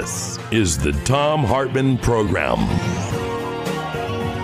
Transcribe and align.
This 0.00 0.38
is 0.50 0.78
the 0.78 0.92
Thom 1.04 1.44
Hartmann 1.44 1.98
Program. 1.98 2.60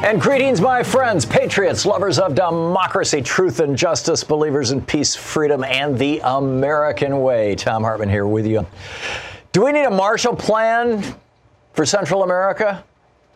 And 0.05 0.21
greetings, 0.21 0.61
my 0.61 0.83
friends, 0.83 1.25
patriots, 1.25 1.87
lovers 1.87 2.19
of 2.19 2.35
democracy, 2.35 3.23
truth, 3.23 3.61
and 3.61 3.75
justice, 3.75 4.23
believers 4.23 4.73
in 4.73 4.83
peace, 4.83 5.17
freedom, 5.17 5.65
and 5.65 5.99
the 5.99 6.21
American 6.25 7.23
way. 7.23 7.55
Thom 7.55 7.85
Hartmann 7.85 8.11
here 8.11 8.27
with 8.27 8.47
you. 8.47 8.67
Do 9.53 9.65
we 9.65 9.73
need 9.73 9.85
a 9.85 9.91
Marshall 9.91 10.37
Plan 10.37 11.03
for 11.73 11.87
Central 11.87 12.23
America? 12.23 12.85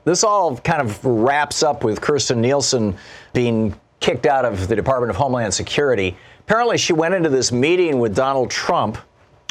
This 0.05 0.22
all 0.22 0.58
kind 0.58 0.82
of 0.82 1.02
wraps 1.02 1.62
up 1.62 1.84
with 1.84 2.02
Kirstjen 2.02 2.36
Nielsen 2.36 2.98
being 3.32 3.74
kicked 4.00 4.27
out 4.27 4.44
of 4.44 4.68
the 4.68 4.77
Department 4.77 5.08
of 5.08 5.16
Homeland 5.16 5.55
Security. 5.55 6.14
Apparently, 6.40 6.77
she 6.77 6.92
went 6.92 7.14
into 7.14 7.30
this 7.30 7.50
meeting 7.50 7.98
with 7.98 8.14
Donald 8.14 8.50
Trump 8.50 8.98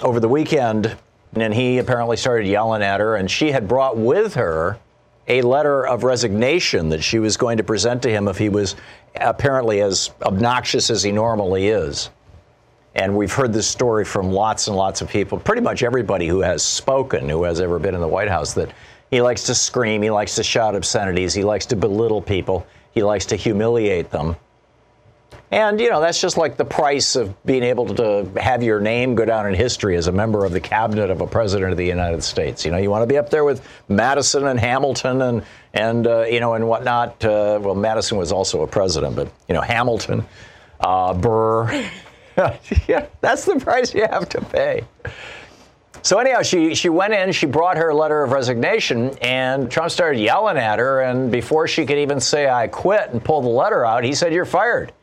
over 0.04 0.20
the 0.20 0.30
weekend 0.30 0.96
and 1.34 1.54
he 1.54 1.78
apparently 1.78 2.18
started 2.18 2.48
yelling 2.48 2.82
at 2.82 3.00
her, 3.00 3.16
and 3.16 3.30
she 3.30 3.52
had 3.52 3.68
brought 3.68 3.98
with 3.98 4.34
her 4.36 4.80
a 5.28 5.42
letter 5.44 5.86
of 5.86 6.04
resignation 6.04 6.90
that 6.90 7.04
she 7.04 7.20
was 7.20 7.38
going 7.38 7.58
to 7.58 7.64
present 7.64 8.02
to 8.02 8.10
him 8.10 8.28
if 8.28 8.38
he 8.38 8.50
was 8.50 8.76
apparently 9.16 9.82
as 9.82 10.10
obnoxious 10.24 10.90
as 10.90 11.04
he 11.04 11.12
normally 11.12 11.68
is. 11.68 12.10
And 12.96 13.16
we've 13.16 13.32
heard 13.32 13.54
this 13.54 13.68
story 13.68 14.04
from 14.04 14.32
lots 14.32 14.68
and 14.68 14.76
lots 14.76 15.02
of 15.02 15.10
people, 15.10 15.40
pretty 15.40 15.62
much 15.62 15.84
everybody 15.84 16.28
who 16.28 16.40
has 16.42 16.64
spoken, 16.64 17.30
who 17.30 17.44
has 17.44 17.62
ever 17.62 17.78
been 17.78 17.94
in 17.94 18.02
the 18.02 18.08
White 18.08 18.28
House, 18.28 18.54
that 18.56 18.72
he 19.12 19.22
likes 19.22 19.44
to 19.44 19.56
scream, 19.56 20.02
he 20.02 20.10
likes 20.10 20.36
to 20.36 20.44
shout 20.44 20.76
obscenities, 20.76 21.34
he 21.34 21.44
likes 21.44 21.68
to 21.68 21.76
belittle 21.76 22.22
people, 22.22 22.66
he 22.92 23.04
likes 23.04 23.28
to 23.28 23.36
humiliate 23.36 24.10
them. 24.10 24.36
And, 25.52 25.80
you 25.80 25.90
know, 25.90 26.00
that's 26.00 26.22
just 26.22 26.38
like 26.38 26.58
the 26.58 26.66
price 26.66 27.16
of 27.16 27.44
being 27.44 27.64
able 27.64 27.88
to 27.96 28.30
have 28.40 28.62
your 28.62 28.80
name 28.80 29.16
go 29.16 29.26
down 29.26 29.48
in 29.48 29.56
history 29.56 29.96
as 29.96 30.06
a 30.06 30.12
member 30.12 30.46
of 30.46 30.52
the 30.52 30.60
cabinet 30.60 31.10
of 31.10 31.22
a 31.22 31.28
president 31.28 31.72
of 31.72 31.78
the 31.78 31.86
United 31.86 32.24
States. 32.24 32.64
You 32.64 32.72
know, 32.72 32.78
you 32.78 32.92
want 32.92 33.02
to 33.02 33.08
be 33.08 33.18
up 33.18 33.32
there 33.32 33.44
with 33.44 33.68
Madison 33.88 34.46
and 34.46 34.60
Hamilton 34.60 35.24
and, 35.24 35.44
and 35.74 36.06
uh, 36.06 36.22
you 36.26 36.40
know, 36.40 36.54
and 36.54 36.68
whatnot. 36.68 37.26
Uh, 37.26 37.60
well, 37.62 37.74
Madison 37.74 38.20
was 38.20 38.32
also 38.32 38.62
a 38.62 38.68
president, 38.68 39.16
but, 39.16 39.32
you 39.48 39.56
know, 39.56 39.62
Hamilton, 39.62 40.24
uh, 40.82 41.16
Burr. 41.16 41.90
yeah, 42.88 43.08
that's 43.22 43.46
the 43.46 43.60
price 43.60 43.94
you 43.94 44.04
have 44.04 44.30
to 44.30 44.42
pay. 44.42 44.84
So 46.02 46.18
anyhow, 46.18 46.44
she 46.44 46.76
she 46.76 46.88
went 46.88 47.14
in, 47.14 47.32
she 47.34 47.46
brought 47.46 47.76
her 47.76 47.94
letter 47.94 48.24
of 48.24 48.32
resignation, 48.32 49.18
and 49.22 49.70
Trump 49.70 49.92
started 49.92 50.20
yelling 50.20 50.58
at 50.58 50.80
her. 50.80 51.02
And 51.02 51.30
before 51.30 51.68
she 51.68 51.86
could 51.86 51.98
even 51.98 52.22
say 52.22 52.48
"I 52.48 52.68
quit" 52.68 53.10
and 53.10 53.22
pull 53.22 53.42
the 53.42 53.50
letter 53.50 53.86
out, 53.86 54.06
he 54.06 54.14
said, 54.14 54.34
"You're 54.34 54.46
fired." 54.46 54.94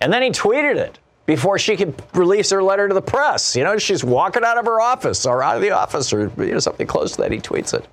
And 0.00 0.12
then 0.12 0.22
he 0.22 0.30
tweeted 0.30 0.76
it 0.76 0.98
before 1.26 1.58
she 1.58 1.76
could 1.76 1.94
release 2.14 2.50
her 2.50 2.62
letter 2.62 2.88
to 2.88 2.94
the 2.94 3.02
press. 3.02 3.54
You 3.54 3.64
know, 3.64 3.78
she's 3.78 4.02
walking 4.02 4.44
out 4.44 4.58
of 4.58 4.64
her 4.64 4.80
office 4.80 5.26
or 5.26 5.42
out 5.42 5.56
of 5.56 5.62
the 5.62 5.70
office 5.70 6.12
or 6.12 6.32
you 6.38 6.52
know, 6.52 6.58
something 6.58 6.86
close 6.86 7.12
to 7.12 7.22
that. 7.22 7.32
He 7.32 7.38
tweets 7.38 7.74
it. 7.74 7.86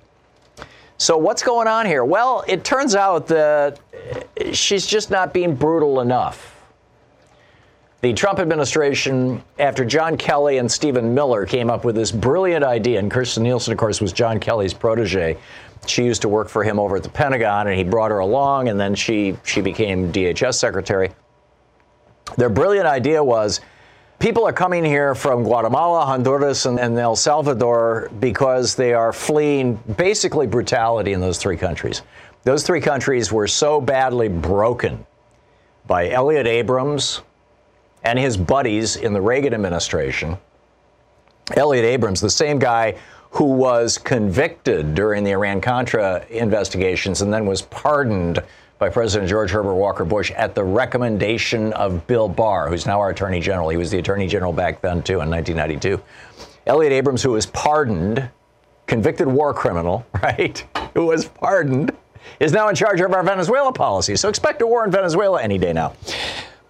So 0.96 1.16
what's 1.16 1.42
going 1.42 1.68
on 1.68 1.86
here? 1.86 2.04
Well, 2.04 2.42
it 2.48 2.64
turns 2.64 2.96
out 2.96 3.28
that 3.28 3.78
she's 4.52 4.86
just 4.86 5.10
not 5.10 5.32
being 5.32 5.54
brutal 5.54 6.00
enough. 6.00 6.56
The 8.00 8.12
Trump 8.12 8.38
administration, 8.38 9.42
after 9.58 9.84
John 9.84 10.16
Kelly 10.16 10.58
and 10.58 10.70
Stephen 10.70 11.14
Miller 11.14 11.46
came 11.46 11.68
up 11.68 11.84
with 11.84 11.96
this 11.96 12.12
brilliant 12.12 12.64
idea, 12.64 12.98
and 13.00 13.10
Kirstjen 13.10 13.42
Nielsen, 13.42 13.72
of 13.72 13.78
course, 13.78 14.00
was 14.00 14.12
John 14.12 14.38
Kelly's 14.38 14.72
protege. 14.72 15.36
She 15.86 16.04
used 16.04 16.22
to 16.22 16.28
work 16.28 16.48
for 16.48 16.62
him 16.62 16.78
over 16.78 16.96
at 16.96 17.02
the 17.02 17.08
Pentagon, 17.08 17.66
and 17.66 17.76
he 17.76 17.82
brought 17.82 18.10
her 18.10 18.18
along, 18.18 18.68
and 18.68 18.78
then 18.78 18.94
she 18.94 19.36
she 19.44 19.60
became 19.60 20.12
DHS 20.12 20.54
secretary. 20.54 21.10
Their 22.36 22.48
brilliant 22.48 22.86
idea 22.86 23.22
was 23.22 23.60
people 24.18 24.46
are 24.46 24.52
coming 24.52 24.84
here 24.84 25.14
from 25.14 25.42
Guatemala, 25.42 26.04
Honduras, 26.04 26.66
and, 26.66 26.78
and, 26.78 26.98
El 26.98 27.16
Salvador 27.16 28.10
because 28.20 28.74
they 28.74 28.92
are 28.92 29.12
fleeing 29.12 29.76
basically 29.96 30.46
brutality 30.46 31.12
in 31.12 31.20
those 31.20 31.38
three 31.38 31.56
countries. 31.56 32.02
Those 32.44 32.62
three 32.62 32.80
countries 32.80 33.32
were 33.32 33.48
so 33.48 33.80
badly 33.80 34.28
broken 34.28 35.04
by 35.86 36.10
Elliott 36.10 36.46
Abrams 36.46 37.22
and 38.04 38.18
his 38.18 38.36
buddies 38.36 38.96
in 38.96 39.12
the 39.12 39.20
Reagan 39.20 39.54
administration. 39.54 40.38
Elliott 41.56 41.84
Abrams, 41.84 42.20
the 42.20 42.30
same 42.30 42.58
guy 42.58 42.96
who 43.30 43.44
was 43.44 43.98
convicted 43.98 44.94
during 44.94 45.24
the 45.24 45.32
Iran 45.32 45.60
Contra 45.60 46.24
investigations 46.30 47.22
and 47.22 47.32
then 47.32 47.46
was 47.46 47.62
pardoned 47.62 48.42
by 48.78 48.88
President 48.88 49.28
George 49.28 49.50
Herbert 49.50 49.74
Walker 49.74 50.04
Bush 50.04 50.30
at 50.32 50.54
the 50.54 50.62
recommendation 50.62 51.72
of 51.72 52.06
Bill 52.06 52.28
Barr, 52.28 52.68
who's 52.68 52.86
now 52.86 53.00
our 53.00 53.10
Attorney 53.10 53.40
General. 53.40 53.68
He 53.70 53.76
was 53.76 53.90
the 53.90 53.98
Attorney 53.98 54.28
General 54.28 54.52
back 54.52 54.80
then, 54.80 55.02
too, 55.02 55.20
in 55.20 55.30
1992. 55.30 56.00
Elliott 56.66 56.92
Abrams, 56.92 57.22
who 57.22 57.32
was 57.32 57.46
pardoned, 57.46 58.30
convicted 58.86 59.26
war 59.26 59.52
criminal, 59.52 60.06
right, 60.22 60.64
who 60.94 61.06
was 61.06 61.26
pardoned, 61.26 61.92
is 62.40 62.52
now 62.52 62.68
in 62.68 62.74
charge 62.74 63.00
of 63.00 63.12
our 63.12 63.22
Venezuela 63.22 63.72
policy. 63.72 64.14
So 64.16 64.28
expect 64.28 64.62
a 64.62 64.66
war 64.66 64.84
in 64.84 64.90
Venezuela 64.90 65.42
any 65.42 65.58
day 65.58 65.72
now. 65.72 65.94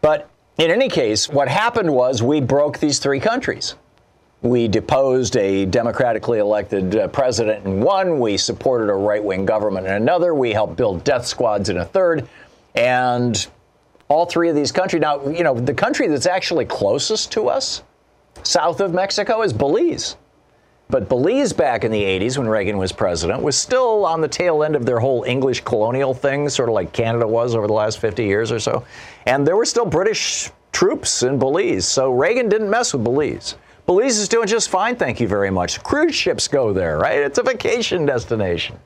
But 0.01 0.31
in 0.57 0.71
any 0.71 0.89
case, 0.89 1.29
what 1.29 1.49
happened 1.49 1.93
was 1.93 2.23
we 2.23 2.41
broke 2.41 2.79
these 2.79 2.99
three 2.99 3.21
countries. 3.21 3.75
We 4.43 4.69
deposed 4.69 5.37
a 5.37 5.67
democratically 5.67 6.39
elected 6.39 6.95
uh, 6.95 7.09
president 7.09 7.67
in 7.67 7.81
one. 7.81 8.21
We 8.21 8.37
supported 8.37 8.89
a 8.89 8.95
right 8.95 9.23
wing 9.23 9.45
government 9.45 9.87
in 9.87 9.95
another. 9.95 10.35
We 10.35 10.53
helped 10.53 10.77
build 10.77 11.03
death 11.03 11.27
squads 11.27 11.71
in 11.71 11.79
a 11.79 11.85
third. 11.85 12.29
And 12.75 13.47
all 14.09 14.27
three 14.27 14.49
of 14.49 14.57
these 14.57 14.73
countries. 14.73 15.01
Now, 15.01 15.27
you 15.29 15.45
know, 15.45 15.55
the 15.55 15.75
country 15.75 16.09
that's 16.09 16.27
actually 16.27 16.65
closest 16.65 17.33
to 17.33 17.49
us, 17.49 17.83
south 18.43 18.81
of 18.81 18.93
Mexico, 18.93 19.43
is 19.43 19.53
Belize. 19.53 20.17
But 20.91 21.09
Belize 21.11 21.53
back 21.53 21.85
in 21.85 21.91
the 21.93 22.03
80s 22.03 22.39
when 22.39 22.49
Reagan 22.49 22.79
was 22.79 22.93
president 22.93 23.43
was 23.43 23.59
still 23.59 24.07
on 24.07 24.23
the 24.23 24.29
tail 24.29 24.63
end 24.63 24.75
of 24.75 24.87
their 24.87 24.99
whole 24.99 25.23
English 25.25 25.61
colonial 25.61 26.15
thing, 26.15 26.49
sort 26.49 26.71
of 26.71 26.75
like 26.75 26.93
Canada 26.93 27.27
was 27.27 27.55
over 27.55 27.67
the 27.67 27.75
last 27.75 27.99
50 27.99 28.25
years 28.25 28.51
or 28.51 28.59
so. 28.59 28.85
And 29.27 29.47
there 29.47 29.57
were 29.57 29.67
still 29.67 29.85
British 29.85 30.51
troops 30.73 31.23
in 31.23 31.39
Belize. 31.39 31.87
So 31.87 32.11
Reagan 32.13 32.49
didn't 32.49 32.71
mess 32.71 32.95
with 32.95 33.05
Belize. 33.05 33.57
Belize 33.89 34.19
is 34.19 34.29
doing 34.29 34.47
just 34.47 34.69
fine, 34.69 34.97
thank 34.97 35.19
you 35.19 35.27
very 35.27 35.49
much. 35.49 35.83
Cruise 35.83 36.15
ships 36.15 36.47
go 36.47 36.75
there, 36.75 36.99
right? 36.99 37.21
It's 37.21 37.39
a 37.39 37.43
vacation 37.43 38.05
destination. 38.05 38.79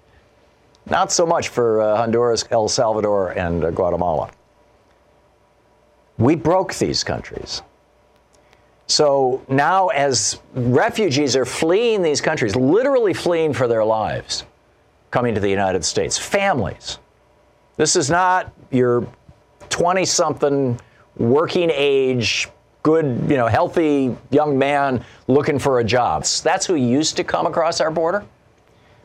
Not 0.89 1.11
so 1.11 1.27
much 1.27 1.49
for 1.49 1.81
uh, 1.81 1.97
Honduras, 1.97 2.45
El 2.53 2.69
Salvador, 2.69 3.31
and 3.33 3.65
uh, 3.65 3.73
Guatemala. 3.73 4.31
We 6.19 6.37
broke 6.37 6.75
these 6.75 7.03
countries. 7.03 7.63
So 8.87 9.43
now, 9.49 9.89
as 9.89 10.39
refugees 10.55 11.35
are 11.35 11.47
fleeing 11.47 12.03
these 12.03 12.21
countries, 12.21 12.55
literally 12.55 13.13
fleeing 13.13 13.53
for 13.53 13.67
their 13.67 13.85
lives, 13.85 14.45
coming 15.11 15.35
to 15.35 15.41
the 15.41 15.51
United 15.51 15.85
States. 15.85 16.17
Families. 16.17 17.01
This 17.77 17.97
is 17.97 18.09
not 18.09 18.53
your 18.71 19.05
20 19.69 20.05
something 20.05 20.79
working 21.17 21.71
age 21.73 22.49
good, 22.83 23.05
you 23.29 23.37
know, 23.37 23.47
healthy 23.47 24.17
young 24.31 24.59
man 24.59 25.05
looking 25.29 25.59
for 25.59 25.81
a 25.81 25.85
job. 25.85 26.25
That's 26.25 26.67
who 26.67 26.75
used 26.75 27.17
to 27.17 27.25
come 27.25 27.47
across 27.47 27.81
our 27.81 27.91
border. 27.91 28.25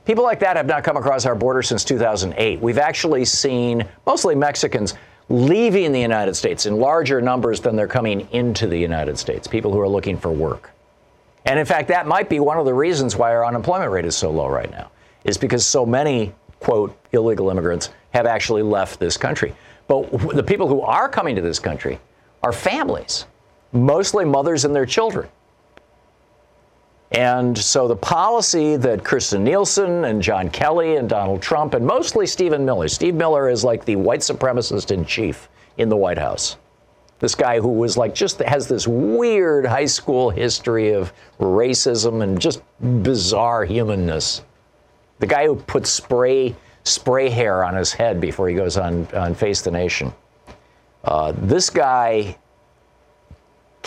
People 0.05 0.23
like 0.23 0.39
that 0.39 0.55
have 0.55 0.67
not 0.67 0.83
come 0.83 0.97
across 0.97 1.25
our 1.25 1.35
border 1.35 1.61
since 1.61 1.83
2008. 1.83 2.61
We've 2.61 2.77
actually 2.77 3.25
seen 3.25 3.85
mostly 4.05 4.35
Mexicans 4.35 4.93
leaving 5.29 5.91
the 5.91 5.99
United 5.99 6.35
States 6.35 6.65
in 6.65 6.77
larger 6.77 7.21
numbers 7.21 7.59
than 7.59 7.75
they're 7.75 7.87
coming 7.87 8.27
into 8.31 8.67
the 8.67 8.77
United 8.77 9.17
States, 9.17 9.47
people 9.47 9.71
who 9.71 9.79
are 9.79 9.87
looking 9.87 10.17
for 10.17 10.31
work. 10.31 10.71
And 11.45 11.59
in 11.59 11.65
fact, 11.65 11.89
that 11.89 12.07
might 12.07 12.29
be 12.29 12.39
one 12.39 12.57
of 12.57 12.65
the 12.65 12.73
reasons 12.73 13.15
why 13.15 13.35
our 13.35 13.45
unemployment 13.45 13.91
rate 13.91 14.05
is 14.05 14.15
so 14.15 14.31
low 14.31 14.47
right 14.47 14.71
now, 14.71 14.89
is 15.25 15.37
because 15.37 15.65
so 15.65 15.85
many, 15.85 16.33
quote, 16.61 16.97
illegal 17.11 17.49
immigrants 17.49 17.89
have 18.11 18.25
actually 18.25 18.63
left 18.63 18.99
this 18.99 19.17
country. 19.17 19.53
But 19.87 20.09
the 20.33 20.43
people 20.43 20.67
who 20.67 20.81
are 20.81 21.09
coming 21.09 21.35
to 21.35 21.41
this 21.41 21.59
country 21.59 21.99
are 22.43 22.53
families 22.53 23.25
mostly 23.77 24.25
mothers 24.25 24.65
and 24.65 24.75
their 24.75 24.85
children. 24.85 25.29
And 27.11 27.57
so 27.57 27.87
the 27.87 27.95
policy 27.95 28.75
that 28.75 29.03
Kirstjen 29.03 29.41
Nielsen 29.41 30.05
and 30.05 30.21
John 30.21 30.49
Kelly 30.49 30.97
and 30.97 31.07
Donald 31.07 31.41
Trump 31.41 31.73
and 31.73 31.85
mostly 31.85 32.27
Stephen 32.27 32.65
Miller, 32.65 32.89
Steve 32.89 33.15
Miller 33.15 33.49
is 33.49 33.63
like 33.63 33.85
the 33.85 33.95
white 33.95 34.19
supremacist 34.19 34.91
in 34.91 35.05
chief 35.05 35.47
in 35.77 35.87
the 35.87 35.95
White 35.95 36.17
House. 36.17 36.57
This 37.19 37.33
guy 37.33 37.59
who 37.59 37.69
was 37.69 37.97
like 37.97 38.13
just 38.13 38.39
has 38.39 38.67
this 38.67 38.87
weird 38.87 39.65
high 39.65 39.85
school 39.85 40.29
history 40.29 40.91
of 40.91 41.13
racism 41.39 42.21
and 42.21 42.39
just 42.39 42.61
bizarre 43.01 43.63
humanness. 43.63 44.43
The 45.19 45.27
guy 45.27 45.45
who 45.45 45.55
puts 45.55 45.89
spray 45.89 46.55
spray 46.83 47.29
hair 47.29 47.63
on 47.63 47.75
his 47.75 47.91
head 47.91 48.21
before 48.21 48.47
he 48.47 48.55
goes 48.55 48.77
on, 48.77 49.07
on 49.13 49.35
Face 49.35 49.61
the 49.61 49.71
Nation. 49.71 50.13
Uh, 51.03 51.33
this 51.35 51.69
guy 51.69 52.37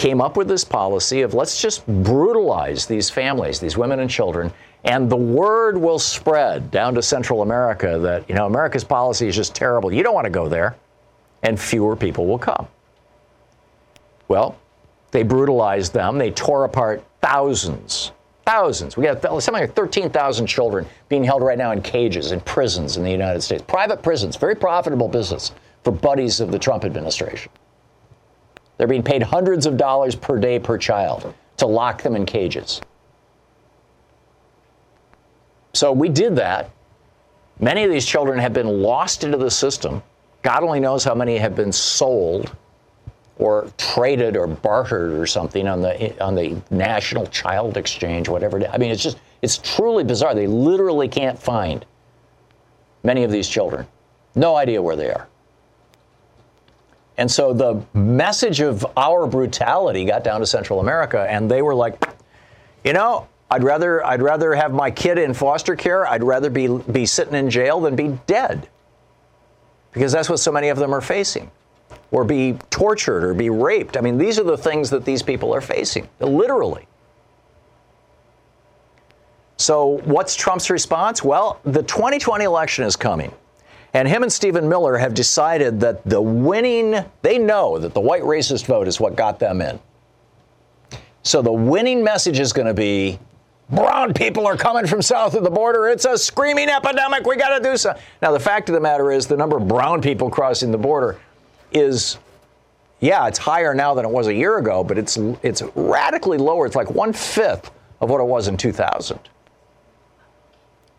came 0.01 0.23
up 0.23 0.35
with 0.35 0.49
this 0.49 0.65
policy 0.65 1.21
of 1.21 1.35
let's 1.35 1.61
just 1.61 1.87
brutalize 1.87 2.87
these 2.87 3.11
families, 3.11 3.61
these 3.61 3.77
women 3.77 4.01
and 4.01 4.09
children, 4.09 4.51
and 4.85 5.11
the 5.11 5.17
word 5.17 5.77
will 5.77 5.99
spread 5.99 6.71
down 6.71 6.95
to 6.95 7.03
Central 7.03 7.43
America 7.43 7.99
that, 7.99 8.27
you 8.27 8.35
know, 8.35 8.47
America's 8.47 8.83
policy 8.83 9.29
is 9.29 9.37
just 9.37 9.55
terrible. 9.55 9.93
You 9.93 10.03
don't 10.03 10.15
want 10.15 10.25
to 10.25 10.31
go 10.31 10.49
there. 10.49 10.75
And 11.43 11.61
fewer 11.61 11.97
people 11.97 12.27
will 12.27 12.39
come. 12.39 12.67
Well, 14.27 14.57
they 15.11 15.23
brutalized 15.23 15.93
them. 15.93 16.17
They 16.17 16.31
tore 16.31 16.65
apart 16.65 17.05
thousands, 17.21 18.13
thousands. 18.47 18.97
We 18.97 19.05
got 19.05 19.21
something 19.21 19.53
like 19.53 19.75
13,000 19.75 20.47
children 20.47 20.87
being 21.11 21.25
held 21.25 21.43
right 21.43 21.59
now 21.59 21.73
in 21.73 21.83
cages 21.83 22.33
in 22.33 22.41
prisons 22.41 22.97
in 22.97 23.03
the 23.03 23.11
United 23.11 23.43
States. 23.43 23.63
Private 23.69 24.03
prisons, 24.03 24.37
very 24.37 24.55
profitable 24.55 25.09
business 25.09 25.53
for 25.85 25.91
buddies 25.91 26.41
of 26.41 26.53
the 26.53 26.59
Trump 26.59 26.87
administration. 26.87 27.53
They're 28.81 28.89
being 28.89 29.03
paid 29.03 29.23
hundreds 29.23 29.67
of 29.67 29.77
dollars 29.77 30.15
per 30.15 30.39
day 30.39 30.59
per 30.59 30.79
child 30.79 31.35
to 31.59 31.67
lock 31.67 32.01
them 32.01 32.17
in 32.17 32.25
cages. 32.25 32.81
So 35.75 35.93
we 35.93 36.09
did 36.09 36.35
that. 36.37 36.71
Many 37.59 37.85
of 37.85 37.91
these 37.91 38.07
children 38.07 38.39
have 38.39 38.55
been 38.55 38.81
lost 38.81 39.23
into 39.23 39.37
the 39.37 39.51
system. 39.51 40.03
God 40.41 40.63
only 40.63 40.81
knows 40.81 41.05
how 41.05 41.15
many 41.15 41.37
have 41.37 41.55
been 41.55 41.73
sold 41.73 42.57
or 43.37 43.71
traded 43.77 44.35
or 44.35 44.47
bartered 44.47 45.13
or 45.13 45.27
something 45.27 45.69
on 45.69 45.83
the 45.83 46.19
on 46.25 46.35
the 46.35 46.57
national 46.71 47.27
child 47.27 47.77
exchange, 47.77 48.31
whatever 48.31 48.57
it 48.57 48.63
is. 48.63 48.71
I 48.73 48.79
mean, 48.79 48.91
it's 48.91 49.03
just 49.03 49.19
it's 49.43 49.59
truly 49.59 50.05
bizarre. 50.05 50.35
They 50.35 50.47
literally 50.47 51.07
can't 51.07 51.39
find 51.39 51.85
many 53.03 53.25
of 53.25 53.31
these 53.31 53.47
children. 53.47 53.87
No 54.35 54.57
idea 54.57 54.81
where 54.81 54.97
they 54.97 55.11
are. 55.11 55.29
And 57.17 57.31
so 57.31 57.53
the 57.53 57.83
message 57.93 58.61
of 58.61 58.87
our 58.97 59.27
brutality 59.27 60.05
got 60.05 60.25
down 60.25 60.41
to 60.41 60.47
Central 60.47 60.81
America, 60.81 61.27
and 61.29 61.51
they 61.51 61.61
were 61.61 61.75
like, 61.75 62.03
you 62.85 62.93
know, 62.93 63.29
I'd 63.51 63.65
rather 63.65 64.05
I'd 64.07 64.23
rather 64.23 64.55
have 64.55 64.73
my 64.73 64.91
kid 64.91 65.19
in 65.19 65.35
foster 65.35 65.75
care. 65.77 66.07
I'd 66.07 66.23
rather 66.23 66.51
be 66.51 66.69
be 66.69 67.05
sitting 67.05 67.35
in 67.35 67.51
jail 67.51 67.81
than 67.81 67.97
be 67.97 68.19
dead. 68.27 68.69
Because 69.93 70.13
that's 70.13 70.31
what 70.31 70.39
so 70.39 70.53
many 70.53 70.69
of 70.69 70.79
them 70.79 70.95
are 70.95 71.01
facing. 71.01 71.51
Or 72.13 72.25
be 72.25 72.57
tortured 72.71 73.25
or 73.25 73.35
be 73.35 73.51
raped. 73.51 73.97
I 73.97 74.01
mean, 74.01 74.19
these 74.19 74.39
are 74.39 74.45
the 74.45 74.57
things 74.57 74.91
that 74.91 75.05
these 75.05 75.23
people 75.23 75.55
are 75.55 75.61
facing, 75.61 76.09
literally. 76.21 76.87
So, 79.57 80.01
what's 80.05 80.35
Trump's 80.35 80.71
response? 80.71 81.23
Well, 81.23 81.61
the 81.65 81.83
2020 81.83 82.45
election 82.45 82.85
is 82.85 82.97
coming. 82.97 83.33
And 83.93 84.07
him 84.07 84.23
and 84.23 84.33
Stephen 84.33 84.69
Miller 84.69 84.97
have 84.97 85.15
decided 85.15 85.81
that 85.81 86.05
the 86.05 86.21
winning, 86.21 87.05
they 87.23 87.39
know 87.39 87.79
that 87.79 87.93
the 87.93 88.01
white 88.01 88.23
racist 88.23 88.67
vote 88.67 88.87
is 88.87 89.01
what 89.01 89.17
got 89.17 89.39
them 89.39 89.61
in. 89.61 89.81
So 91.23 91.43
the 91.43 91.53
winning 91.53 92.03
message 92.03 92.39
is 92.39 92.53
going 92.53 92.69
to 92.69 92.75
be 92.75 93.19
brown 93.71 94.13
people 94.15 94.47
are 94.47 94.57
coming 94.57 94.87
from 94.87 95.03
south 95.03 95.35
of 95.35 95.45
the 95.45 95.51
border. 95.51 95.89
It's 95.89 96.05
a 96.05 96.19
screaming 96.19 96.69
epidemic. 96.69 97.27
We 97.27 97.37
got 97.37 97.57
to 97.59 97.63
do 97.63 97.77
something. 97.77 98.03
Now, 98.23 98.33
the 98.33 98.41
fact 98.41 98.69
of 98.69 98.75
the 98.75 98.81
matter 98.81 99.11
is, 99.11 99.27
the 99.27 99.37
number 99.37 99.57
of 99.57 99.69
brown 99.69 100.03
people 100.03 100.31
crossing 100.31 100.71
the 100.71 100.79
border 100.79 101.19
is, 101.73 102.19
yeah, 103.01 103.27
it's 103.27 103.39
higher 103.39 103.75
now 103.75 103.95
than 103.95 104.05
it 104.05 104.11
was 104.11 104.27
a 104.27 104.35
year 104.35 104.59
ago, 104.59 104.83
but 104.83 104.99
it's, 104.99 105.17
it's 105.43 105.63
radically 105.75 106.39
lower. 106.39 106.67
It's 106.67 106.77
like 106.77 106.91
one 106.91 107.13
fifth 107.13 107.71
of 108.01 108.11
what 108.11 108.21
it 108.21 108.27
was 108.27 108.49
in 108.49 108.57
2000. 108.57 109.19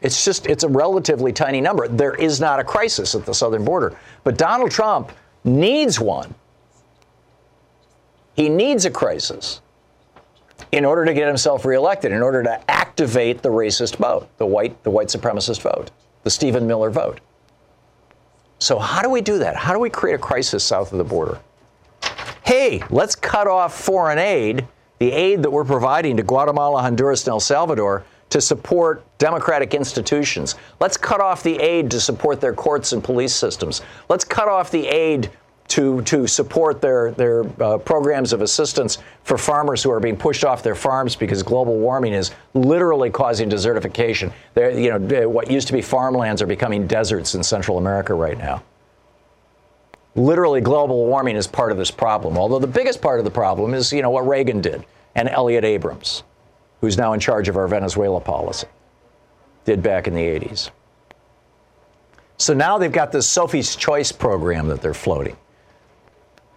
It's 0.01 0.25
just, 0.25 0.47
it's 0.47 0.63
a 0.63 0.67
relatively 0.67 1.31
tiny 1.31 1.61
number. 1.61 1.87
There 1.87 2.15
is 2.15 2.39
not 2.39 2.59
a 2.59 2.63
crisis 2.63 3.13
at 3.13 3.25
the 3.25 3.33
southern 3.33 3.63
border. 3.63 3.97
But 4.23 4.37
Donald 4.37 4.71
Trump 4.71 5.11
needs 5.43 5.99
one. 5.99 6.33
He 8.35 8.49
needs 8.49 8.85
a 8.85 8.91
crisis 8.91 9.61
in 10.71 10.85
order 10.85 11.05
to 11.05 11.13
get 11.13 11.27
himself 11.27 11.65
reelected, 11.65 12.11
in 12.11 12.21
order 12.21 12.41
to 12.43 12.71
activate 12.71 13.41
the 13.41 13.49
racist 13.49 13.97
vote, 13.97 14.27
the 14.37 14.45
white, 14.45 14.83
the 14.83 14.89
white 14.89 15.07
supremacist 15.07 15.61
vote, 15.61 15.91
the 16.23 16.29
Stephen 16.29 16.65
Miller 16.65 16.89
vote. 16.89 17.19
So, 18.59 18.79
how 18.79 19.01
do 19.01 19.09
we 19.09 19.21
do 19.21 19.39
that? 19.39 19.55
How 19.55 19.73
do 19.73 19.79
we 19.79 19.89
create 19.89 20.15
a 20.15 20.19
crisis 20.19 20.63
south 20.63 20.91
of 20.91 20.97
the 20.97 21.03
border? 21.03 21.39
Hey, 22.45 22.81
let's 22.89 23.15
cut 23.15 23.47
off 23.47 23.79
foreign 23.79 24.19
aid, 24.19 24.67
the 24.99 25.11
aid 25.11 25.43
that 25.43 25.49
we're 25.49 25.65
providing 25.65 26.17
to 26.17 26.23
Guatemala, 26.23 26.81
Honduras, 26.81 27.23
and 27.23 27.31
El 27.31 27.39
Salvador 27.39 28.05
to 28.29 28.39
support 28.39 29.03
democratic 29.21 29.75
institutions. 29.75 30.55
Let's 30.79 30.97
cut 30.97 31.21
off 31.21 31.43
the 31.43 31.55
aid 31.57 31.91
to 31.91 32.01
support 32.01 32.41
their 32.41 32.53
courts 32.53 32.91
and 32.91 33.03
police 33.03 33.35
systems. 33.35 33.83
Let's 34.09 34.25
cut 34.25 34.47
off 34.47 34.71
the 34.71 34.87
aid 34.87 35.29
to, 35.69 36.01
to 36.01 36.25
support 36.25 36.81
their, 36.81 37.11
their 37.11 37.45
uh, 37.61 37.77
programs 37.77 38.33
of 38.33 38.41
assistance 38.41 38.97
for 39.23 39.37
farmers 39.37 39.83
who 39.83 39.91
are 39.91 39.99
being 39.99 40.17
pushed 40.17 40.43
off 40.43 40.63
their 40.63 40.73
farms 40.73 41.15
because 41.15 41.43
global 41.43 41.77
warming 41.77 42.13
is 42.13 42.31
literally 42.55 43.11
causing 43.11 43.47
desertification. 43.47 44.33
They're, 44.55 44.71
you 44.71 44.99
know, 44.99 45.29
what 45.29 45.51
used 45.51 45.67
to 45.67 45.73
be 45.73 45.83
farmlands 45.83 46.41
are 46.41 46.47
becoming 46.47 46.87
deserts 46.87 47.35
in 47.35 47.43
Central 47.43 47.77
America 47.77 48.15
right 48.15 48.37
now. 48.37 48.63
Literally, 50.15 50.61
global 50.61 51.05
warming 51.05 51.35
is 51.35 51.45
part 51.45 51.71
of 51.71 51.77
this 51.77 51.91
problem. 51.91 52.37
Although 52.37 52.59
the 52.59 52.67
biggest 52.67 53.01
part 53.01 53.19
of 53.19 53.23
the 53.23 53.31
problem 53.31 53.75
is, 53.75 53.93
you 53.93 54.01
know, 54.01 54.09
what 54.09 54.27
Reagan 54.27 54.61
did 54.61 54.83
and 55.15 55.29
Elliott 55.29 55.63
Abrams 55.63 56.23
who's 56.81 56.97
now 56.97 57.13
in 57.13 57.19
charge 57.19 57.47
of 57.47 57.55
our 57.55 57.67
Venezuela 57.67 58.19
policy, 58.19 58.67
did 59.65 59.81
back 59.83 60.07
in 60.07 60.13
the 60.13 60.21
80s. 60.21 60.71
So 62.37 62.53
now 62.55 62.79
they've 62.79 62.91
got 62.91 63.11
this 63.11 63.27
Sophie's 63.27 63.75
Choice 63.75 64.11
program 64.11 64.67
that 64.69 64.81
they're 64.81 64.95
floating. 64.95 65.37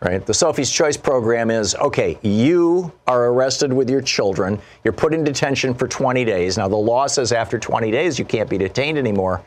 Right? 0.01 0.25
The 0.25 0.35
Sophie's 0.35 0.71
Choice 0.71 0.97
program 0.97 1.51
is 1.51 1.75
okay, 1.75 2.19
you 2.23 2.93
are 3.07 3.27
arrested 3.27 3.73
with 3.73 3.89
your 3.89 4.01
children, 4.01 4.59
you're 4.83 4.93
put 4.93 5.15
in 5.15 5.25
detention 5.25 5.75
for 5.75 5.89
20 5.89 6.25
days. 6.25 6.59
Now, 6.59 6.69
the 6.69 6.77
law 6.77 7.07
says 7.07 7.33
after 7.33 7.59
20 7.59 7.91
days 7.91 8.19
you 8.19 8.25
can't 8.25 8.49
be 8.49 8.59
detained 8.59 8.99
anymore 8.99 9.43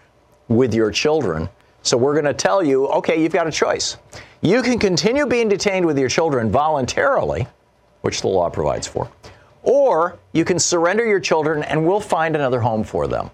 with 0.47 0.73
your 0.73 0.91
children. 0.91 1.49
So 1.81 1.97
we're 1.97 2.13
going 2.13 2.25
to 2.25 2.33
tell 2.33 2.63
you 2.63 2.87
okay, 2.87 3.21
you've 3.21 3.33
got 3.33 3.47
a 3.47 3.51
choice. 3.51 3.97
You 4.41 4.61
can 4.61 4.77
continue 4.77 5.25
being 5.25 5.49
detained 5.49 5.85
with 5.85 5.97
your 5.97 6.09
children 6.09 6.51
voluntarily, 6.51 7.47
which 8.01 8.21
the 8.21 8.27
law 8.27 8.49
provides 8.49 8.85
for, 8.87 9.09
or 9.63 10.17
you 10.33 10.45
can 10.45 10.59
surrender 10.59 11.05
your 11.05 11.19
children 11.19 11.63
and 11.63 11.85
we'll 11.85 11.99
find 11.99 12.35
another 12.35 12.61
home 12.61 12.83
for 12.83 13.07
them. 13.07 13.31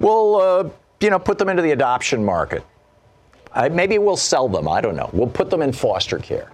We'll, 0.00 0.36
uh, 0.36 0.70
you 1.00 1.10
know, 1.10 1.18
put 1.18 1.38
them 1.38 1.48
into 1.48 1.62
the 1.62 1.72
adoption 1.72 2.24
market. 2.24 2.64
Maybe 3.70 3.98
we'll 3.98 4.16
sell 4.16 4.48
them. 4.48 4.68
I 4.68 4.80
don't 4.80 4.96
know. 4.96 5.08
We'll 5.12 5.28
put 5.28 5.48
them 5.48 5.62
in 5.62 5.72
foster 5.72 6.18
care. 6.18 6.50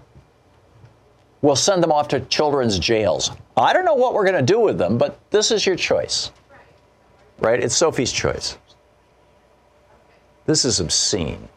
We'll 1.40 1.56
send 1.56 1.82
them 1.82 1.90
off 1.90 2.06
to 2.08 2.20
children's 2.20 2.78
jails. 2.78 3.32
I 3.56 3.72
don't 3.72 3.84
know 3.84 3.94
what 3.94 4.14
we're 4.14 4.24
going 4.24 4.36
to 4.36 4.52
do 4.52 4.60
with 4.60 4.78
them, 4.78 4.98
but 4.98 5.18
this 5.30 5.50
is 5.50 5.66
your 5.66 5.74
choice. 5.74 6.30
Right? 7.40 7.60
It's 7.60 7.76
Sophie's 7.76 8.12
choice. 8.12 8.56
This 10.46 10.64
is 10.64 10.78
obscene. 10.78 11.48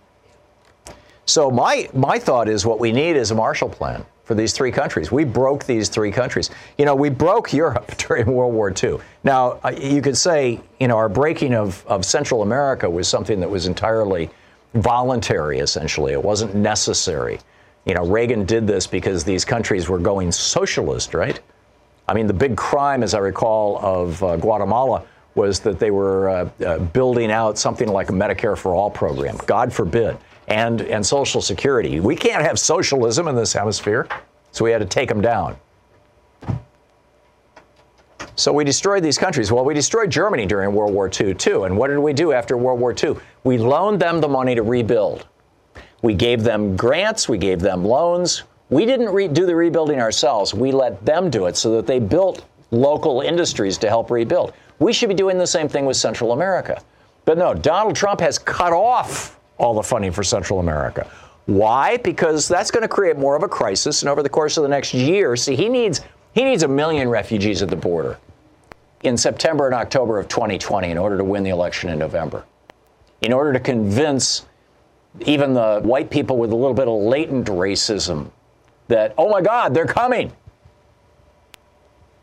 So 1.27 1.51
my 1.51 1.89
my 1.93 2.19
thought 2.19 2.47
is 2.47 2.65
what 2.65 2.79
we 2.79 2.91
need 2.91 3.15
is 3.15 3.31
a 3.31 3.35
Marshall 3.35 3.69
Plan. 3.69 4.05
For 4.25 4.33
these 4.33 4.53
three 4.53 4.71
countries. 4.71 5.11
We 5.11 5.23
broke 5.23 5.65
these 5.65 5.87
three 5.87 6.11
countries. 6.11 6.49
You 6.77 6.85
know, 6.85 6.95
we 6.95 7.09
broke 7.09 7.53
Europe 7.53 7.95
during 7.97 8.25
World 8.25 8.53
War 8.53 8.73
II. 8.83 8.97
Now, 9.23 9.59
uh, 9.63 9.71
you 9.79 10.01
could 10.01 10.17
say, 10.17 10.59
you 10.79 10.87
know, 10.87 10.97
our 10.97 11.09
breaking 11.09 11.53
of, 11.53 11.85
of 11.87 12.03
Central 12.03 12.41
America 12.41 12.89
was 12.89 13.07
something 13.07 13.39
that 13.39 13.49
was 13.49 13.67
entirely 13.67 14.29
voluntary, 14.73 15.59
essentially. 15.59 16.11
It 16.11 16.23
wasn't 16.23 16.55
necessary. 16.55 17.39
You 17.85 17.93
know, 17.93 18.05
Reagan 18.05 18.45
did 18.45 18.65
this 18.65 18.87
because 18.87 19.23
these 19.23 19.45
countries 19.45 19.87
were 19.87 19.99
going 19.99 20.31
socialist, 20.31 21.13
right? 21.13 21.39
I 22.07 22.13
mean, 22.13 22.27
the 22.27 22.33
big 22.33 22.57
crime, 22.57 23.03
as 23.03 23.13
I 23.13 23.19
recall, 23.19 23.77
of 23.77 24.21
uh, 24.23 24.37
Guatemala 24.37 25.03
was 25.35 25.59
that 25.61 25.79
they 25.79 25.91
were 25.91 26.29
uh, 26.29 26.49
uh, 26.65 26.79
building 26.79 27.31
out 27.31 27.57
something 27.57 27.87
like 27.87 28.09
a 28.09 28.13
Medicare 28.13 28.57
for 28.57 28.73
All 28.73 28.89
program. 28.89 29.37
God 29.45 29.71
forbid. 29.71 30.17
And, 30.47 30.81
and 30.81 31.05
Social 31.05 31.41
Security. 31.41 31.99
We 31.99 32.15
can't 32.15 32.43
have 32.43 32.59
socialism 32.59 33.27
in 33.27 33.35
this 33.35 33.51
hemisphere, 33.51 34.07
so 34.51 34.63
we 34.63 34.71
had 34.71 34.79
to 34.79 34.85
take 34.85 35.09
them 35.09 35.21
down. 35.21 35.57
So 38.35 38.51
we 38.51 38.63
destroyed 38.63 39.01
these 39.01 39.17
countries. 39.17 39.51
Well, 39.51 39.63
we 39.63 39.73
destroyed 39.73 40.09
Germany 40.09 40.45
during 40.45 40.73
World 40.73 40.93
War 40.93 41.09
II, 41.09 41.33
too. 41.35 41.63
And 41.63 41.77
what 41.77 41.87
did 41.87 41.99
we 41.99 42.13
do 42.13 42.33
after 42.33 42.57
World 42.57 42.79
War 42.79 42.93
II? 42.93 43.15
We 43.43 43.57
loaned 43.57 44.01
them 44.01 44.19
the 44.19 44.27
money 44.27 44.55
to 44.55 44.61
rebuild. 44.61 45.25
We 46.01 46.13
gave 46.13 46.43
them 46.43 46.75
grants, 46.75 47.29
we 47.29 47.37
gave 47.37 47.59
them 47.59 47.85
loans. 47.85 48.43
We 48.69 48.85
didn't 48.85 49.09
re- 49.09 49.27
do 49.27 49.45
the 49.45 49.55
rebuilding 49.55 50.01
ourselves. 50.01 50.53
We 50.53 50.71
let 50.71 51.03
them 51.05 51.29
do 51.29 51.45
it 51.45 51.55
so 51.55 51.71
that 51.75 51.87
they 51.87 51.99
built 51.99 52.45
local 52.71 53.21
industries 53.21 53.77
to 53.79 53.89
help 53.89 54.11
rebuild. 54.11 54.53
We 54.79 54.91
should 54.91 55.09
be 55.09 55.15
doing 55.15 55.37
the 55.37 55.47
same 55.47 55.69
thing 55.69 55.85
with 55.85 55.97
Central 55.97 56.31
America. 56.31 56.81
But 57.23 57.37
no, 57.37 57.53
Donald 57.53 57.95
Trump 57.95 58.19
has 58.19 58.37
cut 58.37 58.73
off 58.73 59.39
all 59.57 59.73
the 59.73 59.83
funding 59.83 60.11
for 60.11 60.23
Central 60.23 60.59
America. 60.59 61.09
Why? 61.45 61.97
Because 61.97 62.47
that's 62.47 62.71
going 62.71 62.81
to 62.81 62.87
create 62.87 63.17
more 63.17 63.35
of 63.35 63.43
a 63.43 63.47
crisis. 63.47 64.01
And 64.01 64.09
over 64.09 64.23
the 64.23 64.29
course 64.29 64.57
of 64.57 64.63
the 64.63 64.69
next 64.69 64.93
year, 64.93 65.35
see, 65.35 65.55
he 65.55 65.69
needs 65.69 66.01
he 66.33 66.43
needs 66.43 66.63
a 66.63 66.67
million 66.67 67.07
refugees 67.07 67.61
at 67.61 67.69
the 67.69 67.75
border 67.75 68.17
in 69.03 69.15
September 69.15 69.67
and 69.67 69.75
October 69.75 70.19
of 70.19 70.27
2020 70.27 70.89
in 70.89 70.97
order 70.97 71.17
to 71.17 71.23
win 71.23 71.43
the 71.43 71.49
election 71.49 71.89
in 71.89 71.99
November. 71.99 72.43
In 73.21 73.31
order 73.31 73.53
to 73.53 73.59
convince 73.59 74.45
even 75.21 75.53
the 75.53 75.79
white 75.83 76.09
people 76.09 76.37
with 76.37 76.51
a 76.51 76.55
little 76.55 76.73
bit 76.73 76.87
of 76.87 77.01
latent 77.01 77.47
racism 77.47 78.31
that, 78.87 79.13
oh 79.17 79.29
my 79.29 79.41
God, 79.41 79.73
they're 79.73 79.85
coming. 79.85 80.33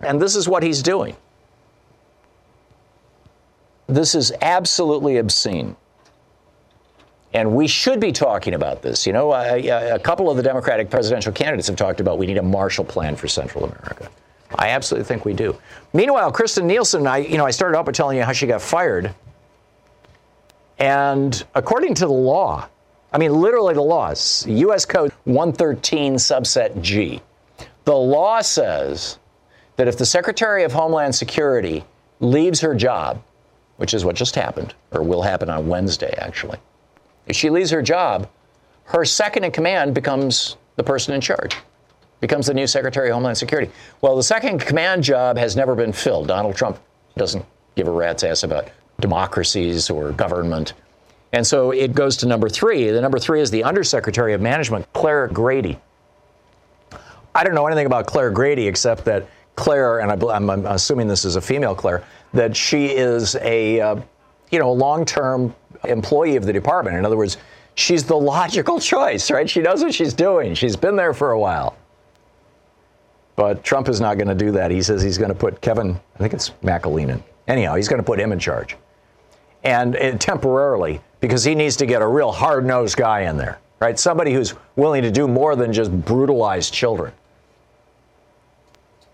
And 0.01 0.21
this 0.21 0.37
is 0.37 0.49
what 0.49 0.63
he's 0.63 0.83
doing. 0.83 1.17
This 3.87 4.15
is 4.15 4.33
absolutely 4.43 5.17
obscene. 5.19 5.77
And 7.35 7.55
we 7.55 7.67
should 7.67 7.99
be 7.99 8.13
talking 8.13 8.55
about 8.55 8.83
this. 8.83 9.07
You 9.07 9.13
know, 9.13 9.33
a, 9.33 9.95
a 9.95 9.99
couple 9.99 10.31
of 10.31 10.37
the 10.37 10.43
Democratic 10.43 10.91
presidential 10.91 11.33
candidates 11.33 11.67
have 11.69 11.77
talked 11.77 12.01
about 12.01 12.19
we 12.19 12.27
need 12.27 12.39
a 12.39 12.43
Marshall 12.43 12.85
Plan 12.85 13.17
for 13.17 13.27
Central 13.29 13.65
America. 13.65 14.11
I 14.57 14.69
absolutely 14.71 15.07
think 15.07 15.25
we 15.25 15.33
do. 15.33 15.57
Meanwhile, 15.95 16.33
Kirstjen 16.33 16.65
Nielsen, 16.65 17.07
I, 17.07 17.19
you 17.19 17.39
know, 17.39 17.47
I 17.47 17.51
started 17.51 17.79
out 17.79 17.87
by 17.87 17.93
telling 17.93 18.19
you 18.19 18.23
how 18.23 18.33
she 18.33 18.47
got 18.47 18.61
fired. 18.61 19.15
And 20.79 21.43
according 21.55 21.95
to 21.95 22.07
the 22.07 22.13
law, 22.13 22.69
I 23.13 23.19
mean, 23.19 23.33
literally 23.33 23.75
the 23.75 23.83
laws, 23.83 24.47
U.S. 24.47 24.85
Code 24.85 25.13
113, 25.25 26.15
subset 26.15 26.81
G. 26.83 27.21
The 27.85 27.95
law 27.95 28.41
says 28.41 29.19
that 29.77 29.89
if 29.89 29.97
the 29.97 30.07
Secretary 30.07 30.65
of 30.65 30.73
Homeland 30.73 31.15
Security 31.15 31.85
leaves 32.21 32.61
her 32.61 32.75
job, 32.75 33.23
which 33.77 33.95
is 33.95 34.05
what 34.05 34.17
just 34.17 34.35
happened, 34.35 34.75
or 34.93 35.03
will 35.03 35.23
happen 35.23 35.51
on 35.51 35.67
Wednesday, 35.67 36.15
actually, 36.19 36.59
if 37.27 37.37
she 37.37 37.51
leaves 37.51 37.71
her 37.71 37.83
job, 37.83 38.29
her 38.85 39.05
second 39.05 39.45
in 39.45 39.53
command 39.53 39.95
becomes 39.95 40.57
the 40.77 40.83
person 40.83 41.15
in 41.15 41.21
charge, 41.21 41.57
becomes 42.21 42.47
the 42.47 42.55
new 42.55 42.67
Secretary 42.67 43.09
of 43.09 43.15
Homeland 43.15 43.39
Security. 43.39 43.71
Well, 44.01 44.17
the 44.17 44.23
second 44.23 44.61
command 44.61 45.05
job 45.05 45.37
has 45.37 45.57
never 45.57 45.75
been 45.75 45.93
filled. 45.93 46.29
Donald 46.29 46.57
Trump 46.57 46.79
doesn't 47.17 47.45
give 47.77 47.89
a 47.89 47.91
rat's 47.91 48.25
ass 48.25 48.43
about 48.43 48.69
democracies 49.01 49.91
or 49.91 50.13
government. 50.13 50.75
And 51.33 51.47
so 51.47 51.71
it 51.71 51.95
goes 51.95 52.17
to 52.19 52.27
number 52.27 52.49
three. 52.49 52.91
The 52.91 53.01
number 53.01 53.19
three 53.19 53.41
is 53.41 53.51
the 53.51 53.65
Undersecretary 53.65 54.35
of 54.35 54.41
Management, 54.41 54.87
Claire 54.93 55.29
Grady. 55.29 55.79
I 57.35 57.45
don't 57.45 57.55
know 57.55 57.67
anything 57.67 57.87
about 57.87 58.07
Claire 58.07 58.31
Grady 58.31 58.69
except 58.69 59.05
that 59.07 59.27
Claire, 59.57 60.01
and 60.01 60.11
I, 60.11 60.37
am 60.37 60.51
assuming 60.67 61.09
this 61.09 61.25
is 61.25 61.37
a 61.37 61.41
female 61.41 61.75
Claire, 61.75 62.05
that 62.35 62.55
she 62.55 62.87
is 62.87 63.37
a 63.37 63.81
uh, 63.81 63.97
you 64.51 64.59
know 64.59 64.73
long-term 64.73 65.55
employee 65.85 66.37
of 66.37 66.45
the 66.45 66.53
department. 66.53 66.97
In 66.97 67.05
other 67.05 67.17
words, 67.17 67.37
she's 67.75 68.05
the 68.05 68.17
logical 68.17 68.79
choice, 68.79 69.31
right? 69.31 69.49
She 69.49 69.61
knows 69.61 69.83
what 69.83 69.95
she's 69.95 70.15
doing. 70.15 70.55
She's 70.55 70.77
been 70.77 70.97
there 70.97 71.15
for 71.15 71.33
a 71.33 71.39
while. 71.39 71.77
But 73.37 73.65
Trump 73.65 73.89
is 73.89 74.01
not 74.01 74.19
going 74.19 74.29
to 74.29 74.35
do 74.35 74.51
that. 74.53 74.71
He 74.71 74.83
says 74.83 75.03
he's 75.03 75.19
going 75.19 75.31
to 75.31 75.35
put 75.35 75.61
Kevin, 75.61 75.99
I 76.15 76.19
think 76.19 76.35
it's 76.35 76.51
McAleenan. 76.63 77.23
Anyhow, 77.49 77.75
he's 77.75 77.89
going 77.89 78.01
to 78.01 78.07
put 78.07 78.21
him 78.21 78.33
in 78.33 78.39
charge. 78.39 78.77
And 79.65 79.97
uh, 79.97 80.19
temporarily, 80.19 81.01
because 81.21 81.45
he 81.45 81.55
needs 81.55 81.77
to 81.77 81.87
get 81.87 82.03
a 82.03 82.07
real 82.07 82.33
hard 82.33 82.67
nosed 82.67 82.97
guy 82.97 83.23
in 83.23 83.37
there, 83.37 83.59
right? 83.81 83.99
Somebody 83.99 84.35
who's 84.35 84.55
willing 84.77 85.03
to 85.03 85.11
do 85.11 85.27
more 85.27 85.57
than 85.57 85.73
just 85.73 85.91
brutalize 86.05 86.71
children. 86.71 87.13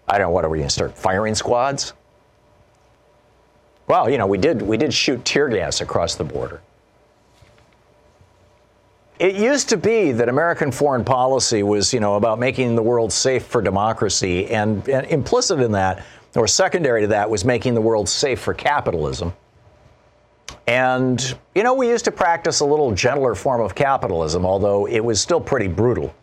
I 0.08 0.18
don't 0.18 0.28
know, 0.28 0.30
what 0.30 0.44
are 0.44 0.48
we 0.48 0.58
going 0.58 0.68
to 0.68 0.74
start 0.74 0.96
firing 0.96 1.34
squads? 1.34 1.92
Well, 3.88 4.10
you 4.10 4.18
know, 4.18 4.26
we 4.26 4.38
did 4.38 4.62
we 4.62 4.76
did 4.76 4.92
shoot 4.92 5.24
tear 5.24 5.48
gas 5.48 5.80
across 5.80 6.14
the 6.14 6.24
border. 6.24 6.60
It 9.18 9.34
used 9.34 9.68
to 9.70 9.76
be 9.76 10.12
that 10.12 10.28
American 10.28 10.70
foreign 10.70 11.04
policy 11.04 11.64
was, 11.64 11.92
you 11.92 11.98
know, 11.98 12.14
about 12.14 12.38
making 12.38 12.76
the 12.76 12.82
world 12.82 13.12
safe 13.12 13.44
for 13.44 13.60
democracy, 13.60 14.46
and, 14.46 14.88
and 14.88 15.06
implicit 15.06 15.58
in 15.58 15.72
that, 15.72 16.04
or 16.36 16.46
secondary 16.46 17.00
to 17.00 17.06
that, 17.08 17.28
was 17.28 17.44
making 17.44 17.74
the 17.74 17.80
world 17.80 18.08
safe 18.08 18.38
for 18.38 18.54
capitalism. 18.54 19.32
And, 20.68 21.36
you 21.56 21.64
know, 21.64 21.74
we 21.74 21.88
used 21.88 22.04
to 22.04 22.12
practice 22.12 22.60
a 22.60 22.64
little 22.64 22.92
gentler 22.92 23.34
form 23.34 23.60
of 23.60 23.74
capitalism, 23.74 24.46
although 24.46 24.86
it 24.86 25.00
was 25.00 25.20
still 25.20 25.40
pretty 25.40 25.66
brutal. 25.66 26.14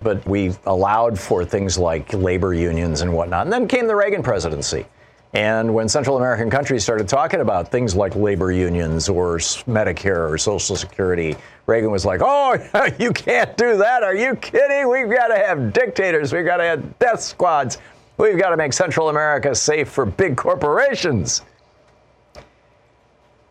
But 0.00 0.26
we 0.26 0.54
allowed 0.66 1.18
for 1.18 1.44
things 1.44 1.78
like 1.78 2.12
labor 2.12 2.52
unions 2.52 3.02
and 3.02 3.12
whatnot. 3.12 3.46
And 3.46 3.52
then 3.52 3.68
came 3.68 3.86
the 3.86 3.94
Reagan 3.94 4.24
presidency. 4.24 4.86
And 5.34 5.74
when 5.74 5.88
Central 5.88 6.16
American 6.16 6.48
countries 6.48 6.84
started 6.84 7.08
talking 7.08 7.40
about 7.40 7.68
things 7.68 7.96
like 7.96 8.14
labor 8.14 8.52
unions 8.52 9.08
or 9.08 9.38
Medicare 9.38 10.30
or 10.30 10.38
Social 10.38 10.76
Security, 10.76 11.36
Reagan 11.66 11.90
was 11.90 12.04
like, 12.04 12.20
oh, 12.22 12.56
you 13.00 13.12
can't 13.12 13.56
do 13.56 13.76
that. 13.78 14.04
Are 14.04 14.14
you 14.14 14.36
kidding? 14.36 14.88
We've 14.88 15.10
got 15.10 15.28
to 15.28 15.36
have 15.36 15.72
dictators. 15.72 16.32
We've 16.32 16.44
got 16.44 16.58
to 16.58 16.64
have 16.64 16.98
death 17.00 17.20
squads. 17.20 17.78
We've 18.16 18.38
got 18.38 18.50
to 18.50 18.56
make 18.56 18.72
Central 18.72 19.08
America 19.08 19.56
safe 19.56 19.88
for 19.88 20.06
big 20.06 20.36
corporations. 20.36 21.42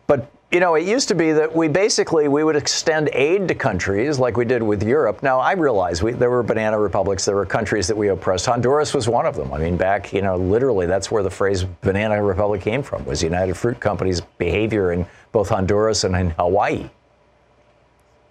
But 0.06 0.30
you 0.54 0.60
know, 0.60 0.76
it 0.76 0.86
used 0.86 1.08
to 1.08 1.16
be 1.16 1.32
that 1.32 1.52
we 1.52 1.66
basically 1.66 2.28
we 2.28 2.44
would 2.44 2.54
extend 2.54 3.10
aid 3.12 3.48
to 3.48 3.56
countries 3.56 4.20
like 4.20 4.36
we 4.36 4.44
did 4.44 4.62
with 4.62 4.84
Europe. 4.84 5.20
Now 5.20 5.40
I 5.40 5.54
realize 5.54 6.00
we, 6.00 6.12
there 6.12 6.30
were 6.30 6.44
banana 6.44 6.78
republics, 6.78 7.24
there 7.24 7.34
were 7.34 7.44
countries 7.44 7.88
that 7.88 7.96
we 7.96 8.06
oppressed. 8.06 8.46
Honduras 8.46 8.94
was 8.94 9.08
one 9.08 9.26
of 9.26 9.34
them. 9.34 9.52
I 9.52 9.58
mean, 9.58 9.76
back 9.76 10.12
you 10.12 10.22
know, 10.22 10.36
literally 10.36 10.86
that's 10.86 11.10
where 11.10 11.24
the 11.24 11.30
phrase 11.30 11.64
banana 11.64 12.22
republic 12.22 12.60
came 12.60 12.84
from 12.84 13.04
was 13.04 13.20
United 13.20 13.54
Fruit 13.56 13.80
Company's 13.80 14.20
behavior 14.20 14.92
in 14.92 15.04
both 15.32 15.48
Honduras 15.48 16.04
and 16.04 16.14
in 16.14 16.30
Hawaii. 16.30 16.88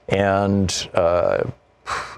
And 0.08 0.90
uh, 0.94 1.44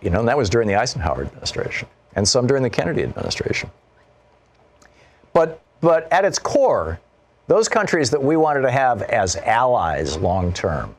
you 0.04 0.12
know, 0.12 0.20
and 0.20 0.28
that 0.28 0.38
was 0.38 0.52
during 0.52 0.68
the 0.68 0.76
Eisenhower 0.76 1.24
administration, 1.24 1.88
and 2.16 2.28
some 2.28 2.46
during 2.46 2.62
the 2.62 2.70
Kennedy 2.70 3.02
administration. 3.02 3.72
But 5.34 5.64
but 5.82 6.08
at 6.14 6.26
its 6.26 6.38
core, 6.38 7.00
those 7.48 7.70
countries 7.70 8.10
that 8.12 8.24
we 8.24 8.36
wanted 8.38 8.62
to 8.62 8.72
have 8.72 9.02
as 9.04 9.36
allies 9.36 10.18
long 10.18 10.52
term. 10.54 10.96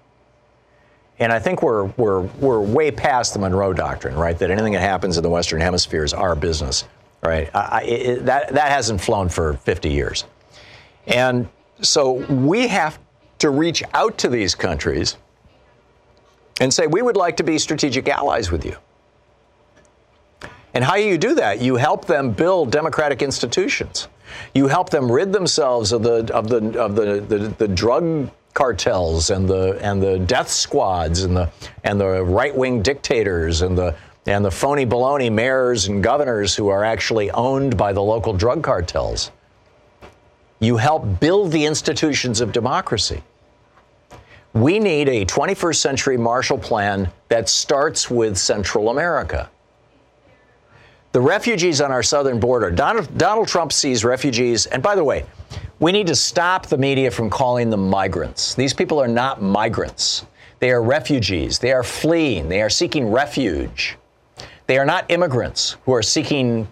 And 1.19 1.33
I 1.33 1.39
think 1.39 1.63
we're, 1.63 1.85
we're, 1.97 2.21
we're 2.21 2.61
way 2.61 2.91
past 2.91 3.33
the 3.33 3.39
Monroe 3.39 3.73
Doctrine, 3.73 4.15
right? 4.15 4.39
That 4.39 4.51
anything 4.51 4.75
that 4.75 4.83
happens 4.83 5.17
in 5.17 5.23
the 5.23 5.31
Western 5.31 5.61
Hemisphere 5.61 6.05
is 6.05 6.13
our 6.13 6.35
business, 6.35 6.85
right? 7.23 7.51
I, 7.55 7.83
it, 7.85 8.27
that, 8.27 8.53
that 8.53 8.71
hasn't 8.71 9.01
flown 9.01 9.29
for 9.29 9.55
50 9.55 9.89
years. 9.89 10.25
And 11.07 11.49
so 11.81 12.13
we 12.13 12.69
have 12.69 12.99
to 13.39 13.51
reach 13.51 13.83
out 13.95 14.19
to 14.19 14.29
these 14.29 14.55
countries 14.55 15.17
and 16.61 16.73
say, 16.73 16.87
we 16.87 17.03
would 17.03 17.17
like 17.17 17.37
to 17.39 17.43
be 17.43 17.59
strategic 17.59 18.09
allies 18.09 18.51
with 18.51 18.65
you. 18.65 18.77
And 20.75 20.85
how 20.85 20.97
you 20.97 21.17
do 21.17 21.35
that? 21.37 21.61
You 21.63 21.77
help 21.77 22.05
them 22.05 22.31
build 22.31 22.71
democratic 22.71 23.23
institutions. 23.23 24.09
You 24.55 24.69
help 24.69 24.91
them 24.91 25.11
rid 25.11 25.33
themselves 25.33 25.93
of 25.93 26.03
the 26.03 26.33
of 26.35 26.49
the 26.49 26.81
of 26.81 26.97
the, 26.97 27.21
the, 27.21 27.39
the 27.59 27.69
drug 27.69 28.31
cartels 28.55 29.31
and 29.31 29.49
the 29.49 29.79
and 29.83 30.03
the 30.03 30.19
death 30.19 30.49
squads 30.49 31.25
and 31.25 31.37
the 31.37 31.51
and 31.85 32.01
the 32.01 32.25
right 32.25 32.57
wing 32.57 32.83
dictators 32.83 33.63
and 33.63 33.77
the 33.77 33.95
and 34.27 34.45
the 34.45 34.51
phony 34.51 34.87
baloney 34.87 35.31
mayors 35.31 35.89
and 35.89 36.03
governors 36.03 36.55
who 36.55 36.69
are 36.69 36.85
actually 36.85 37.31
owned 37.31 37.77
by 37.77 37.93
the 37.93 38.03
local 38.03 38.33
drug 38.33 38.63
cartels. 38.63 39.31
You 40.59 40.79
help 40.79 41.21
build 41.21 41.53
the 41.53 41.67
institutions 41.67 42.41
of 42.41 42.51
democracy. 42.51 43.23
We 44.55 44.79
need 44.79 45.11
a 45.11 45.27
21st 45.27 45.77
century 45.77 46.17
Marshall 46.17 46.57
Plan 46.57 47.11
that 47.29 47.51
starts 47.51 48.11
with 48.11 48.39
Central 48.39 48.89
America. 48.89 49.51
The 51.17 51.23
refugees 51.23 51.81
on 51.81 51.93
our 51.93 52.03
southern 52.03 52.39
border. 52.39 52.71
Donald, 52.71 53.17
Donald 53.17 53.49
Trump 53.49 53.73
sees 53.73 54.05
refugees, 54.05 54.67
and 54.67 54.83
by 54.83 54.95
the 54.95 55.03
way, 55.03 55.25
we 55.79 55.91
need 55.91 56.07
to 56.09 56.15
stop 56.15 56.67
the 56.67 56.77
media 56.77 57.11
from 57.11 57.31
calling 57.31 57.71
them 57.71 57.89
migrants. 57.89 58.55
These 58.55 58.75
people 58.75 59.01
are 59.01 59.09
not 59.09 59.41
migrants. 59.41 60.27
They 60.59 60.71
are 60.73 60.83
refugees. 60.83 61.59
They 61.59 61.73
are 61.73 61.83
fleeing. 61.83 62.51
They 62.51 62.61
are 62.61 62.69
seeking 62.69 63.11
refuge. 63.11 63.97
They 64.67 64.77
are 64.77 64.85
not 64.85 65.11
immigrants 65.11 65.79
who 65.87 65.95
are 65.95 66.03
seeking, 66.03 66.69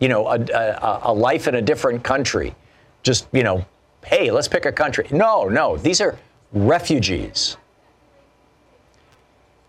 you 0.00 0.08
know, 0.10 0.28
a, 0.28 0.38
a, 0.38 1.00
a 1.04 1.14
life 1.14 1.48
in 1.48 1.54
a 1.54 1.62
different 1.62 2.04
country. 2.04 2.54
Just, 3.02 3.26
you 3.32 3.42
know, 3.42 3.64
hey, 4.04 4.30
let's 4.30 4.48
pick 4.48 4.66
a 4.66 4.72
country. 4.72 5.06
No, 5.10 5.48
no, 5.48 5.78
these 5.78 6.02
are 6.02 6.18
refugees. 6.52 7.56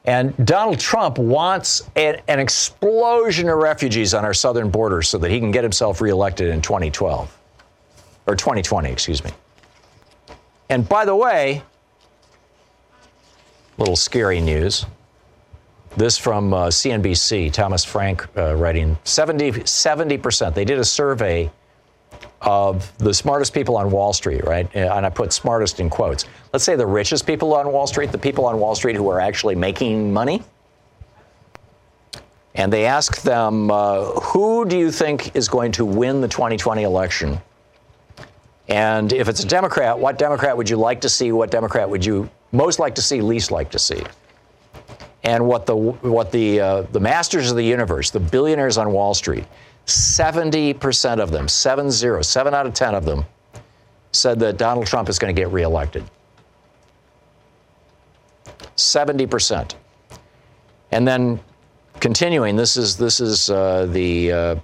And 0.08 0.34
Donald 0.46 0.80
Trump 0.80 1.18
wants 1.18 1.90
an, 1.98 2.22
an, 2.30 2.40
explosion 2.40 3.50
of 3.50 3.58
refugees 3.58 4.14
on 4.14 4.24
our 4.24 4.34
southern 4.34 4.70
border 4.70 5.02
so 5.02 5.18
that 5.18 5.30
he 5.30 5.38
can 5.38 5.52
get 5.52 5.64
himself 5.64 6.00
reelected 6.00 6.48
in 6.48 6.62
2012 6.62 7.38
or 8.26 8.36
2020, 8.36 8.90
excuse 8.90 9.22
me. 9.22 9.32
And 10.70 10.88
by 10.88 11.04
the 11.04 11.16
way, 11.16 11.62
little 13.78 13.98
scary 13.98 14.40
news. 14.40 14.86
This 15.98 16.18
from 16.18 16.54
uh, 16.54 16.68
CNBC, 16.68 17.52
Thomas 17.52 17.84
Franck 17.84 18.26
uh, 18.38 18.56
writing 18.56 18.98
70, 19.04 19.52
70%. 19.52 20.54
They 20.54 20.64
did 20.64 20.80
a 20.80 20.86
survey 20.86 21.52
of 22.42 22.96
the 23.00 23.14
smartest 23.14 23.54
people 23.54 23.78
on 23.78 23.90
Wall 23.92 24.14
Street, 24.14 24.44
right? 24.46 24.74
And 24.76 25.06
I 25.06 25.10
put 25.10 25.34
smartest 25.34 25.80
in 25.80 25.90
quotes. 25.90 26.26
Let's 26.54 26.64
say 26.64 26.76
the 26.76 26.86
richest 26.86 27.26
people 27.26 27.54
on 27.54 27.72
Wall 27.72 27.88
Street, 27.88 28.12
the 28.12 28.18
people 28.18 28.46
on 28.46 28.60
Wall 28.60 28.76
Street 28.76 28.96
who 28.96 29.10
are 29.10 29.20
actually 29.20 29.56
making 29.56 30.14
money. 30.14 30.44
And 32.56 32.74
they 32.74 32.86
ask 32.86 33.22
them, 33.22 33.70
uh, 33.70 34.06
who 34.20 34.66
do 34.66 34.78
you 34.78 34.92
think 34.92 35.36
is 35.36 35.48
going 35.48 35.72
to 35.74 35.86
win 35.86 36.22
the 36.22 36.28
2020 36.28 36.84
election? 36.84 37.40
And 38.68 39.14
if 39.14 39.30
it's 39.30 39.44
a 39.44 39.48
Democrat, 39.48 39.98
what 39.98 40.18
Democrat 40.18 40.58
would 40.58 40.70
you 40.70 40.78
like 40.78 41.02
to 41.02 41.10
see? 41.10 41.32
What 41.32 41.52
Democrat 41.52 41.90
would 41.90 42.04
you 42.04 42.30
most 42.52 42.80
like 42.80 42.96
to 42.96 43.02
see, 43.02 43.22
least 43.22 43.52
like 43.52 43.72
to 43.72 43.80
see? 43.80 44.04
And 45.28 45.46
what 45.46 45.66
the 45.66 45.76
what 45.76 46.32
the 46.32 46.62
uh, 46.62 46.82
the 46.84 47.02
masters 47.02 47.52
of 47.52 47.58
the 47.58 47.64
universe, 47.64 48.12
the 48.12 48.20
billionaires 48.20 48.78
on 48.78 48.94
Wall 48.94 49.14
Street, 49.14 49.44
70% 49.86 51.20
of 51.20 51.32
them, 51.32 51.50
7 51.50 51.92
0, 51.92 52.22
7 52.22 52.54
out 52.54 52.66
of 52.66 52.74
10 52.74 52.96
of 52.96 53.04
them, 53.04 53.26
said 54.14 54.40
that 54.40 54.56
Donald 54.56 54.88
Trump 54.88 55.10
is 55.10 55.20
going 55.20 55.36
to 55.36 55.38
get 55.40 55.52
reelected. 55.52 56.06
70%. 58.78 59.76
And 60.92 61.06
then 61.06 61.42
continuing, 62.00 62.56
this 62.56 62.78
is, 62.78 62.96
this 62.96 63.20
is 63.20 63.50
uh, 63.50 63.86
the 63.88 64.32
uh, 64.32 64.56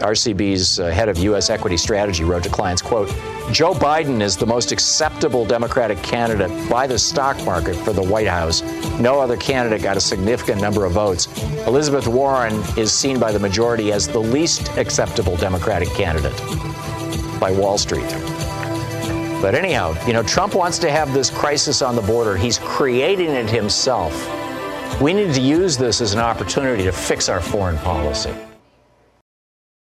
RCB's 0.00 0.80
uh, 0.80 0.86
head 0.86 1.08
of 1.08 1.18
U.S. 1.18 1.50
equity 1.50 1.76
strategy 1.76 2.24
wrote 2.24 2.42
to 2.44 2.48
clients, 2.48 2.82
quote, 2.82 3.08
Joe 3.52 3.72
Biden 3.72 4.20
is 4.20 4.36
the 4.36 4.46
most 4.46 4.72
acceptable 4.72 5.44
Democratic 5.44 6.02
candidate 6.02 6.50
by 6.68 6.86
the 6.86 6.98
stock 6.98 7.42
market 7.44 7.74
for 7.76 7.92
the 7.92 8.02
White 8.02 8.26
House. 8.26 8.62
No 9.00 9.20
other 9.20 9.36
candidate 9.36 9.82
got 9.82 9.96
a 9.96 10.00
significant 10.00 10.60
number 10.60 10.84
of 10.84 10.92
votes. 10.92 11.28
Elizabeth 11.66 12.06
Warren 12.06 12.62
is 12.76 12.92
seen 12.92 13.18
by 13.18 13.32
the 13.32 13.38
majority 13.38 13.92
as 13.92 14.06
the 14.06 14.18
least 14.18 14.68
acceptable 14.76 15.36
Democratic 15.36 15.88
candidate 15.90 16.36
by 17.40 17.50
Wall 17.52 17.78
Street. 17.78 18.08
But 19.40 19.54
anyhow, 19.54 19.94
you 20.06 20.12
know, 20.12 20.22
Trump 20.22 20.54
wants 20.54 20.78
to 20.80 20.90
have 20.90 21.14
this 21.14 21.30
crisis 21.30 21.80
on 21.80 21.94
the 21.94 22.02
border. 22.02 22.36
He's 22.36 22.58
creating 22.58 23.30
it 23.30 23.48
himself. 23.48 24.12
We 25.00 25.12
need 25.12 25.32
to 25.34 25.40
use 25.40 25.76
this 25.76 26.00
as 26.00 26.12
an 26.12 26.18
opportunity 26.18 26.82
to 26.84 26.92
fix 26.92 27.28
our 27.28 27.40
foreign 27.40 27.78
policy. 27.78 28.34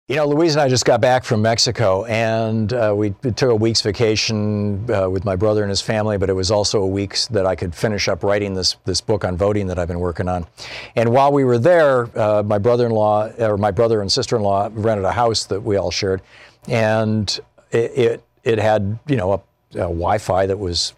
You 0.08 0.14
know, 0.14 0.28
Louise 0.28 0.54
and 0.54 0.62
I 0.62 0.68
just 0.68 0.84
got 0.84 1.00
back 1.00 1.24
from 1.24 1.42
Mexico, 1.42 2.04
and 2.04 2.72
uh, 2.72 2.94
we, 2.96 3.10
took 3.10 3.50
a 3.50 3.54
week's 3.56 3.80
vacation 3.80 4.88
uh, 4.88 5.10
with 5.10 5.24
my 5.24 5.34
brother 5.34 5.62
and 5.62 5.68
his 5.68 5.80
family. 5.80 6.16
But 6.16 6.30
it 6.30 6.32
was 6.32 6.52
also 6.52 6.80
a 6.80 6.86
week 6.86 7.18
that 7.32 7.44
I 7.44 7.56
could 7.56 7.74
finish 7.74 8.06
up 8.06 8.22
writing 8.22 8.54
this 8.54 8.76
this 8.84 9.00
book 9.00 9.24
on 9.24 9.36
voting 9.36 9.66
that 9.66 9.80
I've 9.80 9.88
been 9.88 9.98
working 9.98 10.28
on. 10.28 10.46
And 10.94 11.12
while 11.12 11.32
we 11.32 11.42
were 11.42 11.58
there, 11.58 12.08
uh, 12.16 12.44
my 12.44 12.58
brother-in-law 12.58 13.30
or 13.40 13.58
my 13.58 13.72
brother 13.72 14.00
and 14.00 14.12
sister-in-law 14.12 14.70
rented 14.74 15.04
a 15.04 15.10
house 15.10 15.42
that 15.46 15.60
we 15.60 15.74
all 15.74 15.90
shared, 15.90 16.22
and 16.68 17.28
it 17.72 17.90
it, 17.98 18.24
it 18.44 18.58
had 18.60 19.00
you 19.08 19.16
know 19.16 19.32
a, 19.32 19.36
a 19.72 19.90
Wi-Fi 19.90 20.46
that 20.46 20.56
was 20.60 20.94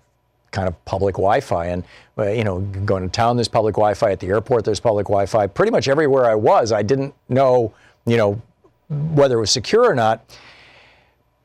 kind 0.50 0.68
of 0.68 0.84
public 0.84 1.14
Wi-Fi, 1.14 1.64
and 1.68 1.82
uh, 2.18 2.28
you 2.28 2.44
know, 2.44 2.60
going 2.60 3.04
to 3.04 3.08
town 3.08 3.38
there's 3.38 3.48
public 3.48 3.76
Wi-Fi 3.76 4.12
at 4.12 4.20
the 4.20 4.26
airport 4.26 4.66
there's 4.66 4.80
public 4.80 5.06
Wi-Fi. 5.06 5.46
Pretty 5.46 5.72
much 5.72 5.88
everywhere 5.88 6.26
I 6.26 6.34
was, 6.34 6.72
I 6.72 6.82
didn't 6.82 7.14
know 7.30 7.72
you 8.04 8.18
know 8.18 8.42
whether 8.88 9.36
it 9.36 9.40
was 9.40 9.50
secure 9.50 9.84
or 9.84 9.94
not, 9.94 10.24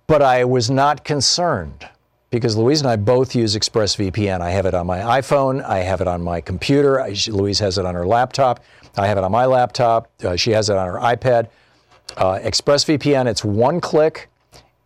but 0.07 0.21
I 0.21 0.45
was 0.45 0.69
not 0.69 1.03
concerned 1.03 1.87
because 2.29 2.57
Louise 2.57 2.81
and 2.81 2.89
I 2.89 2.95
both 2.95 3.35
use 3.35 3.55
ExpressVPN. 3.55 4.41
I 4.41 4.49
have 4.49 4.65
it 4.65 4.73
on 4.73 4.87
my 4.87 4.99
iPhone, 4.99 5.63
I 5.63 5.79
have 5.79 6.01
it 6.01 6.07
on 6.07 6.23
my 6.23 6.41
computer. 6.41 6.99
I, 6.99 7.15
Louise 7.27 7.59
has 7.59 7.77
it 7.77 7.85
on 7.85 7.93
her 7.95 8.07
laptop. 8.07 8.63
I 8.97 9.07
have 9.07 9.17
it 9.17 9.23
on 9.23 9.31
my 9.31 9.45
laptop. 9.45 10.09
Uh, 10.23 10.35
she 10.35 10.51
has 10.51 10.69
it 10.69 10.77
on 10.77 10.87
her 10.87 10.99
iPad. 10.99 11.49
Uh, 12.17 12.39
ExpressVPN, 12.39 13.27
it's 13.27 13.43
one 13.43 13.79
click. 13.79 14.29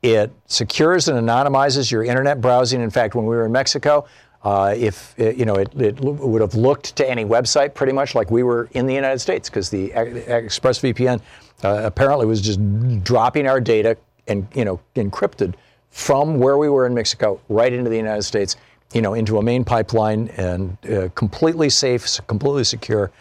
It 0.04 0.32
secures 0.46 1.08
and 1.08 1.18
anonymizes 1.18 1.92
your 1.92 2.04
internet 2.04 2.40
browsing. 2.40 2.82
In 2.82 2.90
fact, 2.90 3.16
when 3.16 3.26
we 3.26 3.36
were 3.36 3.46
in 3.46 3.52
Mexico, 3.52 4.06
uh, 4.48 4.74
if 4.78 5.14
it, 5.20 5.36
you 5.36 5.44
know, 5.44 5.56
it, 5.56 5.70
it, 5.76 6.00
would 6.00 6.40
have 6.40 6.56
looked 6.56 6.96
to 6.96 7.10
any 7.10 7.26
website 7.26 7.74
pretty 7.74 7.92
much 7.92 8.16
like 8.16 8.32
we 8.32 8.44
were 8.44 8.70
in 8.72 8.88
the 8.88 8.94
United 8.94 9.20
States 9.20 9.50
because 9.50 9.70
the 9.70 9.90
ExpressVPN 9.90 11.20
uh, 11.66 11.82
apparently 11.84 12.26
was 12.26 12.40
just 12.40 12.58
dropping 13.04 13.46
our 13.46 13.60
data 13.60 13.98
and 14.30 14.48
you 14.56 14.64
know 14.64 14.80
encrypted 14.96 15.56
from 15.90 16.40
where 16.40 16.58
we 16.58 16.70
were 16.70 16.86
in 16.86 16.94
Mexico 16.94 17.42
right 17.50 17.74
into 17.74 17.90
the 17.90 17.98
United 17.98 18.24
States, 18.24 18.56
you 18.94 19.02
know, 19.02 19.16
into 19.16 19.38
a 19.38 19.44
main 19.44 19.66
pipeline 19.66 20.30
and 20.38 20.78
uh, 20.90 21.10
completely 21.10 21.70
safe, 21.70 22.06
completely 22.28 22.64
secure. 22.64 23.12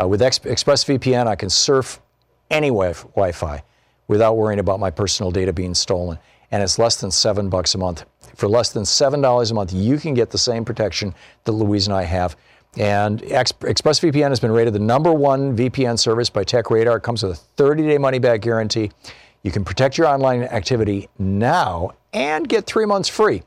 Uh, 0.00 0.08
with 0.08 0.20
Ex- 0.20 0.40
ExpressVPN, 0.40 1.28
I 1.28 1.36
can 1.36 1.48
surf 1.48 2.00
any 2.50 2.70
wi- 2.70 2.92
Wi-Fi 3.14 3.62
without 4.08 4.36
worrying 4.36 4.58
about 4.58 4.80
my 4.80 4.90
personal 4.90 5.30
data 5.30 5.52
being 5.52 5.74
stolen, 5.74 6.18
and 6.52 6.62
it's 6.62 6.78
less 6.78 7.00
than 7.00 7.10
seven 7.10 7.48
bucks 7.48 7.74
a 7.74 7.78
month. 7.78 8.04
For 8.36 8.48
less 8.48 8.70
than 8.70 8.84
seven 8.84 9.20
dollars 9.20 9.50
a 9.50 9.54
month, 9.54 9.72
you 9.72 9.98
can 9.98 10.14
get 10.14 10.30
the 10.30 10.38
same 10.38 10.64
protection 10.64 11.12
that 11.44 11.52
Louise 11.52 11.88
and 11.88 11.96
I 11.96 12.04
have. 12.04 12.36
And 12.78 13.20
ExpressVPN 13.22 14.30
has 14.30 14.40
been 14.40 14.52
rated 14.52 14.72
the 14.72 14.78
number 14.78 15.12
one 15.12 15.54
VPN 15.56 15.98
service 15.98 16.30
by 16.30 16.44
TechRadar. 16.44 16.96
It 16.96 17.02
comes 17.02 17.22
with 17.22 17.38
a 17.38 17.62
30-day 17.62 17.98
money-back 17.98 18.40
guarantee. 18.40 18.90
You 19.42 19.50
can 19.50 19.62
protect 19.64 19.98
your 19.98 20.06
online 20.06 20.44
activity 20.44 21.08
now 21.18 21.90
and 22.14 22.48
get 22.48 22.64
three 22.64 22.86
months 22.86 23.10
free 23.10 23.42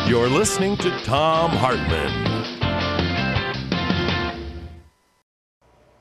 You're 0.08 0.28
listening 0.28 0.76
to 0.78 0.90
Thom 1.04 1.52
Hartmann. 1.52 2.24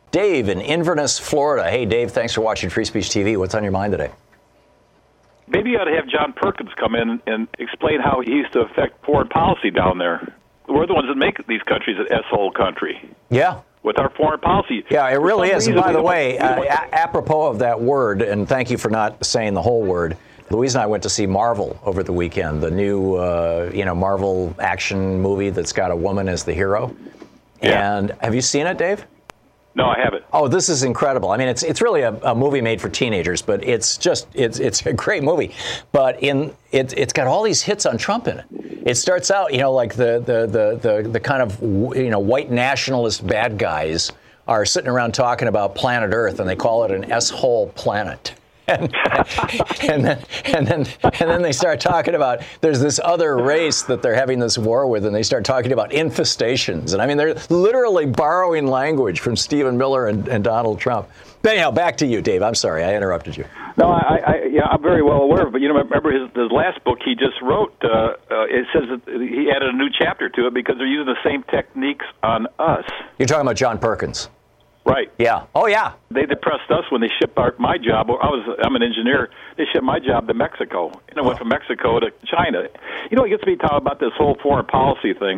Dave 0.10 0.50
in 0.50 0.60
Inverness, 0.62 1.20
Florida. 1.20 1.70
Hey, 1.70 1.86
Dave, 1.86 2.10
thanks 2.10 2.34
for 2.34 2.42
watching 2.42 2.72
Free 2.72 2.86
Speech 2.86 3.10
TV. 3.10 3.38
What's 3.38 3.54
on 3.54 3.62
your 3.62 3.72
mind 3.72 3.92
today? 3.92 4.10
Maybe 5.48 5.72
you 5.72 5.78
ought 5.78 5.86
to 5.86 5.96
have 5.96 6.08
John 6.08 6.34
Perkins 6.34 6.72
come 6.76 6.96
in 6.96 7.22
and 7.28 7.48
explain 7.60 8.00
how 8.02 8.22
he 8.26 8.32
used 8.32 8.54
to 8.54 8.62
affect 8.62 9.06
foreign 9.06 9.28
policy 9.30 9.70
down 9.70 9.98
there 10.00 10.34
we're 10.68 10.88
the 10.88 10.94
ones 10.94 11.08
that 11.08 11.16
make 11.16 11.46
these 11.48 11.62
countries 11.64 11.98
an 12.00 12.08
S-hole 12.12 12.52
country. 12.52 13.10
Yeah. 13.30 13.62
With 13.84 14.00
our 14.00 14.10
foreign 14.10 14.40
policy. 14.40 14.84
Yeah, 14.90 15.08
it 15.10 15.20
really 15.20 15.50
is. 15.50 15.68
And 15.68 15.76
by 15.76 15.92
the 15.92 16.02
way, 16.02 16.40
uh, 16.40 16.64
a- 16.64 16.96
apropos 16.96 17.48
of 17.48 17.60
that 17.60 17.80
word, 17.80 18.22
and 18.22 18.48
thank 18.48 18.72
you 18.72 18.78
for 18.78 18.90
not 18.90 19.24
saying 19.26 19.54
the 19.54 19.62
whole 19.62 19.84
word. 19.84 20.18
Louise 20.50 20.76
and 20.76 20.82
I 20.84 20.88
went 20.88 21.04
to 21.04 21.10
see 21.10 21.28
Marvel 21.28 21.80
over 21.86 22.04
the 22.04 22.14
weekend, 22.14 22.62
the 22.62 22.72
new, 22.72 23.16
uh, 23.16 23.72
you 23.74 23.86
know, 23.86 23.96
Marvel 23.96 24.56
action 24.60 25.22
movie 25.22 25.50
that's 25.52 25.74
got 25.74 25.92
a 25.92 25.96
woman 25.96 26.28
as 26.28 26.44
the 26.44 26.54
hero. 26.54 26.96
Yeah. 27.62 27.98
And 27.98 28.12
have 28.22 28.34
you 28.34 28.42
seen 28.42 28.68
it, 28.68 28.78
Dave? 28.78 29.06
No, 29.76 29.88
I 29.88 30.00
haven't. 30.00 30.24
Oh, 30.32 30.48
this 30.48 30.70
is 30.70 30.84
incredible. 30.84 31.32
I 31.32 31.38
mean, 31.38 31.50
it's 31.50 31.62
it's 31.62 31.82
really 31.82 32.02
a, 32.02 32.14
a, 32.24 32.34
movie 32.34 32.62
made 32.62 32.80
for 32.80 32.88
teenagers, 32.88 33.42
but 33.42 33.62
it's 33.64 33.98
just 33.98 34.28
it's 34.34 34.58
it's 34.58 34.86
a 34.86 34.94
great 34.94 35.22
movie. 35.22 35.52
But 35.92 36.24
in 36.24 36.54
it, 36.72 36.94
it's 36.98 37.12
got 37.12 37.28
all 37.28 37.44
these 37.44 37.62
hits 37.62 37.86
on 37.86 37.98
Trump 37.98 38.28
in 38.28 38.40
it. 38.40 38.46
It 38.86 38.96
starts 38.96 39.32
out, 39.32 39.52
you 39.52 39.60
know, 39.60 39.74
like 39.74 39.94
the 39.94 40.24
the 40.26 40.48
the 40.48 41.04
the, 41.04 41.10
the 41.10 41.20
kind 41.20 41.42
of 41.42 41.62
you 41.62 42.10
know 42.10 42.20
white 42.20 42.50
nationalist 42.50 43.28
bad 43.28 43.58
guys 43.58 44.14
are 44.48 44.66
sitting 44.66 44.90
around 44.90 45.14
talking 45.14 45.50
about 45.50 45.76
planet 45.76 46.12
Earth, 46.14 46.40
and 46.40 46.48
they 46.48 46.56
call 46.56 46.86
it 46.86 46.92
an 46.92 47.12
S-hole 47.12 47.68
planet. 47.70 48.34
And, 48.68 48.94
and, 49.90 50.06
then 50.06 50.26
and 50.46 50.68
then 50.68 50.88
and 51.04 51.30
then 51.30 51.42
they 51.42 51.52
start 51.52 51.80
talking 51.80 52.16
about 52.16 52.42
there's 52.62 52.80
this 52.80 53.00
other 53.04 53.38
race 53.38 53.84
that 53.84 54.02
they're 54.02 54.16
having 54.16 54.40
this 54.40 54.58
war 54.58 54.88
with, 54.88 55.06
and 55.06 55.16
they 55.16 55.24
start 55.24 55.46
talking 55.46 55.72
about 55.72 55.92
infestations. 55.92 56.94
And 56.94 57.02
I 57.02 57.08
mean, 57.08 57.18
they're 57.18 57.36
literally 57.50 58.06
borrowing 58.06 58.68
language 58.68 59.20
from 59.20 59.36
Stephen 59.36 59.78
Miller 59.78 60.08
and, 60.08 60.28
and 60.28 60.44
Donald 60.44 60.80
Trump. 60.80 61.10
But 61.42 61.54
anyhow, 61.54 61.70
back 61.70 61.98
to 61.98 62.08
you, 62.08 62.22
Dave. 62.22 62.42
I'm 62.42 62.56
sorry 62.56 62.84
I 62.84 62.96
interrupted 62.96 63.38
you. 63.38 63.46
No, 63.78 63.92
I, 63.92 64.22
I 64.26 64.44
yeah, 64.50 64.64
I'm 64.64 64.82
very 64.82 65.04
well 65.04 65.22
aware 65.22 65.46
of. 65.46 65.52
But 65.52 65.62
you 65.62 65.68
know, 65.68 65.76
remember 65.76 66.12
his, 66.12 66.30
his 66.36 66.52
last 66.52 66.84
book 66.84 67.00
he 67.06 67.14
just 67.14 67.40
wrote. 67.42 67.76
Uh, 67.84 67.88
uh, 67.88 68.46
it 68.46 68.66
says 68.74 68.84
that 68.90 69.22
he 69.22 69.52
added 69.52 69.70
a 69.70 69.78
new 69.78 69.90
chapter 69.96 70.28
to 70.30 70.48
it 70.48 70.54
because 70.54 70.78
they're 70.78 70.88
using 70.88 71.14
the 71.14 71.22
same 71.24 71.44
techniques 71.44 72.06
on 72.24 72.48
us. 72.58 72.86
You're 73.20 73.28
talking 73.28 73.44
about 73.44 73.58
John 73.58 73.78
Perkins. 73.78 74.30
Right. 74.86 75.12
Yeah. 75.18 75.48
Oh, 75.56 75.66
yeah. 75.66 75.94
They 76.12 76.28
depressed 76.28 76.70
us 76.70 76.84
when 76.92 77.02
they 77.02 77.10
shipped 77.20 77.38
our, 77.38 77.56
my 77.58 77.78
job. 77.78 78.08
I 78.10 78.30
was 78.30 78.60
I'm 78.64 78.76
an 78.76 78.84
engineer. 78.84 79.32
They 79.58 79.66
shipped 79.74 79.84
my 79.84 80.00
job 80.00 80.28
to 80.28 80.36
Mexico, 80.36 80.92
and 81.10 81.18
I 81.18 81.24
went 81.24 81.40
from 81.40 81.50
Mexico 81.50 82.00
to 82.00 82.12
China. 82.26 82.68
You 83.10 83.18
know, 83.18 83.26
it 83.26 83.30
gets 83.30 83.46
me 83.46 83.56
talking 83.56 83.78
about 83.78 84.00
this 84.00 84.12
whole 84.16 84.38
foreign 84.44 84.68
policy 84.68 85.14
thing. 85.14 85.38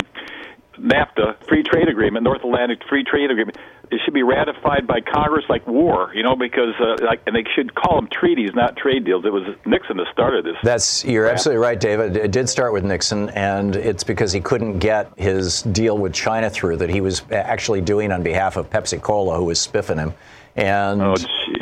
NAFTA, 0.80 1.48
free 1.48 1.64
trade 1.64 1.90
agreement, 1.90 2.24
North 2.24 2.44
Atlantic 2.44 2.80
free 2.88 3.04
trade 3.04 3.32
agreement. 3.32 3.58
It 3.90 4.02
should 4.04 4.14
be 4.14 4.24
ratified 4.24 4.86
by 4.86 5.00
Congress 5.00 5.46
like 5.48 5.66
war, 5.66 6.12
you 6.14 6.22
know, 6.22 6.36
because 6.36 6.74
uh, 6.80 6.98
like, 7.06 7.22
and 7.26 7.36
they 7.36 7.46
should 7.56 7.74
call 7.74 7.96
them 7.96 8.10
treaties, 8.12 8.52
not 8.54 8.76
trade 8.76 9.06
deals. 9.06 9.24
It 9.26 9.32
was 9.32 9.44
Nixon 9.66 9.98
that 9.98 10.08
started 10.12 10.46
this. 10.46 10.56
That's 10.62 11.06
you're 11.06 11.24
crap. 11.24 11.34
absolutely 11.36 11.62
right, 11.62 11.80
David. 11.80 12.18
It 12.18 12.32
did 12.32 12.50
start 12.50 12.74
with 12.74 12.84
Nixon, 12.84 13.30
and 13.30 13.76
it's 13.76 14.04
because 14.04 14.34
he 14.34 14.42
couldn't 14.42 14.80
get 14.80 15.12
his 15.18 15.62
deal 15.62 15.98
with 15.98 16.14
China 16.14 16.50
through 16.50 16.78
that 16.78 16.90
he 16.90 17.00
was 17.00 17.22
actually 17.32 17.80
doing 17.80 18.12
on 18.12 18.24
behalf 18.24 18.58
of 18.58 18.70
Pepsi 18.70 19.02
Cola, 19.02 19.38
who 19.38 19.46
was 19.46 19.60
spiffing 19.60 19.98
him. 19.98 20.14
And 20.58 21.02
oh, 21.02 21.16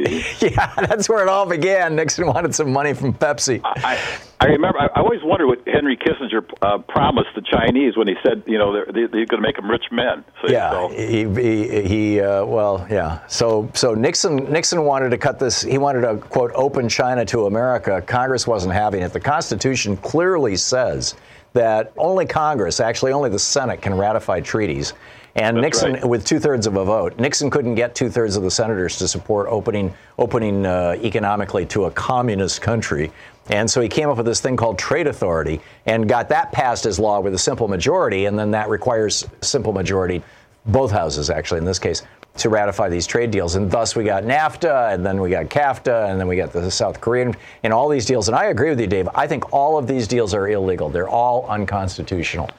yeah, 0.39 0.74
that's 0.76 1.10
where 1.10 1.22
it 1.22 1.30
all 1.30 1.46
began. 1.46 1.96
Nixon 1.96 2.28
wanted 2.28 2.54
some 2.54 2.72
money 2.72 2.94
from 2.94 3.13
Pepsi. 3.13 3.62
I, 3.63 4.00
I 4.39 4.46
remember. 4.48 4.80
I, 4.80 4.88
I 4.88 5.00
always 5.02 5.22
wondered 5.24 5.48
what 5.48 5.68
Henry 5.68 5.98
Kissinger 5.98 6.44
uh, 6.62 6.78
promised 6.80 7.30
the 7.36 7.41
Chinese 7.41 7.98
when 7.98 8.08
he 8.08 8.15
said, 8.24 8.44
you 8.46 8.58
know, 8.58 8.74
they're, 8.74 8.86
they're 8.91 9.08
going 9.08 9.28
to 9.28 9.41
make 9.41 9.56
them 9.56 9.70
rich 9.70 9.86
men. 9.91 10.24
So, 10.41 10.52
yeah, 10.52 10.72
so. 10.72 10.89
he 10.89 11.26
he, 11.26 11.82
he 11.88 12.22
uh, 12.22 12.46
well, 12.46 12.86
yeah. 12.89 13.26
So 13.28 13.70
so 13.74 13.94
Nixon 13.94 14.52
Nixon 14.52 14.84
wanted 14.84 15.10
to 15.10 15.18
cut 15.18 15.39
this. 15.39 15.62
He 15.62 15.78
wanted 15.78 16.02
to 16.02 16.18
quote 16.18 16.52
open 16.54 16.89
China 16.89 17.26
to 17.26 17.46
America. 17.46 18.02
Congress 18.02 18.46
wasn't 18.46 18.74
having 18.74 19.02
it. 19.02 19.13
The 19.13 19.20
Constitution 19.20 19.98
clearly 19.98 20.56
says 20.56 21.15
that 21.54 21.94
only 21.98 22.26
Congress, 22.26 22.80
actually 22.80 23.13
only 23.13 23.30
the 23.30 23.39
Senate, 23.39 23.82
can 23.82 23.98
ratify 23.98 24.41
treaties. 24.41 24.94
And 25.36 25.58
That's 25.58 25.63
Nixon, 25.63 25.93
right. 25.93 26.06
with 26.06 26.26
two 26.26 26.39
thirds 26.39 26.65
of 26.65 26.78
a 26.78 26.86
vote, 26.86 27.19
Nixon 27.19 27.50
couldn't 27.50 27.76
get 27.76 27.93
two 27.93 28.10
thirds 28.10 28.38
of 28.38 28.43
the 28.43 28.52
senators 28.52 28.98
to 29.00 29.08
support 29.08 29.48
opening 29.50 29.93
opening 30.17 30.65
uh, 30.65 30.95
economically 31.04 31.65
to 31.67 31.86
a 31.86 31.91
communist 31.91 32.62
country. 32.62 33.12
And 33.50 33.69
so 33.69 33.82
he 33.82 33.89
came 33.89 34.10
up 34.10 34.17
with 34.17 34.26
this 34.26 34.39
thing 34.39 34.56
called 34.56 34.80
trade 34.80 35.08
authority 35.08 35.60
and 35.86 36.08
got 36.08 36.30
that 36.30 36.52
passed 36.54 36.86
as 36.86 37.00
law 37.00 37.19
with 37.19 37.34
a 37.34 37.38
simple 37.38 37.67
majority. 37.67 38.26
And 38.26 38.39
then 38.39 38.52
that 38.52 38.69
requires 38.69 39.28
simple 39.41 39.74
majority, 39.74 40.24
both 40.67 40.89
houses 40.89 41.30
actually 41.30 41.60
in 41.60 41.65
this 41.65 41.80
case, 41.80 42.02
to 42.38 42.50
ratify 42.50 42.88
these 42.88 43.06
trade 43.06 43.30
deals. 43.30 43.56
And 43.56 43.69
thus 43.69 43.93
we 43.93 44.06
got 44.06 44.24
NAFTA, 44.24 44.93
and 44.93 45.06
then 45.06 45.19
we 45.19 45.30
got 45.30 45.45
CAFTA, 45.45 46.10
and 46.10 46.19
then 46.19 46.28
we 46.28 46.38
got 46.38 46.54
the 46.54 46.71
South 46.71 47.02
Korean, 47.02 47.36
and 47.63 47.74
all 47.74 47.89
these 47.89 48.06
deals. 48.06 48.30
And 48.30 48.38
I 48.38 48.45
agree 48.45 48.69
with 48.69 48.80
you, 48.80 48.88
Dave. 48.88 49.10
I 49.13 49.28
think 49.28 49.54
all 49.54 49.78
of 49.78 49.86
these 49.86 50.08
deals 50.08 50.34
are 50.34 50.48
illegal. 50.48 50.89
They're 50.89 51.10
all 51.10 51.45
unconstitutional 51.48 52.50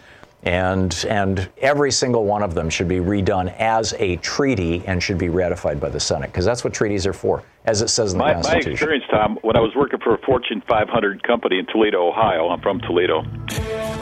and 0.46 1.04
and 1.08 1.48
every 1.58 1.90
single 1.90 2.24
one 2.24 2.42
of 2.42 2.54
them 2.54 2.70
should 2.70 2.86
be 2.86 2.98
redone 2.98 3.52
as 3.58 3.92
a 3.98 4.16
treaty 4.18 4.82
and 4.86 5.02
should 5.02 5.18
be 5.18 5.28
ratified 5.28 5.80
by 5.80 5.88
the 5.88 5.98
Senate 5.98 6.30
because 6.30 6.44
that's 6.44 6.62
what 6.62 6.72
treaties 6.72 7.04
are 7.04 7.12
for, 7.12 7.42
as 7.64 7.82
it 7.82 7.88
says 7.88 8.12
in 8.12 8.18
the 8.18 8.24
my, 8.24 8.34
Constitution. 8.34 8.70
My 8.70 8.74
experience, 8.74 9.04
Tom, 9.10 9.38
when 9.42 9.56
I 9.56 9.60
was 9.60 9.74
working 9.74 9.98
for 9.98 10.14
a 10.14 10.18
Fortune 10.18 10.62
500 10.68 11.24
company 11.24 11.58
in 11.58 11.66
Toledo, 11.66 12.08
Ohio, 12.08 12.48
I'm 12.48 12.60
from 12.60 12.80
Toledo. 12.80 13.24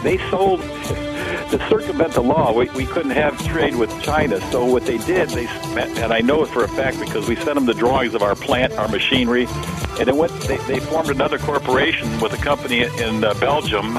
They 0.02 0.18
sold 0.30 0.60
to 1.50 1.66
circumvent 1.70 2.12
the 2.12 2.22
law. 2.22 2.52
We, 2.52 2.68
we 2.70 2.84
couldn't 2.84 3.12
have 3.12 3.42
trade 3.46 3.74
with 3.74 3.90
China, 4.02 4.38
so 4.52 4.66
what 4.66 4.84
they 4.84 4.98
did, 4.98 5.30
they 5.30 5.46
and 5.46 6.12
I 6.12 6.20
know 6.20 6.42
it 6.42 6.48
for 6.48 6.64
a 6.64 6.68
fact 6.68 7.00
because 7.00 7.26
we 7.26 7.36
sent 7.36 7.54
them 7.54 7.64
the 7.64 7.72
drawings 7.72 8.14
of 8.14 8.22
our 8.22 8.36
plant, 8.36 8.74
our 8.74 8.88
machinery, 8.88 9.46
and 9.98 10.06
then 10.06 10.16
went, 10.18 10.32
they, 10.42 10.58
they 10.58 10.78
formed 10.78 11.08
another 11.08 11.38
corporation 11.38 12.20
with 12.20 12.34
a 12.34 12.42
company 12.44 12.82
in 12.82 13.24
uh, 13.24 13.32
Belgium 13.40 13.96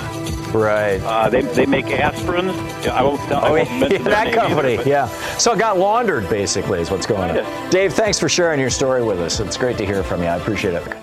Right. 0.53 1.01
uh, 1.01 1.29
they 1.29 1.41
they 1.41 1.65
make 1.65 1.85
aspirins. 1.87 2.53
I 2.87 3.01
won't 3.03 3.19
tell. 3.21 3.43
I 3.43 3.49
Oh, 3.49 3.53
won't 3.53 3.91
yeah, 3.91 3.97
that 3.99 4.33
company. 4.33 4.73
either, 4.75 4.89
yeah. 4.89 5.07
So 5.37 5.51
it 5.53 5.59
got 5.59 5.77
laundered, 5.77 6.29
basically, 6.29 6.79
is 6.81 6.89
what's 6.91 7.05
going 7.05 7.29
on. 7.31 7.35
Kinda. 7.35 7.69
Dave, 7.69 7.93
thanks 7.93 8.19
for 8.19 8.29
sharing 8.29 8.59
your 8.59 8.69
story 8.69 9.03
with 9.03 9.19
us. 9.19 9.39
It's 9.39 9.57
great 9.57 9.77
to 9.79 9.85
hear 9.85 10.03
from 10.03 10.21
you. 10.21 10.27
I 10.27 10.37
appreciate 10.37 10.73
it. 10.75 10.97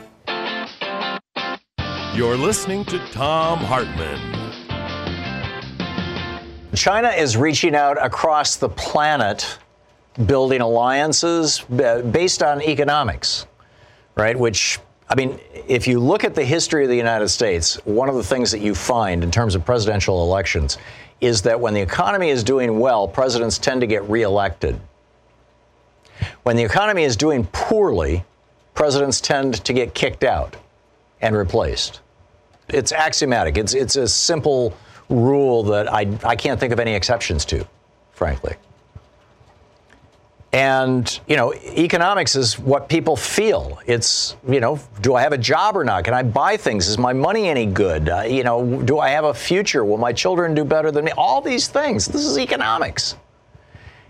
You're 2.14 2.36
listening 2.36 2.84
to 2.86 2.98
Thom 3.08 3.58
Hartmann. 3.58 4.20
China 6.74 7.08
is 7.08 7.36
reaching 7.36 7.74
out 7.74 8.02
across 8.04 8.56
the 8.56 8.68
planet, 8.68 9.58
building 10.26 10.60
alliances 10.60 11.62
uh, 11.82 12.02
based 12.02 12.42
on 12.42 12.62
economics, 12.62 13.46
right? 14.14 14.38
Which, 14.38 14.78
I 15.08 15.14
mean, 15.14 15.38
if 15.68 15.86
you 15.86 16.00
look 16.00 16.24
at 16.24 16.34
the 16.34 16.44
history 16.44 16.84
of 16.84 16.88
the 16.88 16.96
United 16.96 17.28
States, 17.28 17.74
one 17.84 18.08
of 18.08 18.14
the 18.14 18.22
things 18.22 18.50
that 18.52 18.60
you 18.60 18.74
find 18.74 19.22
in 19.22 19.30
terms 19.30 19.54
of 19.54 19.64
presidential 19.64 20.22
elections 20.22 20.78
is 21.20 21.42
that 21.42 21.60
when 21.60 21.74
the 21.74 21.80
economy 21.80 22.30
is 22.30 22.42
doing 22.42 22.78
well, 22.78 23.06
presidents 23.06 23.58
tend 23.58 23.80
to 23.80 23.86
get 23.86 24.02
reelected. 24.08 24.78
When 26.42 26.56
the 26.56 26.64
economy 26.64 27.04
is 27.04 27.16
doing 27.16 27.46
poorly, 27.52 28.24
presidents 28.74 29.20
tend 29.20 29.64
to 29.64 29.72
get 29.72 29.94
kicked 29.94 30.24
out 30.24 30.56
and 31.20 31.36
replaced. 31.36 32.00
It's 32.68 32.92
axiomatic. 32.92 33.58
It's 33.58 33.74
it's 33.74 33.96
a 33.96 34.08
simple 34.08 34.74
rule 35.08 35.62
that 35.64 35.92
I 35.92 36.18
I 36.24 36.36
can't 36.36 36.58
think 36.58 36.72
of 36.72 36.80
any 36.80 36.94
exceptions 36.94 37.44
to, 37.46 37.66
frankly. 38.12 38.56
And 40.52 41.18
you 41.26 41.36
know, 41.36 41.54
economics 41.54 42.36
is 42.36 42.58
what 42.58 42.88
people 42.88 43.16
feel. 43.16 43.80
It's 43.86 44.36
you 44.46 44.60
know, 44.60 44.78
do 45.00 45.14
I 45.14 45.22
have 45.22 45.32
a 45.32 45.38
job 45.38 45.76
or 45.76 45.84
not? 45.84 46.04
Can 46.04 46.12
I 46.12 46.22
buy 46.22 46.58
things? 46.58 46.88
Is 46.88 46.98
my 46.98 47.14
money 47.14 47.48
any 47.48 47.64
good? 47.64 48.10
Uh, 48.10 48.20
you 48.22 48.44
know, 48.44 48.82
do 48.82 48.98
I 48.98 49.08
have 49.10 49.24
a 49.24 49.32
future? 49.32 49.82
Will 49.82 49.96
my 49.96 50.12
children 50.12 50.54
do 50.54 50.64
better 50.64 50.90
than 50.90 51.06
me? 51.06 51.12
All 51.16 51.40
these 51.40 51.68
things. 51.68 52.06
This 52.06 52.26
is 52.26 52.38
economics. 52.38 53.16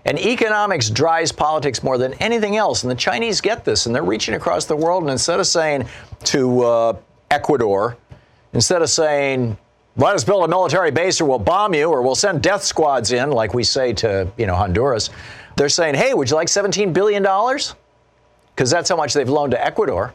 And 0.05 0.19
economics 0.19 0.91
drives 0.91 1.31
politics 1.31 1.85
more 1.85 1.97
than 1.97 2.15
anything 2.15 2.57
else. 2.57 2.83
And 2.83 2.91
the 2.91 2.97
Chinese 2.97 3.41
get 3.41 3.65
this, 3.65 3.87
and 3.87 3.95
they're 3.95 4.03
reaching 4.03 4.35
across 4.35 4.65
the 4.65 4.75
world. 4.75 5.05
And 5.05 5.13
instead 5.13 5.39
of 5.39 5.47
saying 5.47 5.87
to 6.25 6.63
uh, 6.63 6.97
Ecuador, 7.31 7.97
instead 8.53 8.83
of 8.83 8.91
saying, 8.91 9.57
let 9.97 10.15
us 10.15 10.25
build 10.25 10.45
a 10.45 10.49
military 10.49 10.91
base 10.91 11.21
or 11.21 11.27
we'll 11.27 11.39
bomb 11.39 11.75
you 11.75 11.89
or 11.89 12.03
we'll 12.03 12.15
send 12.15 12.43
death 12.43 12.65
squads 12.65 13.13
in, 13.13 13.31
like 13.31 13.55
we 13.55 13.63
say 13.63 13.93
to 13.93 14.27
you 14.39 14.47
know 14.47 14.55
Honduras, 14.55 15.11
they're 15.57 15.69
saying, 15.69 15.95
hey, 15.95 16.15
would 16.15 16.31
you 16.31 16.37
like 16.37 16.49
$17 16.49 16.93
billion? 16.93 17.23
Because 17.23 18.71
that's 18.71 18.89
how 18.89 18.97
much 18.97 19.15
they've 19.15 19.29
loaned 19.29 19.53
to 19.53 19.65
Ecuador 19.65 20.15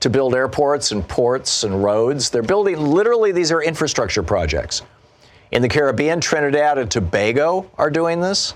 to 0.00 0.10
build 0.10 0.34
airports 0.34 0.92
and 0.92 1.06
ports 1.08 1.64
and 1.64 1.82
roads. 1.82 2.28
They're 2.30 2.42
building, 2.42 2.78
literally, 2.78 3.32
these 3.32 3.50
are 3.50 3.62
infrastructure 3.62 4.22
projects. 4.22 4.82
In 5.50 5.62
the 5.62 5.68
Caribbean, 5.68 6.20
Trinidad 6.20 6.78
and 6.78 6.90
Tobago 6.90 7.70
are 7.78 7.90
doing 7.90 8.20
this. 8.20 8.54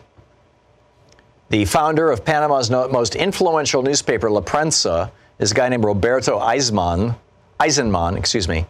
The 1.51 1.65
founder 1.65 2.11
of 2.11 2.25
Panama's 2.25 2.71
most 2.71 3.15
influential 3.15 3.83
newspaper, 3.83 4.31
La 4.31 4.43
Prensa, 4.43 5.11
is 5.39 5.53
a 5.53 5.55
guy 5.55 5.69
named 5.69 5.85
Roberto 5.85 6.39
Eisenmann. 6.39 7.17
Eisenmann, 7.59 8.19
excuse 8.19 8.47
me. 8.47 8.67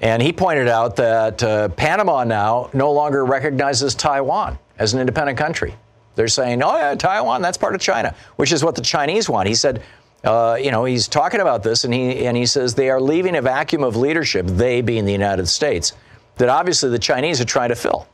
And 0.00 0.22
he 0.22 0.32
pointed 0.32 0.68
out 0.68 0.96
that 0.96 1.42
uh, 1.42 1.68
Panama 1.70 2.24
now 2.24 2.70
no 2.72 2.92
longer 2.92 3.24
recognizes 3.24 3.94
Taiwan 3.94 4.58
as 4.78 4.94
an 4.94 5.00
independent 5.00 5.38
country. 5.38 5.74
They're 6.14 6.28
saying, 6.28 6.62
oh, 6.62 6.76
yeah, 6.76 6.94
Taiwan, 6.94 7.42
that's 7.42 7.58
part 7.58 7.74
of 7.74 7.80
China, 7.80 8.14
which 8.36 8.52
is 8.52 8.62
what 8.62 8.74
the 8.74 8.82
Chinese 8.82 9.28
want. 9.28 9.48
He 9.48 9.54
said, 9.54 9.82
uh, 10.22 10.56
you 10.60 10.70
know, 10.70 10.84
he's 10.84 11.08
talking 11.08 11.40
about 11.40 11.62
this, 11.62 11.84
and 11.84 11.92
he, 11.92 12.26
and 12.26 12.36
he 12.36 12.46
says 12.46 12.74
they 12.74 12.88
are 12.88 13.00
leaving 13.00 13.36
a 13.36 13.42
vacuum 13.42 13.82
of 13.82 13.96
leadership, 13.96 14.46
they 14.46 14.80
being 14.80 15.04
the 15.04 15.12
United 15.12 15.46
States, 15.46 15.92
that 16.36 16.48
obviously 16.48 16.88
the 16.90 16.98
Chinese 16.98 17.40
are 17.40 17.44
trying 17.44 17.68
to 17.68 17.76
fill. 17.76 18.06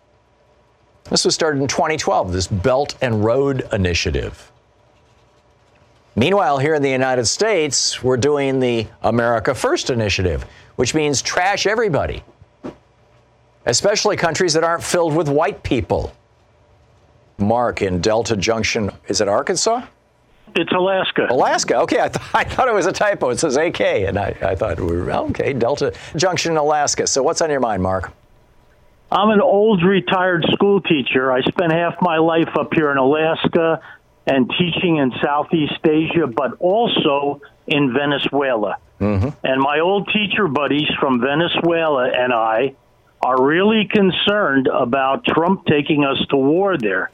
This 1.04 1.24
was 1.24 1.34
started 1.34 1.60
in 1.60 1.68
2012, 1.68 2.32
this 2.32 2.46
Belt 2.46 2.96
and 3.00 3.24
Road 3.24 3.66
Initiative. 3.72 4.50
Meanwhile, 6.16 6.58
here 6.58 6.74
in 6.74 6.82
the 6.82 6.90
United 6.90 7.26
States, 7.26 8.02
we're 8.02 8.16
doing 8.16 8.60
the 8.60 8.86
America 9.02 9.54
First 9.54 9.90
Initiative, 9.90 10.44
which 10.76 10.94
means 10.94 11.22
trash 11.22 11.66
everybody, 11.66 12.24
especially 13.66 14.16
countries 14.16 14.52
that 14.54 14.64
aren't 14.64 14.82
filled 14.82 15.14
with 15.14 15.28
white 15.28 15.62
people. 15.62 16.12
Mark 17.40 17.82
in 17.82 18.00
Delta 18.00 18.36
Junction, 18.36 18.90
is 19.08 19.20
it 19.20 19.28
Arkansas? 19.28 19.86
It's 20.54 20.72
Alaska. 20.72 21.28
Alaska. 21.30 21.76
Okay, 21.80 22.00
I, 22.00 22.08
th- 22.08 22.26
I 22.34 22.44
thought 22.44 22.68
it 22.68 22.74
was 22.74 22.86
a 22.86 22.92
typo. 22.92 23.30
It 23.30 23.38
says 23.38 23.56
AK, 23.56 23.80
and 23.80 24.18
I, 24.18 24.36
I 24.42 24.54
thought 24.54 24.80
we 24.80 24.96
were 24.96 25.10
okay. 25.10 25.52
Delta 25.52 25.94
Junction, 26.16 26.56
Alaska. 26.56 27.06
So, 27.06 27.22
what's 27.22 27.40
on 27.40 27.50
your 27.50 27.60
mind, 27.60 27.82
Mark? 27.82 28.12
I'm 29.12 29.30
an 29.30 29.40
old 29.40 29.82
retired 29.82 30.44
school 30.52 30.80
teacher. 30.80 31.32
I 31.32 31.42
spent 31.42 31.72
half 31.72 31.96
my 32.00 32.18
life 32.18 32.50
up 32.56 32.72
here 32.74 32.92
in 32.92 32.96
Alaska, 32.96 33.80
and 34.26 34.50
teaching 34.58 34.98
in 34.98 35.12
Southeast 35.22 35.84
Asia, 35.84 36.26
but 36.26 36.52
also 36.60 37.40
in 37.66 37.92
Venezuela. 37.92 38.76
Mm-hmm. 39.00 39.30
And 39.44 39.60
my 39.60 39.80
old 39.80 40.08
teacher 40.12 40.46
buddies 40.46 40.88
from 41.00 41.20
Venezuela 41.20 42.10
and 42.10 42.32
I 42.32 42.74
are 43.22 43.42
really 43.42 43.86
concerned 43.86 44.68
about 44.68 45.24
Trump 45.24 45.66
taking 45.66 46.04
us 46.04 46.18
to 46.28 46.36
war 46.36 46.76
there. 46.78 47.10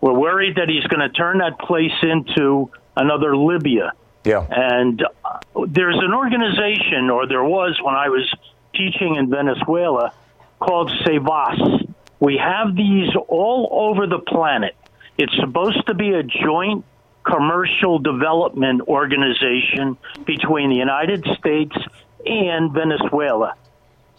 We're 0.00 0.18
worried 0.18 0.56
that 0.56 0.68
he's 0.68 0.84
going 0.84 1.00
to 1.00 1.08
turn 1.08 1.38
that 1.38 1.58
place 1.58 1.92
into 2.02 2.70
another 2.96 3.36
Libya. 3.36 3.92
Yeah. 4.24 4.46
And 4.48 5.02
uh, 5.24 5.38
there's 5.66 5.98
an 5.98 6.12
organization, 6.14 7.10
or 7.10 7.26
there 7.26 7.44
was 7.44 7.78
when 7.82 7.94
I 7.94 8.08
was 8.08 8.32
teaching 8.74 9.16
in 9.16 9.30
Venezuela, 9.30 10.12
called 10.60 10.90
SEVAS. 11.04 11.92
We 12.20 12.36
have 12.36 12.74
these 12.74 13.08
all 13.28 13.68
over 13.72 14.06
the 14.06 14.18
planet. 14.18 14.76
It's 15.16 15.34
supposed 15.36 15.86
to 15.86 15.94
be 15.94 16.10
a 16.12 16.22
joint 16.22 16.84
commercial 17.24 17.98
development 17.98 18.82
organization 18.82 19.96
between 20.24 20.70
the 20.70 20.76
United 20.76 21.26
States 21.38 21.76
and 22.24 22.72
Venezuela. 22.72 23.54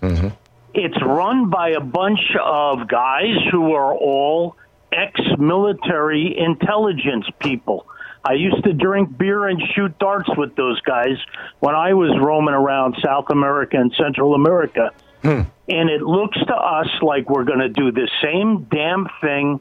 Mm-hmm. 0.02 0.30
It's 0.74 1.02
run 1.02 1.50
by 1.50 1.70
a 1.70 1.80
bunch 1.80 2.36
of 2.42 2.88
guys 2.88 3.36
who 3.52 3.74
are 3.74 3.94
all 3.94 4.56
ex 4.91 5.19
military 5.38 6.38
intelligence 6.38 7.25
people. 7.39 7.86
I 8.23 8.34
used 8.34 8.63
to 8.65 8.73
drink 8.73 9.17
beer 9.17 9.47
and 9.47 9.62
shoot 9.75 9.97
darts 9.97 10.30
with 10.38 10.56
those 10.56 10.80
guys 10.82 11.17
when 11.60 11.75
I 11.75 11.93
was 11.93 12.17
roaming 12.21 12.54
around 12.54 12.97
South 13.04 13.30
America 13.30 13.78
and 13.78 13.93
Central 13.97 14.36
America. 14.36 14.91
Hmm. 15.21 15.41
And 15.67 15.89
it 15.89 16.02
looks 16.02 16.38
to 16.38 16.54
us 16.54 16.88
like 17.02 17.30
we're 17.30 17.45
going 17.45 17.60
to 17.60 17.69
do 17.69 17.91
the 17.91 18.10
same 18.21 18.67
damn 18.69 19.08
thing 19.21 19.60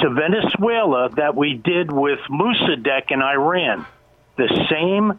to 0.00 0.10
Venezuela 0.10 1.08
that 1.16 1.34
we 1.34 1.54
did 1.54 1.90
with 1.90 2.18
Mossadegh 2.30 3.10
in 3.10 3.22
Iran. 3.22 3.86
The 4.36 4.48
same, 4.70 5.18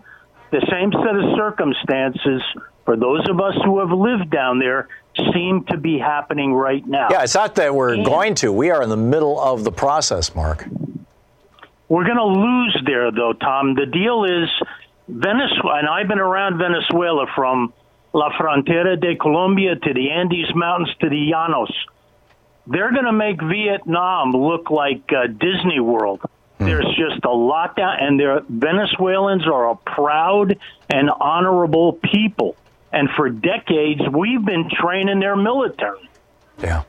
the 0.51 0.65
same 0.69 0.91
set 0.91 1.15
of 1.15 1.35
circumstances 1.35 2.43
for 2.85 2.95
those 2.95 3.27
of 3.29 3.39
us 3.41 3.55
who 3.65 3.79
have 3.79 3.91
lived 3.91 4.29
down 4.29 4.59
there 4.59 4.87
seem 5.33 5.65
to 5.65 5.77
be 5.77 5.97
happening 5.97 6.53
right 6.53 6.85
now. 6.85 7.09
Yeah, 7.11 7.23
it's 7.23 7.35
not 7.35 7.55
that 7.55 7.73
we're 7.73 7.93
and 7.93 8.05
going 8.05 8.35
to. 8.35 8.51
We 8.51 8.71
are 8.71 8.81
in 8.81 8.89
the 8.89 8.97
middle 8.97 9.39
of 9.39 9.63
the 9.63 9.71
process, 9.71 10.33
Mark. 10.35 10.65
We're 11.89 12.05
going 12.05 12.17
to 12.17 12.23
lose 12.23 12.81
there, 12.85 13.11
though, 13.11 13.33
Tom. 13.33 13.75
The 13.75 13.85
deal 13.85 14.25
is 14.25 14.49
Venezuela, 15.07 15.79
and 15.79 15.87
I've 15.87 16.07
been 16.07 16.19
around 16.19 16.57
Venezuela 16.57 17.25
from 17.33 17.73
La 18.13 18.29
Frontera 18.37 18.99
de 18.99 19.15
Colombia 19.15 19.75
to 19.75 19.93
the 19.93 20.09
Andes 20.11 20.53
Mountains 20.53 20.93
to 20.99 21.09
the 21.09 21.31
Llanos. 21.31 21.71
They're 22.67 22.91
going 22.91 23.05
to 23.05 23.13
make 23.13 23.41
Vietnam 23.41 24.31
look 24.31 24.69
like 24.69 25.03
uh, 25.11 25.27
Disney 25.27 25.79
World. 25.79 26.21
Hmm. 26.57 26.65
There's 26.65 26.87
just 26.97 27.23
a 27.23 27.31
lot 27.31 27.77
down, 27.77 27.97
and 27.99 28.45
Venezuelans 28.49 29.47
are 29.47 29.71
a 29.71 29.75
proud 29.75 30.57
and 30.89 31.09
honorable 31.09 31.93
people. 31.93 32.57
And 32.91 33.09
for 33.15 33.29
decades, 33.29 34.01
we've 34.11 34.43
been 34.43 34.69
training 34.69 35.19
their 35.19 35.35
military. 35.35 36.09
Yeah. 36.59 36.83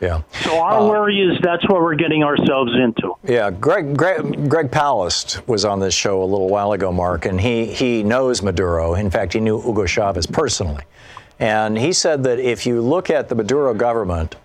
Yeah. 0.00 0.22
So 0.42 0.58
our 0.60 0.80
uh, 0.80 0.88
worry 0.88 1.20
is 1.20 1.40
that's 1.40 1.66
what 1.68 1.80
we're 1.80 1.94
getting 1.94 2.24
ourselves 2.24 2.72
into. 2.74 3.14
Yeah. 3.24 3.50
Greg, 3.50 3.96
Greg 3.96 4.48
Greg 4.48 4.70
Palast 4.70 5.46
was 5.46 5.64
on 5.64 5.80
this 5.80 5.94
show 5.94 6.22
a 6.22 6.24
little 6.24 6.48
while 6.48 6.72
ago, 6.72 6.92
Mark, 6.92 7.26
and 7.26 7.40
he 7.40 7.66
he 7.66 8.02
knows 8.02 8.42
Maduro. 8.42 8.94
In 8.94 9.10
fact, 9.10 9.32
he 9.32 9.40
knew 9.40 9.60
Hugo 9.60 9.86
Chavez 9.86 10.26
personally, 10.26 10.82
and 11.38 11.78
he 11.78 11.92
said 11.92 12.24
that 12.24 12.38
if 12.38 12.66
you 12.66 12.80
look 12.80 13.08
at 13.08 13.28
the 13.28 13.34
Maduro 13.34 13.72
government, 13.72 14.36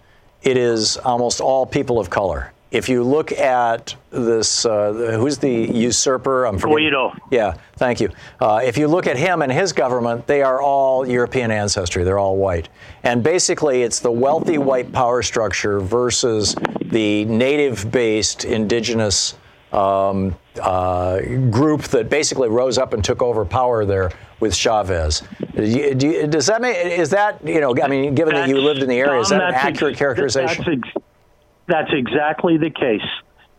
it 0.44 0.56
is 0.56 0.98
almost 0.98 1.42
all 1.42 1.66
people 1.66 2.00
of 2.00 2.10
color 2.10 2.54
if 2.72 2.88
you 2.88 3.04
look 3.04 3.32
at 3.32 3.96
this, 4.12 4.66
uh, 4.66 5.18
who's 5.20 5.38
the 5.38 5.52
usurper? 5.52 6.46
I'm 6.46 6.60
Guaido. 6.60 7.18
Yeah, 7.32 7.56
thank 7.78 8.00
you. 8.00 8.10
Uh, 8.40 8.62
if 8.64 8.78
you 8.78 8.88
look 8.88 9.08
at 9.08 9.18
him 9.18 9.42
and 9.42 9.52
his 9.52 9.74
government, 9.74 10.28
they 10.28 10.44
are 10.44 10.62
all 10.62 11.08
European 11.08 11.50
ancestry. 11.50 12.04
They're 12.04 12.20
all 12.20 12.38
white. 12.38 12.70
And 13.04 13.24
basically, 13.24 13.82
it's 13.82 14.00
the 14.00 14.12
wealthy 14.12 14.58
white 14.58 14.92
power 14.92 15.24
structure 15.24 15.80
versus 15.80 16.56
the 16.82 17.26
native 17.26 17.92
based 17.92 18.46
indigenous 18.46 19.36
um, 19.72 20.36
uh, 20.62 21.20
group 21.50 21.84
that 21.84 22.10
basically 22.10 22.50
rose 22.50 22.78
up 22.78 22.94
and 22.94 23.04
took 23.04 23.22
over 23.22 23.46
power 23.46 23.86
there 23.86 24.12
with 24.40 24.56
Chavez. 24.56 25.24
Do 25.56 25.64
you, 25.64 25.96
do 25.96 26.08
you, 26.08 26.28
does 26.28 26.48
that 26.48 26.62
make, 26.62 26.78
is 26.78 27.10
that, 27.12 27.46
you 27.46 27.62
know, 27.62 27.76
I 27.82 27.88
mean, 27.88 28.16
given 28.16 28.34
that's, 28.34 28.48
that 28.48 28.56
you 28.56 28.62
lived 28.62 28.82
in 28.82 28.90
the 28.90 28.98
area, 28.98 29.20
is 29.20 29.30
that 29.30 29.42
an 29.42 29.54
accurate 29.54 29.94
ex- 29.94 30.00
characterization? 30.00 30.84
That's 31.70 31.92
exactly 31.94 32.58
the 32.58 32.72
case. 32.72 33.08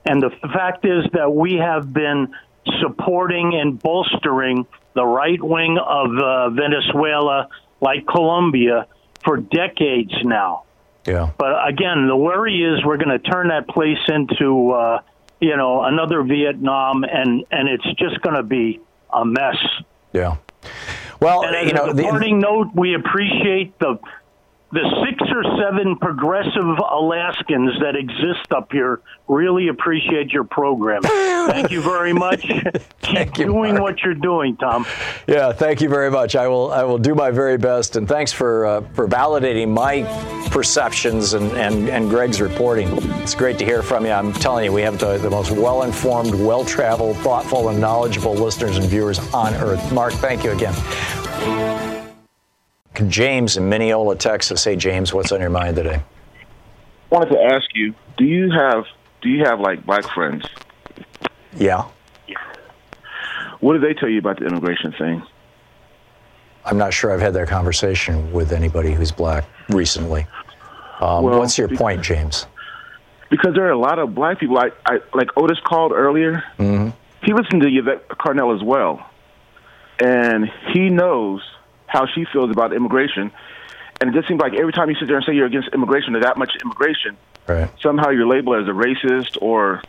And 0.05 0.23
the 0.23 0.31
fact 0.53 0.85
is 0.85 1.05
that 1.12 1.33
we 1.33 1.55
have 1.55 1.92
been 1.92 2.35
supporting 2.81 3.55
and 3.55 3.79
bolstering 3.79 4.66
the 4.94 5.07
right 5.07 5.42
wing 5.42 5.79
of 5.79 6.11
uh, 6.18 6.51
Venezuela, 6.51 7.49
like 7.81 8.07
Colombia, 8.07 8.87
for 9.25 9.37
decades 9.37 10.12
now. 10.25 10.64
Yeah. 11.07 11.31
But 11.38 11.66
again, 11.66 12.09
the 12.09 12.16
worry 12.16 12.62
is 12.62 12.85
we're 12.85 12.96
going 12.96 13.09
to 13.09 13.18
turn 13.18 13.49
that 13.49 13.68
place 13.68 13.99
into, 14.09 14.73
uh, 14.73 15.01
you 15.40 15.57
know, 15.57 15.83
another 15.83 16.23
Vietnam, 16.23 17.05
and 17.05 17.44
and 17.51 17.68
it's 17.68 17.87
just 17.99 18.20
going 18.20 18.37
to 18.37 18.42
be 18.42 18.81
a 19.12 19.25
mess. 19.25 19.57
Yeah. 20.12 20.37
Well, 21.20 21.44
and 21.44 21.55
as 21.55 21.66
you 21.66 21.73
know, 21.75 21.90
a 21.90 21.94
parting 21.94 22.40
the, 22.40 22.46
note, 22.46 22.68
we 22.75 22.94
appreciate 22.94 23.79
the 23.79 23.99
the 24.72 25.04
six 25.04 25.30
or 25.35 25.42
seven 25.61 25.96
progressive 25.96 26.78
Alaskans 26.78 27.72
that 27.80 27.96
exist 27.96 28.52
up 28.52 28.70
here 28.70 29.00
really 29.26 29.68
appreciate 29.68 30.33
your 30.33 30.44
program. 30.44 31.02
thank 31.02 31.70
you 31.70 31.80
very 31.80 32.12
much. 32.12 32.42
Keep 33.02 33.38
you, 33.38 33.44
doing 33.46 33.72
Mark. 33.74 33.83
what 33.83 34.02
you're 34.02 34.14
doing, 34.14 34.56
Tom. 34.56 34.87
Yeah, 35.26 35.52
thank 35.52 35.80
you 35.80 35.88
very 35.88 36.11
much. 36.11 36.37
I 36.37 36.48
will 36.48 36.70
I 36.70 36.85
will 36.85 36.98
do 36.98 37.14
my 37.14 37.30
very 37.30 37.56
best, 37.56 37.96
and 37.96 38.06
thanks 38.06 38.33
for 38.33 38.66
uh, 38.66 38.80
for 38.92 39.09
validating 39.09 39.68
my 39.70 40.02
perceptions 40.50 41.35
and, 41.35 41.50
and, 41.52 41.88
and 41.88 42.11
Greg's 42.11 42.40
reporting. 42.40 42.88
It's 43.22 43.35
great 43.35 43.59
to 43.59 43.64
hear 43.64 43.83
from 43.83 44.04
you. 44.04 44.12
I'm 44.12 44.33
telling 44.33 44.64
you, 44.64 44.72
we 44.72 44.83
have 44.83 44.98
the, 44.98 45.16
the 45.18 45.30
most 45.30 45.52
well-informed, 45.52 46.35
well-traveled, 46.35 47.16
thoughtful, 47.18 47.68
and 47.68 47.80
knowledgeable 47.80 48.35
listeners 48.35 48.76
and 48.76 48.87
viewers 48.87 49.18
on 49.33 49.54
earth. 49.54 49.92
Mark, 49.92 50.12
thank 50.14 50.42
you 50.42 50.50
again. 50.50 51.99
James 53.09 53.57
in 53.57 53.68
Mineola, 53.68 54.16
Texas. 54.16 54.64
Hey, 54.64 54.76
James, 54.76 55.14
what's 55.14 55.33
on 55.33 55.40
your 55.40 55.50
mind 55.50 55.76
today? 55.76 56.03
I 56.03 57.14
wanted 57.14 57.31
to 57.31 57.40
ask 57.40 57.66
you: 57.74 57.94
Do 58.16 58.24
you 58.24 58.50
have 58.50 58.85
do 59.22 59.29
you 59.29 59.44
have 59.44 59.61
like 59.61 59.85
black 59.85 60.05
friends? 60.12 60.44
Yeah. 61.57 61.87
What 63.61 63.74
did 63.74 63.83
they 63.83 63.98
tell 63.98 64.09
you 64.09 64.18
about 64.18 64.38
the 64.38 64.46
immigration 64.46 64.92
thing? 64.92 65.22
I'm 66.64 66.79
not 66.79 66.94
sure 66.94 67.12
I've 67.12 67.20
had 67.20 67.35
that 67.35 67.48
conversation 67.48 68.33
with 68.33 68.53
anybody 68.53 68.92
who's 68.92 69.12
black 69.12 69.44
recently. 69.68 70.26
Um, 71.00 71.24
well, 71.24 71.38
what's 71.38 71.59
your 71.59 71.68
because, 71.68 71.83
point, 71.83 72.03
James? 72.03 72.46
Because 73.31 73.55
there 73.55 73.66
are 73.66 73.70
a 73.70 73.79
lot 73.79 73.98
of 73.98 74.14
black 74.14 74.40
people. 74.40 74.59
I, 74.59 74.70
I 74.87 75.00
like 75.14 75.29
Otis 75.37 75.59
called 75.64 75.92
earlier. 75.92 76.42
Mm-hmm. 76.59 76.90
He 77.24 77.33
listened 77.33 77.62
to 77.62 77.68
Yvette 77.68 78.09
Carnell 78.09 78.55
as 78.55 78.62
well, 78.62 79.07
and 79.98 80.50
he 80.72 80.88
knows 80.88 81.42
how 81.90 82.07
she 82.07 82.24
feels 82.33 82.50
about 82.50 82.72
immigration. 82.72 83.33
And 84.00 84.11
it 84.11 84.14
just 84.14 84.29
seems 84.29 84.40
like 84.40 84.55
every 84.55 84.72
time 84.72 84.88
you 84.88 84.96
sit 84.96 85.09
there 85.09 85.16
and 85.16 85.24
say 85.26 85.35
you're 85.35 85.46
against 85.46 85.68
immigration 85.74 86.14
or 86.16 86.20
that 86.20 86.38
much 86.38 86.53
immigration, 86.62 87.16
right. 87.46 87.68
somehow 87.83 88.11
you're 88.11 88.29
labeled 88.29 88.62
as 88.62 88.68
a 88.68 88.72
racist 88.72 89.37
or, 89.42 89.83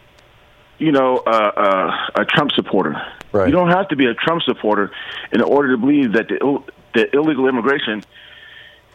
you 0.80 0.92
know, 0.92 1.18
uh, 1.18 1.30
uh, 1.30 2.22
a 2.22 2.26
Trump 2.26 2.52
supporter. 2.52 3.00
Right. 3.32 3.48
You 3.48 3.54
don't 3.54 3.70
have 3.70 3.88
to 3.90 3.96
be 3.96 4.08
a 4.08 4.14
Trump 4.14 4.42
supporter 4.42 4.92
in 5.32 5.42
order 5.42 5.72
to 5.72 5.78
believe 5.78 6.14
that 6.14 6.28
the, 6.28 6.38
Ill- 6.42 6.66
the 6.94 7.16
illegal 7.16 7.48
immigration 7.48 8.04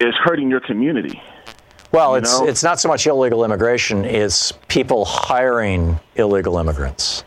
is 0.00 0.14
hurting 0.16 0.50
your 0.50 0.60
community. 0.60 1.22
Well, 1.92 2.10
you 2.10 2.18
it's 2.18 2.40
know? 2.40 2.46
it's 2.46 2.62
not 2.62 2.80
so 2.80 2.88
much 2.88 3.06
illegal 3.06 3.44
immigration; 3.44 4.04
it's 4.04 4.52
people 4.68 5.04
hiring 5.04 5.98
illegal 6.16 6.58
immigrants. 6.58 7.24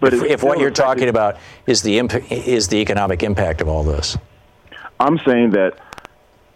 But 0.00 0.14
if, 0.14 0.22
if 0.24 0.42
what 0.42 0.58
you're 0.58 0.70
talking 0.72 1.08
about 1.08 1.36
is 1.66 1.82
the 1.82 1.98
imp- 1.98 2.32
is 2.32 2.66
the 2.68 2.78
economic 2.78 3.22
impact 3.22 3.60
of 3.60 3.68
all 3.68 3.84
this, 3.84 4.16
I'm 5.02 5.18
saying 5.26 5.50
that 5.50 5.72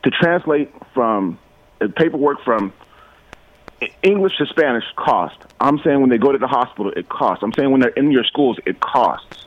to 0.05 0.11
translate 0.11 0.73
from 0.95 1.39
uh, 1.81 1.89
paperwork 1.97 2.39
from 2.45 2.73
English 4.05 4.35
to 4.39 4.47
Spanish 4.47 4.85
cost. 4.95 5.37
I'm 5.59 5.81
saying 5.85 6.01
when 6.01 6.11
they 6.11 6.19
go 6.19 6.31
to 6.31 6.39
the 6.39 6.47
hospital, 6.47 6.93
it 6.95 7.09
costs. 7.09 7.43
I'm 7.43 7.53
saying 7.53 7.73
when 7.73 7.81
they're 7.81 7.91
in 7.91 8.13
your 8.13 8.23
schools, 8.23 8.59
it 8.65 8.79
costs. 8.81 9.46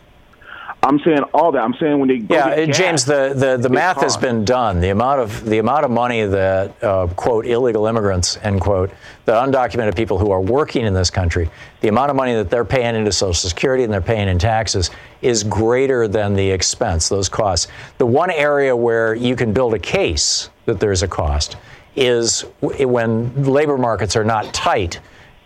I'm 0.81 0.99
saying 0.99 1.23
all 1.33 1.51
that. 1.51 1.59
I'm 1.59 1.73
saying 1.73 1.99
when 1.99 2.07
they 2.07 2.15
yeah, 2.15 2.65
gas, 2.65 2.77
James, 2.77 3.05
the 3.05 3.33
the, 3.35 3.57
the 3.57 3.69
math 3.69 4.01
has 4.01 4.15
been 4.15 4.45
done. 4.45 4.79
The 4.79 4.89
amount 4.89 5.19
of 5.19 5.43
the 5.45 5.57
amount 5.57 5.83
of 5.83 5.91
money 5.91 6.25
that 6.25 6.83
uh, 6.83 7.07
quote 7.07 7.45
illegal 7.45 7.85
immigrants 7.85 8.37
end 8.37 8.61
quote 8.61 8.91
the 9.25 9.33
undocumented 9.33 9.95
people 9.95 10.17
who 10.17 10.31
are 10.31 10.41
working 10.41 10.85
in 10.85 10.93
this 10.93 11.11
country, 11.11 11.49
the 11.81 11.87
amount 11.87 12.09
of 12.09 12.15
money 12.15 12.33
that 12.33 12.49
they're 12.49 12.65
paying 12.65 12.95
into 12.95 13.11
Social 13.11 13.49
Security 13.49 13.83
and 13.83 13.93
they're 13.93 14.01
paying 14.01 14.27
in 14.27 14.39
taxes 14.39 14.89
is 15.21 15.43
greater 15.43 16.07
than 16.07 16.33
the 16.33 16.49
expense, 16.49 17.09
those 17.09 17.29
costs. 17.29 17.67
The 17.99 18.05
one 18.05 18.31
area 18.31 18.75
where 18.75 19.13
you 19.13 19.35
can 19.35 19.53
build 19.53 19.73
a 19.73 19.79
case 19.79 20.49
that 20.65 20.79
there's 20.79 21.03
a 21.03 21.07
cost 21.07 21.57
is 21.95 22.41
when 22.61 23.43
labor 23.43 23.77
markets 23.77 24.15
are 24.15 24.23
not 24.23 24.51
tight 24.53 24.99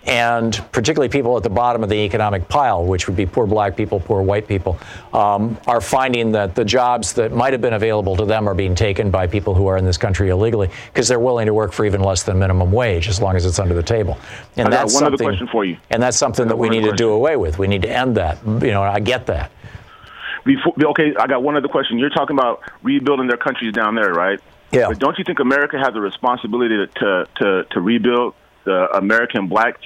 and 0.05 0.53
particularly 0.71 1.07
people 1.07 1.37
at 1.37 1.43
the 1.43 1.49
bottom 1.49 1.81
of 1.81 1.89
the 1.89 1.95
economic 1.95 2.49
pile, 2.49 2.83
which 2.83 3.07
would 3.07 3.15
be 3.15 3.25
poor 3.25 3.47
black 3.47 3.75
people, 3.75 3.99
poor 3.99 4.21
white 4.21 4.47
people, 4.47 4.77
um, 5.13 5.57
are 5.65 5.79
finding 5.79 6.33
that 6.33 6.55
the 6.55 6.65
jobs 6.65 7.13
that 7.13 7.31
might 7.31 7.53
have 7.53 7.61
been 7.61 7.73
available 7.73 8.17
to 8.17 8.25
them 8.25 8.47
are 8.49 8.53
being 8.53 8.75
taken 8.75 9.09
by 9.09 9.27
people 9.27 9.53
who 9.53 9.67
are 9.67 9.77
in 9.77 9.85
this 9.85 9.97
country 9.97 10.29
illegally 10.29 10.69
because 10.87 11.07
they're 11.07 11.19
willing 11.19 11.45
to 11.45 11.53
work 11.53 11.71
for 11.71 11.85
even 11.85 12.01
less 12.01 12.23
than 12.23 12.37
minimum 12.37 12.71
wage 12.71 13.07
as 13.07 13.21
long 13.21 13.35
as 13.35 13.45
it's 13.45 13.59
under 13.59 13.73
the 13.73 13.83
table. 13.83 14.17
And 14.57 14.67
I 14.67 14.71
that's 14.71 14.93
one 14.93 15.05
other 15.05 15.17
question 15.17 15.47
for 15.47 15.63
you. 15.63 15.77
And 15.89 16.03
that's 16.03 16.17
something 16.17 16.47
that 16.47 16.57
we 16.57 16.69
need 16.69 16.83
to 16.83 16.93
do 16.93 17.11
away 17.11 17.37
with. 17.37 17.57
We 17.57 17.67
need 17.67 17.83
to 17.83 17.89
end 17.89 18.17
that. 18.17 18.39
You 18.45 18.71
know, 18.71 18.83
I 18.83 18.99
get 18.99 19.27
that. 19.27 19.51
Before, 20.45 20.73
okay, 20.77 21.15
I 21.17 21.27
got 21.27 21.41
one 21.41 21.55
other 21.55 21.69
question. 21.69 21.97
You're 21.97 22.09
talking 22.09 22.37
about 22.37 22.61
rebuilding 22.81 23.27
their 23.27 23.37
countries 23.37 23.73
down 23.73 23.95
there, 23.95 24.13
right? 24.13 24.39
Yeah. 24.73 24.89
But 24.89 24.99
don't 24.99 25.17
you 25.17 25.23
think 25.23 25.39
America 25.39 25.77
has 25.77 25.95
a 25.95 26.01
responsibility 26.01 26.75
to 26.75 26.87
to 26.87 27.27
to, 27.37 27.63
to 27.71 27.79
rebuild 27.79 28.35
the 28.65 28.87
American 28.95 29.47
black 29.47 29.79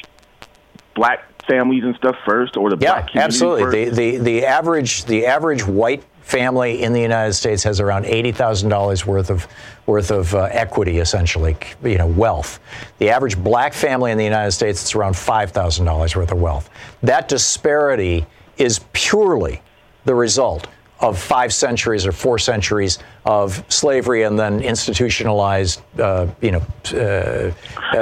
black 0.96 1.24
families 1.48 1.84
and 1.84 1.96
stuff 1.96 2.16
first, 2.26 2.58
or 2.58 2.70
the 2.70 2.78
yeah, 2.80 2.94
black 2.94 3.12
community 3.12 3.26
absolutely. 3.26 3.86
The, 3.86 3.92
the 3.92 4.18
the 4.18 4.46
average 4.46 5.06
the 5.06 5.26
average 5.26 5.66
white 5.66 6.04
family 6.22 6.84
in 6.84 6.92
the 6.92 7.02
United 7.02 7.34
States 7.34 7.64
has 7.64 7.80
around 7.80 8.06
eighty 8.06 8.32
thousand 8.32 8.70
dollars 8.70 9.06
worth 9.06 9.30
of 9.30 9.48
worth 9.86 10.12
of 10.12 10.36
uh, 10.36 10.50
equity, 10.52 11.00
essentially, 11.00 11.56
you 11.84 11.98
know, 11.98 12.08
wealth. 12.08 12.60
The 13.00 13.10
average 13.10 13.38
black 13.38 13.74
family 13.74 14.12
in 14.12 14.18
the 14.18 14.26
United 14.26 14.52
States 14.52 14.82
it's 14.82 14.96
around 14.96 15.16
five 15.16 15.52
thousand 15.52 15.86
dollars 15.86 16.16
worth 16.16 16.32
of 16.32 16.42
wealth. 16.42 16.70
That 17.02 17.30
disparity 17.30 18.26
is 18.58 18.82
purely 18.92 19.62
the 20.06 20.16
result 20.16 20.68
of 21.00 21.20
five 21.20 21.54
centuries 21.54 22.06
or 22.06 22.12
four 22.12 22.40
centuries 22.40 23.00
of 23.26 23.64
slavery 23.72 24.24
and 24.24 24.38
then 24.38 24.62
institutionalized, 24.62 25.82
uh, 26.00 26.28
you 26.42 26.52
know, 26.52 26.62
uh, 26.94 26.98
uh, 26.98 27.52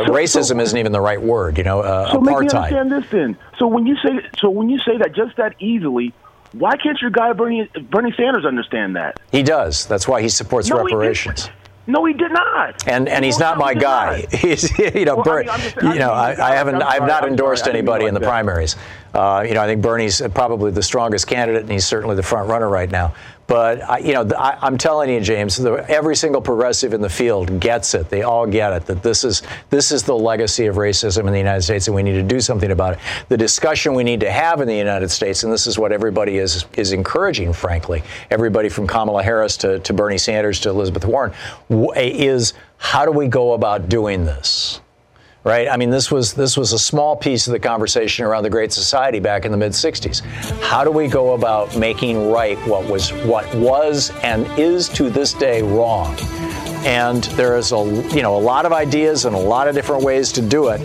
racism 0.06 0.62
isn't 0.62 0.78
even 0.78 0.92
the 0.92 1.02
right 1.02 1.22
word, 1.22 1.58
you 1.58 1.64
know, 1.64 1.82
uh, 1.82 2.12
so 2.12 2.20
apartheid. 2.20 2.24
make 2.24 2.52
me 2.52 2.78
understand 2.78 2.92
this 2.92 3.10
then. 3.10 3.38
So 3.58 3.68
when 3.68 3.86
you 3.86 3.96
say 3.98 4.20
so 4.40 4.50
when 4.50 4.70
you 4.70 4.80
say 4.80 4.98
that 4.98 5.14
just 5.14 5.36
that 5.38 5.56
easily, 5.60 6.14
why 6.54 6.78
can't 6.78 7.00
your 7.02 7.12
guy 7.12 7.34
Bernie 7.34 7.70
Bernie 7.90 8.14
Sanders 8.16 8.46
understand 8.46 8.96
that? 8.96 9.20
He 9.32 9.44
does. 9.44 9.86
That's 9.86 10.08
why 10.08 10.22
he 10.22 10.30
supports 10.30 10.70
no, 10.70 10.84
reparations. 10.84 11.46
He 11.46 11.52
no, 11.88 12.04
he 12.06 12.14
did 12.14 12.32
not. 12.32 12.88
And 12.88 13.08
and 13.08 13.24
he's 13.24 13.38
not 13.38 13.58
my 13.58 13.74
guy. 13.74 14.22
Not. 14.22 14.34
He's 14.46 14.78
you 14.80 15.06
know, 15.06 15.16
well, 15.16 15.24
Bert, 15.24 15.50
I 15.50 15.58
mean, 15.58 15.72
just, 15.72 15.82
you 15.84 16.00
know, 16.00 16.12
I, 16.12 16.52
I 16.52 16.56
haven't 16.56 16.82
I've 16.82 17.08
not 17.08 17.28
endorsed 17.28 17.68
anybody 17.68 18.06
in 18.06 18.14
the 18.14 18.20
primaries. 18.20 18.76
Uh, 19.16 19.46
you 19.48 19.54
know, 19.54 19.62
I 19.62 19.66
think 19.66 19.82
Bernie's 19.82 20.22
probably 20.34 20.72
the 20.72 20.84
strongest 20.84 21.26
candidate, 21.26 21.62
and 21.62 21.72
he's 21.72 21.86
certainly 21.86 22.18
the 22.18 22.24
front 22.24 22.50
runner 22.50 22.68
right 22.68 22.92
now. 22.92 23.14
But 23.48 23.82
I, 23.82 24.00
you 24.00 24.14
know, 24.14 24.28
I, 24.38 24.68
am 24.68 24.78
telling 24.78 25.10
you, 25.10 25.22
James, 25.22 25.56
the, 25.56 25.86
every 25.90 26.18
single 26.18 26.42
progressive 26.42 26.94
in 26.94 27.00
the 27.00 27.10
field 27.10 27.62
gets 27.62 27.94
it. 27.94 28.10
They 28.10 28.24
all 28.24 28.46
get 28.46 28.74
it 28.74 28.86
that 28.88 29.04
this 29.04 29.24
is 29.24 29.42
this 29.70 29.94
is 29.94 30.04
the 30.04 30.16
legacy 30.16 30.66
of 30.66 30.76
racism 30.76 31.28
in 31.28 31.32
the 31.32 31.38
United 31.38 31.62
States, 31.62 31.88
and 31.88 31.96
we 31.96 32.04
need 32.04 32.16
to 32.16 32.24
do 32.24 32.42
something 32.42 32.72
about 32.72 32.96
it. 32.96 33.00
The 33.30 33.38
discussion 33.38 33.94
we 33.94 34.04
need 34.04 34.20
to 34.20 34.32
have 34.32 34.60
in 34.60 34.68
the 34.68 34.76
United 34.76 35.10
States, 35.10 35.44
and 35.44 35.54
this 35.54 35.66
is 35.66 35.80
what 35.80 35.94
everybody 35.94 36.38
is 36.38 36.66
is 36.76 36.92
encouraging, 36.92 37.54
frankly, 37.54 38.04
everybody 38.32 38.68
from 38.68 38.86
Kamala 38.86 39.24
Harris 39.24 39.56
to, 39.58 39.80
to 39.80 39.94
Bernie 39.94 40.18
Sanders 40.18 40.60
to 40.62 40.70
Elizabeth 40.70 41.06
Warren, 41.06 41.32
is 41.96 42.54
how 42.78 43.06
do 43.06 43.12
we 43.12 43.30
go 43.30 43.54
about 43.54 43.88
doing 43.88 44.26
this? 44.26 44.82
Right? 45.46 45.70
I 45.70 45.78
mean, 45.78 45.92
this 45.92 46.12
was 46.12 46.34
this 46.34 46.58
was 46.58 46.74
a 46.74 46.80
small 46.80 47.16
piece 47.16 47.48
of 47.48 47.54
the 47.54 47.60
conversation 47.60 48.26
around 48.26 48.44
the 48.44 48.50
Great 48.50 48.74
Society 48.74 49.20
back 49.20 49.46
in 49.46 49.52
the 49.52 49.58
mid 49.58 49.72
'60s. 49.72 50.20
How 50.62 50.84
do 50.84 50.92
we 50.92 51.08
go 51.08 51.34
about 51.34 51.78
making 51.78 52.30
right 52.30 52.58
what 52.68 52.86
was 52.90 53.12
what 53.24 53.54
was 53.56 54.12
and 54.24 54.46
is 54.60 54.90
to 54.90 55.10
this 55.10 55.34
day 55.34 55.62
wrong? 55.62 56.18
And 56.86 57.24
there 57.36 57.58
is 57.58 57.72
a 57.72 57.78
you 58.14 58.22
know 58.22 58.36
a 58.36 58.42
lot 58.42 58.66
of 58.66 58.74
ideas 58.74 59.26
and 59.26 59.36
a 59.36 59.40
lot 59.40 59.68
of 59.68 59.76
different 59.76 60.04
ways 60.04 60.32
to 60.34 60.42
do 60.42 60.70
it, 60.70 60.82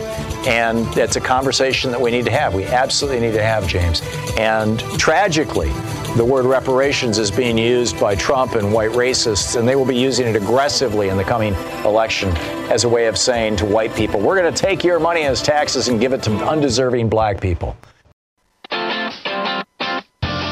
and 0.47 0.87
it's 0.97 1.17
a 1.17 1.21
conversation 1.21 1.91
that 1.91 2.01
we 2.01 2.11
need 2.11 2.27
to 2.27 2.31
have. 2.31 2.55
We 2.55 2.65
absolutely 2.65 3.21
need 3.21 3.35
to 3.35 3.43
have, 3.43 3.67
James. 3.67 4.03
And 4.37 4.79
tragically, 4.99 5.71
the 6.17 6.25
word 6.25 6.45
reparations 6.45 7.19
is 7.19 7.31
being 7.31 7.57
used 7.57 7.99
by 8.01 8.15
Trump 8.15 8.57
and 8.57 8.73
white 8.73 8.91
racists, 8.91 9.57
and 9.57 9.67
they 9.69 9.77
will 9.77 9.85
be 9.85 9.97
using 9.97 10.27
it 10.27 10.35
aggressively 10.35 11.09
in 11.09 11.17
the 11.17 11.25
coming 11.25 11.55
election 11.85 12.31
as 12.71 12.85
a 12.85 12.89
way 12.89 13.07
of 13.07 13.17
saying 13.17 13.57
to 13.57 13.65
white 13.65 13.95
people, 13.95 14.21
we're 14.21 14.37
going 14.37 14.53
to 14.53 14.61
take 14.61 14.83
your 14.83 14.99
money 14.99 15.23
as 15.23 15.41
taxes 15.41 15.89
and 15.89 16.01
give 16.01 16.13
it 16.13 16.23
to 16.25 16.33
undeserving 16.47 17.09
black 17.09 17.41
people. 17.41 17.77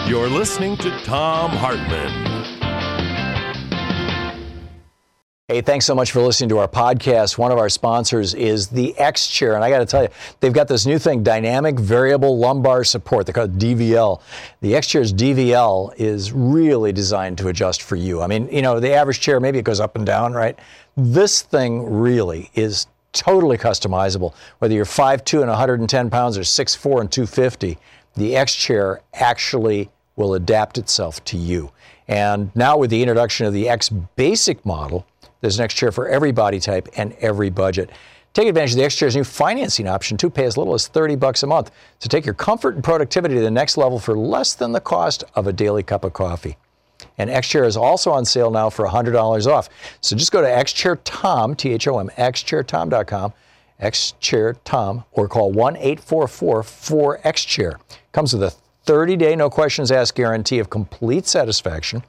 You're 0.07 0.29
listening 0.29 0.77
to 0.79 0.91
Thom 1.01 1.51
Hartmann. 1.51 2.28
Hey, 5.51 5.63
thanks 5.63 5.87
so 5.87 5.95
much 5.95 6.13
for 6.13 6.21
listening 6.21 6.51
to 6.51 6.59
our 6.59 6.69
podcast. 6.69 7.39
One 7.39 7.51
of 7.51 7.57
our 7.57 7.71
sponsors 7.71 8.35
is 8.35 8.69
the 8.69 8.95
X 8.99 9.29
Chair. 9.29 9.55
And 9.55 9.65
I 9.65 9.71
got 9.71 9.79
to 9.79 9.87
tell 9.87 10.03
you, 10.03 10.11
they've 10.41 10.53
got 10.53 10.69
this 10.69 10.85
new 10.85 10.99
thing, 10.99 11.23
dynamic 11.23 11.81
variable 11.81 12.37
lumbar 12.37 12.85
support. 12.85 13.25
They 13.25 13.33
call 13.33 13.47
it 13.47 13.57
DVL. 13.57 14.21
The 14.61 14.77
X 14.77 14.89
Chair's 14.89 15.11
DVL 15.11 15.95
is 15.97 16.33
really 16.33 16.93
designed 16.93 17.39
to 17.39 17.49
adjust 17.49 17.81
for 17.81 17.97
you. 17.97 18.21
I 18.21 18.27
mean, 18.27 18.47
you 18.53 18.61
know, 18.61 18.79
the 18.79 18.93
average 18.93 19.21
chair, 19.21 19.41
maybe 19.41 19.59
it 19.59 19.65
goes 19.65 19.81
up 19.81 19.97
and 19.97 20.05
down, 20.05 20.35
right? 20.35 20.59
This 20.99 21.41
thing 21.41 21.99
really 21.99 22.51
is 22.55 22.87
totally 23.15 23.57
customizable. 23.57 24.35
Whether 24.59 24.75
you're 24.75 24.85
5'2 24.85 25.41
and 25.41 25.49
110 25.49 26.11
pounds 26.11 26.37
or 26.37 26.43
6'4 26.43 27.01
and 27.01 27.11
250, 27.11 27.79
the 28.17 28.37
X 28.37 28.55
Chair 28.55 29.01
actually 29.15 29.89
will 30.15 30.35
adapt 30.35 30.77
itself 30.77 31.25
to 31.25 31.39
you. 31.39 31.73
And 32.07 32.55
now 32.55 32.77
with 32.77 32.91
the 32.91 33.01
introduction 33.01 33.47
of 33.47 33.55
the 33.55 33.67
X 33.67 33.89
Basic 33.89 34.67
model, 34.67 35.07
there's 35.41 35.59
an 35.59 35.65
X 35.65 35.75
chair 35.75 35.93
for 35.93 36.09
every 36.09 36.33
body 36.33 36.61
type 36.61 36.89
and 36.97 37.15
every 37.21 37.51
budget. 37.51 37.91
Take 38.35 38.49
advantage 38.49 38.73
of 38.73 38.77
the 38.77 38.85
X 38.85 38.95
chair's 38.95 39.17
new 39.17 39.25
financing 39.25 39.89
option 39.89 40.17
to 40.19 40.31
Pay 40.31 40.45
as 40.45 40.57
little 40.57 40.75
as 40.75 40.87
30 40.87 41.17
bucks 41.17 41.43
a 41.43 41.47
month 41.47 41.71
to 42.01 42.09
take 42.09 42.25
your 42.25 42.35
comfort 42.35 42.75
and 42.75 42.85
productivity 42.85 43.35
to 43.35 43.41
the 43.41 43.51
next 43.51 43.77
level 43.77 43.99
for 43.99 44.17
less 44.17 44.55
than 44.55 44.73
the 44.73 44.81
cost 44.81 45.25
of 45.35 45.47
a 45.47 45.53
daily 45.53 45.83
cup 45.83 46.05
of 46.05 46.13
coffee. 46.13 46.57
And 47.17 47.31
X 47.31 47.49
Chair 47.49 47.65
is 47.65 47.77
also 47.77 48.11
on 48.11 48.25
sale 48.25 48.51
now 48.51 48.71
for 48.71 48.87
$100 48.87 49.47
off. 49.47 49.69
So 50.01 50.17
just 50.17 50.33
go 50.33 50.41
to 50.41 50.49
XChairThom, 50.49 51.57
T-H-O-M, 51.57 52.11
XChairThom.com, 52.11 53.33
XChairThom, 53.81 55.05
or 55.13 55.29
call 55.29 55.53
1-844-4XChair. 55.53 57.77
Comes 58.13 58.35
with 58.35 58.43
a 58.43 58.53
30-day, 58.89 59.37
no 59.37 59.51
questions 59.51 59.93
asked 59.93 60.15
guarantee 60.15 60.59
of 60.61 60.71
complete 60.71 61.27
satisfaction. 61.27 62.03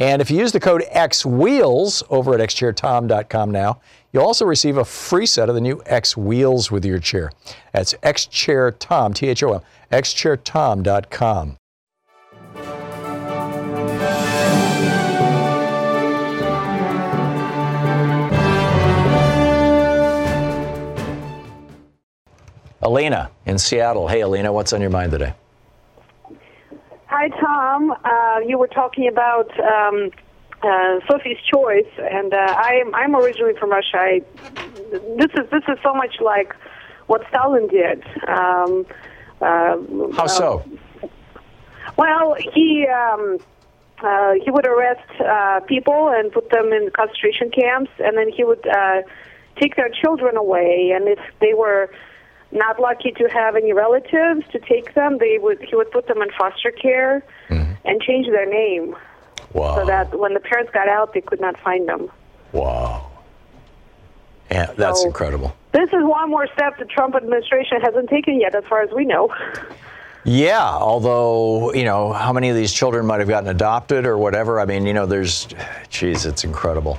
And 0.00 0.20
if 0.20 0.32
you 0.32 0.38
use 0.38 0.50
the 0.50 0.58
code 0.58 0.82
XWheels 0.92 2.02
over 2.10 2.34
at 2.34 2.40
xchairthom.com 2.40 3.52
now, 3.52 3.80
you'll 4.12 4.24
also 4.24 4.44
receive 4.44 4.76
a 4.76 4.84
free 4.84 5.26
set 5.26 5.48
of 5.48 5.54
the 5.54 5.60
new 5.60 5.80
X 5.86 6.16
Wheels 6.16 6.72
with 6.72 6.84
your 6.84 6.98
chair. 6.98 7.30
That's 7.72 7.94
xchairthom, 7.94 9.14
T-H-O-M, 9.14 9.60
xchairthom.com. 9.92 11.56
Alina 22.82 23.30
in 23.46 23.56
Seattle. 23.56 24.08
Hey, 24.08 24.20
Alina, 24.22 24.52
what's 24.52 24.72
on 24.72 24.80
your 24.80 24.90
mind 24.90 25.12
today? 25.12 25.32
Hi, 27.16 27.28
Tom. 27.28 27.92
Uh, 27.92 28.40
you 28.44 28.58
were 28.58 28.66
talking 28.66 29.06
about 29.06 29.48
um, 29.60 30.10
uh, 30.64 30.98
Sophie's 31.08 31.38
Choice, 31.48 31.86
and 31.96 32.34
uh, 32.34 32.38
I 32.38 32.80
am 32.84 32.92
I'm 32.92 33.14
originally 33.14 33.54
from 33.56 33.70
Russia. 33.70 33.98
I, 33.98 34.22
this 34.90 35.30
is 35.38 35.48
this 35.48 35.62
is 35.68 35.78
so 35.80 35.94
much 35.94 36.16
like 36.20 36.52
what 37.06 37.22
Stalin 37.28 37.68
did. 37.68 38.02
Um, 38.26 38.84
uh, 39.40 39.76
How 40.16 40.26
so? 40.26 40.64
well, 41.96 42.34
he. 42.52 42.84
Um, 42.88 43.38
uh, 44.02 44.32
he 44.44 44.50
would 44.50 44.66
arrest 44.66 45.08
uh, 45.20 45.60
people 45.68 46.08
and 46.08 46.32
put 46.32 46.50
them 46.50 46.72
in 46.72 46.90
concentration 46.96 47.48
camps, 47.48 47.92
and 48.00 48.18
then 48.18 48.28
he 48.28 48.42
would 48.42 48.66
uh, 48.66 49.02
take 49.60 49.76
their 49.76 49.88
children 49.88 50.36
away. 50.36 50.92
And 50.92 51.06
if 51.06 51.20
they 51.40 51.54
were 51.54 51.94
not 52.54 52.80
lucky 52.80 53.10
to 53.12 53.28
have 53.28 53.56
any 53.56 53.72
relatives 53.72 54.46
to 54.52 54.58
take 54.58 54.94
them, 54.94 55.18
they 55.18 55.38
would 55.38 55.60
he 55.62 55.74
would 55.76 55.90
put 55.90 56.06
them 56.06 56.22
in 56.22 56.30
foster 56.38 56.70
care 56.70 57.24
mm-hmm. 57.48 57.72
and 57.84 58.00
change 58.00 58.26
their 58.28 58.46
name. 58.46 58.96
Wow. 59.52 59.76
So 59.76 59.86
that 59.86 60.18
when 60.18 60.34
the 60.34 60.40
parents 60.40 60.72
got 60.72 60.88
out, 60.88 61.14
they 61.14 61.20
could 61.20 61.40
not 61.40 61.58
find 61.60 61.88
them. 61.88 62.10
Wow. 62.52 63.10
Yeah, 64.50 64.72
that's 64.76 65.00
so, 65.00 65.06
incredible. 65.06 65.54
This 65.72 65.88
is 65.88 66.02
one 66.02 66.30
more 66.30 66.46
step 66.54 66.78
the 66.78 66.84
Trump 66.84 67.14
administration 67.14 67.80
hasn't 67.80 68.08
taken 68.08 68.40
yet, 68.40 68.54
as 68.54 68.64
far 68.64 68.82
as 68.82 68.90
we 68.92 69.04
know. 69.04 69.34
Yeah, 70.24 70.62
although, 70.62 71.72
you 71.74 71.84
know, 71.84 72.12
how 72.12 72.32
many 72.32 72.48
of 72.48 72.56
these 72.56 72.72
children 72.72 73.04
might 73.06 73.20
have 73.20 73.28
gotten 73.28 73.48
adopted 73.48 74.06
or 74.06 74.16
whatever? 74.16 74.58
I 74.60 74.64
mean, 74.64 74.86
you 74.86 74.92
know, 74.94 75.06
there's, 75.06 75.48
geez, 75.90 76.24
it's 76.24 76.44
incredible. 76.44 76.98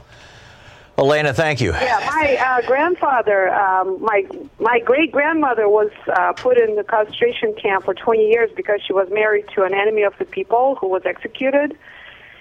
Elena, 0.97 1.33
thank 1.33 1.59
you. 1.59 1.71
Yeah, 1.73 1.99
my 2.09 2.37
uh, 2.37 2.65
grandfather, 2.65 3.53
um, 3.53 4.01
my 4.01 4.25
my 4.59 4.79
great 4.79 5.11
grandmother 5.11 5.67
was 5.67 5.91
uh, 6.07 6.31
put 6.33 6.57
in 6.57 6.75
the 6.77 6.83
concentration 6.85 7.53
camp 7.61 7.83
for 7.83 7.93
20 7.93 8.29
years 8.29 8.49
because 8.55 8.79
she 8.85 8.93
was 8.93 9.09
married 9.11 9.45
to 9.55 9.63
an 9.63 9.73
enemy 9.73 10.03
of 10.03 10.13
the 10.19 10.25
people 10.25 10.75
who 10.79 10.87
was 10.87 11.01
executed, 11.05 11.77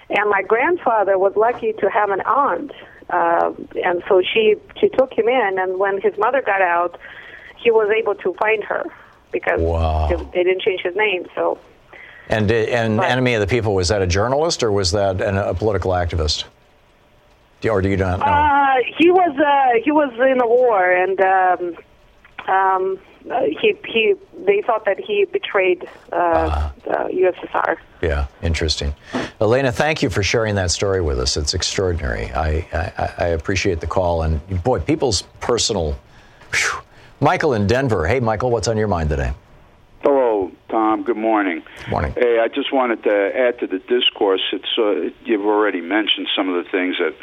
and 0.09 0.29
my 0.29 0.41
grandfather 0.41 1.17
was 1.17 1.33
lucky 1.35 1.73
to 1.73 1.89
have 1.89 2.11
an 2.11 2.21
aunt, 2.21 2.71
uh, 3.09 3.51
and 3.83 4.01
so 4.07 4.21
she 4.21 4.55
she 4.79 4.87
took 4.87 5.11
him 5.11 5.27
in. 5.27 5.59
And 5.59 5.77
when 5.77 5.99
his 5.99 6.17
mother 6.17 6.41
got 6.41 6.61
out, 6.61 6.97
he 7.57 7.71
was 7.71 7.89
able 7.91 8.15
to 8.15 8.33
find 8.35 8.63
her 8.63 8.85
because 9.33 9.59
Wow. 9.59 10.07
they, 10.33 10.43
didn't 10.43 10.61
change 10.61 10.79
his 10.81 10.95
name. 10.95 11.25
So 11.35 11.57
And 12.29 12.49
and 12.49 12.97
But- 12.97 13.11
enemy 13.11 13.33
of 13.33 13.41
the 13.41 13.47
people 13.47 13.73
was 13.75 13.89
that 13.89 14.01
a 14.01 14.07
journalist 14.07 14.63
or 14.63 14.71
was 14.71 14.91
that 14.93 15.19
an, 15.19 15.35
a 15.37 15.53
political 15.53 15.91
activist? 15.91 16.45
Do, 17.61 17.69
or 17.69 17.81
do 17.81 17.89
you 17.89 17.97
not 17.97 18.19
know? 18.19 18.25
uh, 18.25 18.75
he 18.97 19.09
was 19.11 19.37
uh, 19.37 19.79
he 19.83 19.91
was 19.91 20.13
in 20.13 20.41
a 20.41 20.47
war, 20.47 20.91
and 20.91 21.19
um, 21.21 21.77
um, 22.47 22.99
uh, 23.31 23.41
he 23.41 23.75
he 23.87 24.13
they 24.45 24.61
thought 24.61 24.85
that 24.85 24.99
he 24.99 25.25
betrayed 25.25 25.87
uh, 26.11 26.69
the 26.83 26.91
USSR. 26.91 27.77
Yeah, 28.01 28.27
interesting. 28.41 28.93
Elena, 29.41 29.71
thank 29.71 30.03
you 30.03 30.09
for 30.09 30.21
sharing 30.21 30.55
that 30.55 30.71
story 30.71 31.01
with 31.01 31.19
us. 31.19 31.37
It's 31.37 31.53
extraordinary. 31.53 32.31
I, 32.33 32.67
I, 32.71 33.13
I 33.17 33.27
appreciate 33.29 33.79
the 33.79 33.87
call. 33.87 34.21
And 34.21 34.63
boy, 34.63 34.79
people's 34.79 35.23
personal. 35.39 35.97
Whew. 36.53 36.81
Michael 37.19 37.53
in 37.53 37.65
Denver. 37.65 38.05
Hey, 38.05 38.19
Michael, 38.19 38.51
what's 38.51 38.67
on 38.67 38.77
your 38.77 38.87
mind 38.87 39.09
today? 39.09 39.33
Hello, 40.03 40.51
Tom. 40.69 41.03
Good 41.03 41.17
morning. 41.17 41.63
Morning. 41.89 42.13
Hey, 42.15 42.39
I 42.39 42.47
just 42.47 42.71
wanted 42.71 43.03
to 43.03 43.31
add 43.35 43.59
to 43.59 43.67
the 43.67 43.79
discourse. 43.79 44.41
It's 44.51 44.77
uh, 44.77 45.09
you've 45.25 45.45
already 45.45 45.81
mentioned 45.81 46.27
some 46.35 46.47
of 46.49 46.63
the 46.63 46.69
things 46.69 46.97
that 46.99 47.15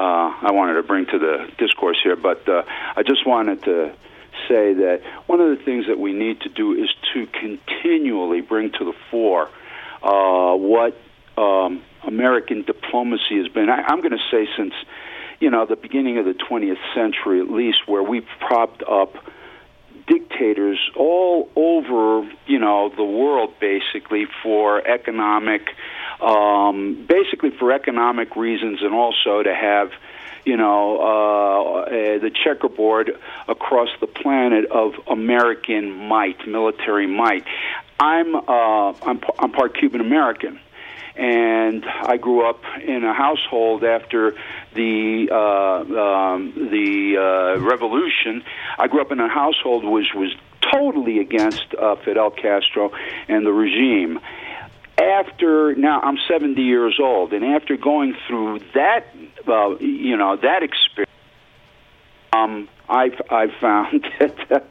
I 0.00 0.52
wanted 0.52 0.74
to 0.74 0.82
bring 0.82 1.06
to 1.06 1.18
the 1.18 1.48
discourse 1.58 1.98
here, 2.02 2.16
but 2.16 2.48
uh, 2.48 2.62
I 2.96 3.02
just 3.02 3.26
wanted 3.26 3.62
to 3.64 3.94
say 4.48 4.74
that 4.74 5.02
one 5.26 5.40
of 5.40 5.56
the 5.56 5.64
things 5.64 5.86
that 5.86 5.98
we 5.98 6.12
need 6.12 6.40
to 6.40 6.48
do 6.48 6.72
is 6.72 6.88
to 7.14 7.26
continually 7.26 8.40
bring 8.40 8.72
to 8.72 8.84
the 8.84 8.94
fore 9.10 9.48
uh, 10.02 10.54
what 10.54 10.96
um, 11.36 11.82
American 12.06 12.62
diplomacy 12.62 13.38
has 13.38 13.48
been. 13.48 13.68
I, 13.68 13.82
I'm 13.88 14.00
going 14.00 14.12
to 14.12 14.24
say 14.30 14.48
since 14.56 14.74
you 15.40 15.50
know 15.50 15.66
the 15.66 15.76
beginning 15.76 16.18
of 16.18 16.24
the 16.24 16.34
20th 16.34 16.78
century, 16.94 17.40
at 17.40 17.50
least, 17.50 17.78
where 17.86 18.02
we've 18.02 18.26
propped 18.40 18.82
up 18.82 19.14
dictators 20.06 20.78
all 20.96 21.48
over 21.54 22.28
you 22.46 22.58
know 22.58 22.92
the 22.96 23.04
world 23.04 23.54
basically 23.60 24.26
for 24.42 24.84
economic 24.86 25.62
um 26.22 27.06
basically 27.08 27.50
for 27.50 27.72
economic 27.72 28.36
reasons 28.36 28.82
and 28.82 28.94
also 28.94 29.42
to 29.42 29.54
have 29.54 29.90
you 30.44 30.56
know 30.56 30.98
uh, 31.00 31.80
uh 31.80 32.18
the 32.18 32.30
checkerboard 32.44 33.18
across 33.48 33.88
the 34.00 34.06
planet 34.06 34.70
of 34.70 34.94
American 35.08 35.90
might 35.92 36.46
military 36.46 37.06
might 37.06 37.44
i'm 37.98 38.34
uh 38.34 38.92
i'm 39.02 39.20
i'm 39.38 39.52
part 39.52 39.76
cuban 39.78 40.00
american 40.00 40.58
and 41.14 41.84
I 41.84 42.16
grew 42.16 42.48
up 42.48 42.62
in 42.82 43.04
a 43.04 43.12
household 43.12 43.84
after 43.84 44.34
the 44.74 45.28
uh, 45.30 46.00
um, 46.00 46.52
the 46.54 47.18
uh, 47.18 47.60
revolution. 47.60 48.42
I 48.78 48.88
grew 48.88 49.02
up 49.02 49.12
in 49.12 49.20
a 49.20 49.28
household 49.28 49.84
which 49.84 50.14
was 50.14 50.34
totally 50.72 51.18
against 51.18 51.74
uh, 51.74 51.96
Fidel 51.96 52.30
Castro 52.30 52.92
and 53.28 53.44
the 53.44 53.52
regime. 53.52 54.20
After 54.98 55.74
now, 55.74 56.00
I'm 56.00 56.18
70 56.28 56.60
years 56.60 56.98
old, 57.02 57.32
and 57.32 57.44
after 57.44 57.76
going 57.76 58.14
through 58.28 58.60
that, 58.74 59.06
uh, 59.48 59.76
you 59.78 60.16
know, 60.16 60.36
that 60.36 60.62
experience. 60.62 61.10
Um, 62.34 62.68
I've, 62.88 63.20
I've 63.30 63.52
found 63.60 64.06
that 64.20 64.66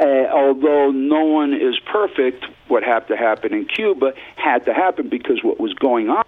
uh, 0.00 0.04
although 0.32 0.90
no 0.90 1.24
one 1.24 1.54
is 1.54 1.78
perfect, 1.92 2.44
what 2.68 2.82
had 2.82 3.06
to 3.08 3.16
happen 3.16 3.52
in 3.52 3.66
Cuba 3.66 4.12
had 4.36 4.64
to 4.66 4.74
happen 4.74 5.08
because 5.08 5.42
what 5.42 5.58
was 5.58 5.74
going 5.74 6.08
on 6.08 6.24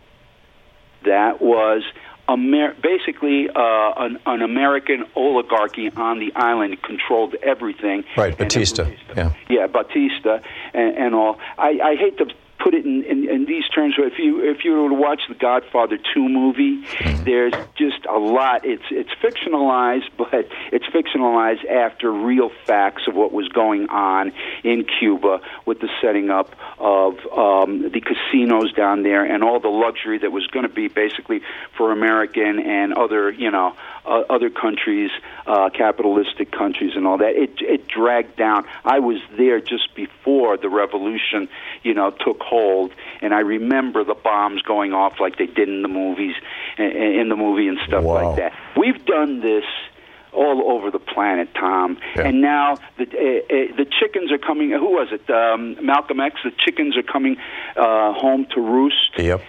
that 1.04 1.40
was 1.40 1.82
Amer- 2.28 2.76
basically 2.82 3.48
uh, 3.48 3.92
an, 3.96 4.18
an 4.26 4.42
American 4.42 5.04
oligarchy 5.16 5.90
on 5.90 6.20
the 6.20 6.32
island 6.36 6.80
controlled 6.82 7.34
everything. 7.42 8.04
Right, 8.16 8.36
Batista. 8.36 8.90
Yeah. 9.16 9.34
yeah, 9.48 9.66
Batista 9.66 10.38
and, 10.72 10.96
and 10.96 11.14
all. 11.14 11.38
I, 11.58 11.78
I 11.82 11.96
hate 11.96 12.18
to 12.18 12.26
put 12.62 12.74
it 12.74 12.84
in, 12.84 13.02
in, 13.04 13.28
in 13.28 13.44
these 13.44 13.66
terms, 13.68 13.94
if 13.98 14.18
you 14.18 14.48
if 14.48 14.64
you 14.64 14.72
were 14.72 14.88
to 14.88 14.94
watch 14.94 15.22
the 15.28 15.34
Godfather 15.34 15.98
two 16.14 16.28
movie, 16.28 16.84
there's 17.24 17.54
just 17.76 18.04
a 18.06 18.18
lot. 18.18 18.64
It's 18.64 18.84
it's 18.90 19.10
fictionalized, 19.22 20.10
but 20.16 20.48
it's 20.72 20.86
fictionalized 20.86 21.64
after 21.68 22.10
real 22.10 22.50
facts 22.66 23.02
of 23.08 23.14
what 23.14 23.32
was 23.32 23.48
going 23.48 23.88
on 23.88 24.32
in 24.62 24.84
Cuba 24.84 25.40
with 25.66 25.80
the 25.80 25.88
setting 26.00 26.30
up 26.30 26.54
of 26.78 27.14
um, 27.36 27.90
the 27.90 28.00
casinos 28.00 28.72
down 28.72 29.02
there 29.02 29.24
and 29.24 29.42
all 29.42 29.60
the 29.60 29.68
luxury 29.68 30.18
that 30.18 30.32
was 30.32 30.46
going 30.48 30.66
to 30.66 30.72
be 30.72 30.88
basically 30.88 31.40
for 31.76 31.92
American 31.92 32.60
and 32.60 32.92
other 32.94 33.30
you 33.30 33.50
know 33.50 33.74
uh, 34.04 34.22
other 34.28 34.50
countries, 34.50 35.10
uh, 35.46 35.70
capitalistic 35.70 36.50
countries, 36.50 36.92
and 36.96 37.06
all 37.06 37.18
that. 37.18 37.36
It 37.36 37.60
it 37.60 37.88
dragged 37.88 38.36
down. 38.36 38.66
I 38.84 38.98
was 38.98 39.18
there 39.36 39.60
just 39.60 39.94
before 39.94 40.56
the 40.56 40.68
revolution, 40.68 41.48
you 41.82 41.94
know, 41.94 42.10
took 42.10 42.40
hold, 42.52 42.92
and 43.22 43.30
I 43.32 43.40
remember 43.40 44.04
the 44.04 44.14
bombs 44.30 44.60
going 44.62 44.92
off 44.92 45.14
like 45.24 45.34
they 45.38 45.46
did 45.46 45.68
in 45.68 45.82
the 45.82 45.88
movies, 46.02 46.34
in, 46.78 46.84
in 47.20 47.26
the 47.28 47.36
movie 47.36 47.66
and 47.68 47.78
stuff 47.86 48.04
Wow. 48.04 48.14
like 48.22 48.36
that. 48.36 48.52
We've 48.76 49.02
done 49.06 49.40
this 49.40 49.64
all 50.32 50.58
over 50.72 50.90
the 50.90 50.98
planet, 51.14 51.48
Tom. 51.54 51.98
Yeah. 52.16 52.26
And 52.28 52.40
now 52.40 52.66
the 52.98 53.04
uh, 53.04 53.54
uh, 53.54 53.76
the 53.80 53.86
chickens 53.98 54.32
are 54.32 54.38
coming. 54.38 54.70
Who 54.70 54.90
was 55.00 55.08
it? 55.12 55.24
Um, 55.30 55.76
Malcolm 55.84 56.20
X. 56.20 56.34
The 56.44 56.52
chickens 56.64 56.96
are 56.96 57.02
coming 57.14 57.36
uh, 57.76 58.12
home 58.24 58.46
to 58.54 58.60
roost. 58.60 59.12
Yep. 59.18 59.40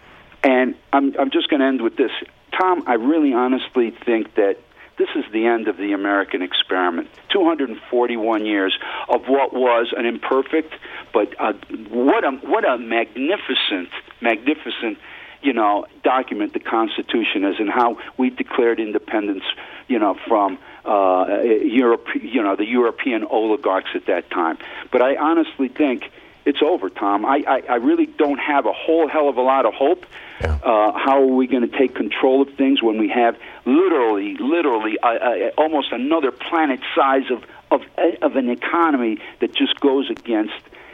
And 0.44 0.76
I'm 0.92 1.16
I'm 1.20 1.32
just 1.32 1.48
going 1.50 1.62
to 1.62 1.68
end 1.68 1.82
with 1.82 1.96
this, 1.96 2.12
Tom. 2.60 2.84
I 2.86 2.96
really 2.96 3.34
honestly 3.34 3.92
think 4.06 4.36
that 4.36 4.58
this 4.98 5.10
is 5.16 5.26
the 5.32 5.46
end 5.46 5.68
of 5.68 5.78
the 5.78 5.94
American 5.94 6.42
experiment. 6.42 7.10
241 7.30 8.46
years 8.46 8.78
of 9.10 9.26
what 9.28 9.54
was 9.54 9.94
an 9.96 10.06
imperfect, 10.06 10.74
but 11.14 11.34
uh, 11.40 11.54
what 11.90 12.24
a 12.24 12.32
what 12.32 12.64
a 12.64 12.78
magnificent, 12.78 13.90
magnificent, 14.22 14.98
you 15.42 15.54
know, 15.54 15.86
document 16.04 16.54
the 16.54 16.60
Constitution 16.60 17.44
is, 17.44 17.56
and 17.60 17.70
how 17.70 17.98
we 18.18 18.30
declared 18.30 18.80
independence, 18.80 19.44
you 19.88 19.98
know, 19.98 20.16
from 20.28 20.60
uh, 20.86 21.42
Europe, 21.44 22.08
you 22.22 22.44
know, 22.44 22.56
the 22.56 22.66
European 22.66 23.24
oligarchs 23.24 23.90
at 23.96 24.06
that 24.06 24.30
time. 24.30 24.58
But 24.92 25.02
I 25.02 25.16
honestly 25.16 25.70
think 25.70 26.12
it's 26.46 26.62
over, 26.62 26.90
Tom. 26.90 27.26
I, 27.26 27.44
I, 27.48 27.64
I 27.70 27.76
really 27.76 28.06
don't 28.06 28.40
have 28.40 28.66
a 28.66 28.74
whole 28.74 29.08
hell 29.08 29.30
of 29.30 29.38
a 29.38 29.42
lot 29.42 29.66
of 29.66 29.74
hope. 29.74 30.06
Yeah. 30.42 30.60
Uh, 30.64 30.92
how 30.98 31.22
are 31.22 31.26
we 31.26 31.48
going 31.48 31.70
to 31.70 31.78
take 31.78 31.96
control 31.96 32.42
of 32.42 32.54
things 32.56 32.82
when 32.82 32.98
we 33.00 33.10
have 33.10 33.38
literally, 33.66 34.36
literally, 34.40 34.98
uh, 35.02 35.08
uh, 35.08 35.50
almost 35.58 35.92
another 35.92 36.32
planet 36.32 36.82
size 36.96 37.30
of, 37.32 37.44
of 37.72 37.82
of 38.22 38.36
an 38.36 38.50
economy 38.50 39.20
that 39.40 39.54
just 39.56 39.80
goes 39.80 40.10
against, 40.10 40.54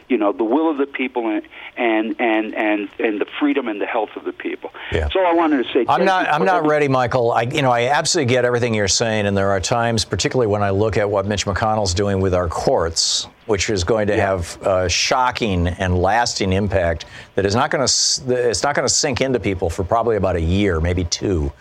you 0.09 0.17
know, 0.17 0.33
the 0.33 0.43
will 0.43 0.69
of 0.69 0.77
the 0.77 0.87
people 0.87 1.27
and 1.27 1.43
and 1.77 2.15
and 2.19 2.53
and, 2.55 2.89
and 2.99 3.21
the 3.21 3.27
freedom 3.39 3.67
and 3.67 3.79
the 3.79 3.85
health 3.85 4.09
of 4.15 4.25
the 4.25 4.33
people. 4.33 4.71
Yeah. 4.91 5.01
That's 5.01 5.15
all 5.15 5.25
I 5.25 5.33
wanted 5.33 5.63
to 5.65 5.71
say. 5.71 5.85
I'm 5.87 6.03
not. 6.03 6.27
I'm 6.27 6.43
not 6.43 6.65
ready, 6.65 6.87
Michael. 6.87 7.31
I, 7.31 7.43
you 7.43 7.61
know, 7.61 7.71
I 7.71 7.87
absolutely 7.87 8.33
get 8.33 8.43
everything 8.43 8.73
you're 8.73 8.87
saying, 8.87 9.27
and 9.27 9.37
there 9.37 9.51
are 9.51 9.59
times, 9.59 10.03
particularly 10.03 10.51
when 10.51 10.63
I 10.63 10.71
look 10.71 10.97
at 10.97 11.09
what 11.09 11.25
Mitch 11.27 11.45
McConnell's 11.45 11.93
doing 11.93 12.19
with 12.19 12.33
our 12.33 12.47
courts, 12.47 13.27
which 13.45 13.69
is 13.69 13.83
going 13.83 14.07
to 14.07 14.19
have 14.19 14.61
uh, 14.63 14.87
shocking 14.87 15.67
and 15.67 15.97
lasting 15.97 16.51
impact 16.51 17.05
that 17.35 17.45
is 17.45 17.55
not 17.55 17.69
going 17.69 17.87
to. 17.87 18.49
It's 18.49 18.63
not 18.63 18.75
going 18.75 18.87
to 18.87 18.93
sink 18.93 19.21
into 19.21 19.39
people 19.39 19.69
for 19.69 19.83
probably 19.83 20.15
about 20.17 20.35
a 20.35 20.41
year, 20.41 20.81
maybe 20.81 21.03
two. 21.05 21.51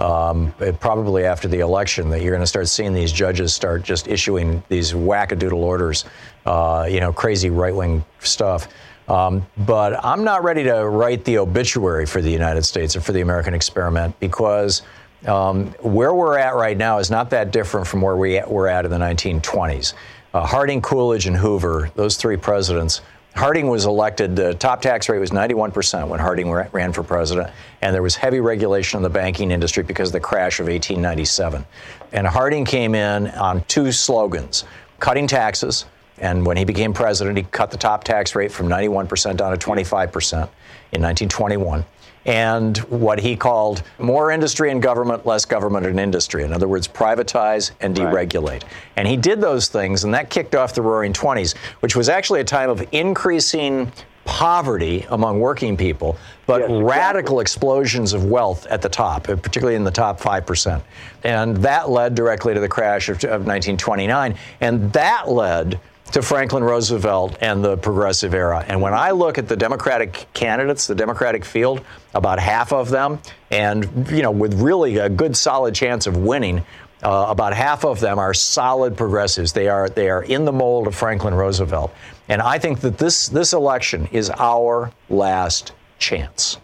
Um, 0.00 0.54
probably 0.78 1.24
after 1.24 1.48
the 1.48 1.58
election, 1.58 2.08
that 2.10 2.22
you're 2.22 2.30
going 2.30 2.40
to 2.40 2.46
start 2.46 2.68
seeing 2.68 2.92
these 2.94 3.10
judges 3.10 3.52
start 3.52 3.82
just 3.82 4.06
issuing 4.06 4.62
these 4.68 4.92
wackadoodle 4.92 5.54
orders, 5.54 6.04
uh, 6.48 6.86
you 6.90 6.98
know, 6.98 7.12
crazy 7.12 7.50
right 7.50 7.74
wing 7.74 8.02
stuff. 8.20 8.68
Um, 9.06 9.46
but 9.66 10.02
I'm 10.02 10.24
not 10.24 10.42
ready 10.42 10.64
to 10.64 10.88
write 10.88 11.24
the 11.24 11.38
obituary 11.38 12.06
for 12.06 12.22
the 12.22 12.30
United 12.30 12.62
States 12.62 12.96
or 12.96 13.02
for 13.02 13.12
the 13.12 13.20
American 13.20 13.52
experiment 13.52 14.18
because 14.18 14.82
um, 15.26 15.66
where 15.80 16.14
we're 16.14 16.38
at 16.38 16.54
right 16.54 16.76
now 16.76 16.98
is 16.98 17.10
not 17.10 17.30
that 17.30 17.50
different 17.50 17.86
from 17.86 18.00
where 18.00 18.16
we 18.16 18.40
were 18.46 18.66
at 18.66 18.86
in 18.86 18.90
the 18.90 18.98
1920s. 18.98 19.92
Uh, 20.32 20.46
Harding, 20.46 20.80
Coolidge, 20.80 21.26
and 21.26 21.36
Hoover, 21.36 21.90
those 21.94 22.16
three 22.16 22.36
presidents. 22.36 23.02
Harding 23.34 23.68
was 23.68 23.84
elected, 23.84 24.34
the 24.34 24.54
top 24.54 24.80
tax 24.80 25.08
rate 25.08 25.18
was 25.18 25.30
91% 25.30 26.08
when 26.08 26.18
Harding 26.18 26.50
ran 26.50 26.92
for 26.92 27.02
president, 27.02 27.50
and 27.82 27.94
there 27.94 28.02
was 28.02 28.16
heavy 28.16 28.40
regulation 28.40 28.96
in 28.98 29.02
the 29.02 29.10
banking 29.10 29.50
industry 29.50 29.82
because 29.82 30.08
of 30.08 30.14
the 30.14 30.20
crash 30.20 30.60
of 30.60 30.66
1897. 30.66 31.64
And 32.12 32.26
Harding 32.26 32.64
came 32.64 32.94
in 32.94 33.28
on 33.28 33.62
two 33.64 33.92
slogans 33.92 34.64
cutting 34.98 35.26
taxes, 35.26 35.84
and 36.20 36.44
when 36.44 36.56
he 36.56 36.64
became 36.64 36.92
president, 36.92 37.36
he 37.36 37.44
cut 37.44 37.70
the 37.70 37.76
top 37.76 38.04
tax 38.04 38.34
rate 38.34 38.52
from 38.52 38.68
91% 38.68 39.36
down 39.36 39.56
to 39.56 39.66
25% 39.66 40.32
in 40.92 41.02
1921. 41.02 41.84
And 42.24 42.76
what 42.78 43.20
he 43.20 43.36
called 43.36 43.82
more 43.98 44.30
industry 44.30 44.70
and 44.70 44.82
government, 44.82 45.24
less 45.24 45.46
government 45.46 45.86
and 45.86 45.98
industry. 45.98 46.44
In 46.44 46.52
other 46.52 46.68
words, 46.68 46.86
privatize 46.86 47.70
and 47.80 47.96
deregulate. 47.96 48.64
And 48.96 49.08
he 49.08 49.16
did 49.16 49.40
those 49.40 49.68
things, 49.68 50.04
and 50.04 50.12
that 50.12 50.28
kicked 50.28 50.54
off 50.54 50.74
the 50.74 50.82
roaring 50.82 51.14
20s, 51.14 51.56
which 51.80 51.96
was 51.96 52.08
actually 52.10 52.40
a 52.40 52.44
time 52.44 52.68
of 52.68 52.86
increasing 52.92 53.90
poverty 54.28 55.06
among 55.08 55.40
working 55.40 55.74
people, 55.74 56.18
but 56.46 56.60
Yes, 56.60 56.68
exactly. 56.68 56.84
radical 56.84 57.40
explosions 57.40 58.12
of 58.12 58.26
wealth 58.26 58.66
at 58.66 58.82
the 58.82 58.88
top, 58.90 59.24
particularly 59.24 59.74
in 59.74 59.84
the 59.84 59.90
top 59.90 60.20
5%. 60.20 60.82
And 61.24 61.56
that 61.58 61.88
led 61.88 62.14
directly 62.14 62.52
to 62.52 62.60
the 62.60 62.68
crash 62.68 63.08
of, 63.08 63.16
of 63.24 63.46
1929. 63.46 64.36
And 64.60 64.92
that 64.92 65.30
led 65.30 65.80
to 66.12 66.22
Franklin 66.22 66.64
Roosevelt 66.64 67.36
and 67.40 67.64
the 67.64 67.76
progressive 67.76 68.34
era. 68.34 68.64
And 68.66 68.80
when 68.80 68.94
I 68.94 69.10
look 69.10 69.38
at 69.38 69.48
the 69.48 69.56
Democratic 69.56 70.26
candidates, 70.32 70.86
the 70.86 70.94
Democratic 70.94 71.44
field, 71.44 71.84
about 72.14 72.38
half 72.38 72.72
of 72.72 72.88
them, 72.88 73.20
and 73.50 74.08
you 74.10 74.22
know, 74.22 74.30
with 74.30 74.54
really 74.60 74.98
a 74.98 75.08
good 75.08 75.36
solid 75.36 75.74
chance 75.74 76.06
of 76.06 76.16
winning, 76.16 76.64
uh, 77.02 77.26
about 77.28 77.54
half 77.54 77.84
of 77.84 78.00
them 78.00 78.18
are 78.18 78.34
solid 78.34 78.96
progressives. 78.96 79.52
They 79.52 79.68
are 79.68 79.88
they 79.88 80.10
are 80.10 80.22
in 80.22 80.44
the 80.44 80.52
mold 80.52 80.86
of 80.86 80.94
Franklin 80.94 81.34
Roosevelt. 81.34 81.92
And 82.28 82.42
I 82.42 82.58
think 82.58 82.80
that 82.80 82.98
this 82.98 83.28
this 83.28 83.52
election 83.52 84.08
is 84.10 84.30
our 84.30 84.90
last 85.08 85.72
chance. 85.98 86.58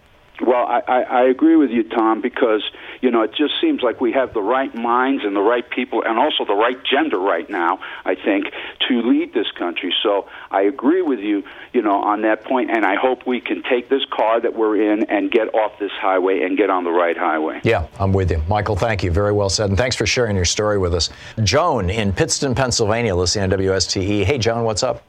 Well, 0.45 0.67
I, 0.67 0.81
I, 0.89 1.03
I 1.03 1.23
agree 1.25 1.57
with 1.57 1.71
you, 1.71 1.85
Tom, 1.85 2.21
because 2.21 2.63
you 3.05 3.11
know 3.11 3.21
it 3.21 3.35
just 3.35 3.61
seems 3.61 3.83
like 3.83 4.01
we 4.01 4.13
have 4.13 4.33
the 4.33 4.41
right 4.41 4.75
minds 4.75 5.25
and 5.25 5.37
the 5.37 5.43
right 5.43 5.69
people, 5.69 6.03
and 6.03 6.19
also 6.19 6.47
the 6.47 6.55
right 6.55 6.83
gender 6.83 7.19
right 7.19 7.49
now. 7.51 7.79
I 8.07 8.15
think 8.15 8.47
to 8.89 9.03
lead 9.03 9.35
this 9.35 9.51
country. 9.53 9.95
So 10.03 10.27
I 10.51 10.63
agree 10.63 11.03
with 11.03 11.19
you, 11.19 11.45
you 11.75 11.83
know, 11.83 12.03
on 12.03 12.23
that 12.23 12.45
point, 12.45 12.71
and 12.71 12.87
I 12.87 12.95
hope 12.95 13.27
we 13.27 13.43
can 13.43 13.63
take 13.63 13.91
this 13.91 14.07
car 14.11 14.41
that 14.41 14.55
we're 14.55 14.91
in 14.91 15.05
and 15.11 15.31
get 15.31 15.55
off 15.55 15.79
this 15.79 15.93
highway 16.01 16.41
and 16.41 16.57
get 16.57 16.71
on 16.71 16.85
the 16.85 16.93
right 16.93 17.17
highway. 17.17 17.61
Yeah, 17.63 17.87
I'm 18.01 18.15
with 18.15 18.31
you. 18.31 18.43
Michael, 18.49 18.75
thank 18.75 19.03
you. 19.03 19.11
Very 19.11 19.33
well 19.33 19.51
said. 19.51 19.69
And 19.69 19.77
thanks 19.77 19.97
for 19.97 20.07
sharing 20.07 20.35
your 20.35 20.47
story 20.47 20.79
with 20.79 20.95
us. 20.95 21.11
Joan 21.43 21.91
in 21.91 22.11
Pittston, 22.11 22.55
Pennsylvania, 22.55 23.15
listening 23.15 23.51
to 23.51 23.59
WSTE. 23.59 24.25
Hey, 24.25 24.39
Joan, 24.39 24.65
what's 24.65 24.83
up? 24.83 25.03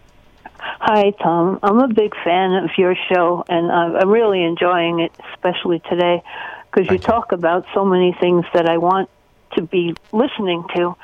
Hi, 0.59 1.11
Tom. 1.23 1.59
I'm 1.63 1.79
a 1.79 1.87
big 1.87 2.13
fan 2.23 2.51
of 2.63 2.69
your 2.77 2.95
show, 3.09 3.43
and 3.47 3.71
I'm 3.71 3.95
I'm 3.95 4.09
really 4.09 4.43
enjoying 4.43 4.99
it, 4.99 5.11
especially 5.33 5.81
today, 5.89 6.21
because 6.75 6.91
you 6.91 6.99
talk 6.99 7.31
about 7.31 7.65
so 7.73 7.85
many 7.85 8.15
things 8.19 8.45
that 8.53 8.67
I 8.67 8.77
want 8.77 9.09
to 9.55 9.61
be 9.61 9.95
listening 10.11 10.65
to. 10.75 10.95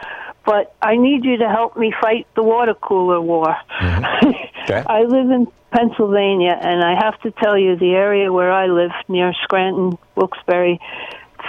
But 0.46 0.76
I 0.82 0.98
need 0.98 1.24
you 1.24 1.38
to 1.38 1.48
help 1.48 1.78
me 1.78 1.94
fight 2.02 2.28
the 2.36 2.44
water 2.44 2.74
cooler 2.74 3.22
war. 3.22 3.56
Okay. 4.62 4.84
I 4.88 5.02
live 5.02 5.32
in 5.32 5.48
Pennsylvania, 5.72 6.56
and 6.62 6.84
I 6.84 6.94
have 7.04 7.20
to 7.22 7.32
tell 7.32 7.58
you, 7.58 7.78
the 7.78 7.96
area 7.96 8.32
where 8.32 8.52
I 8.52 8.68
live, 8.68 8.92
near 9.10 9.34
Scranton, 9.44 9.98
Wilkes-Barre, 10.16 10.78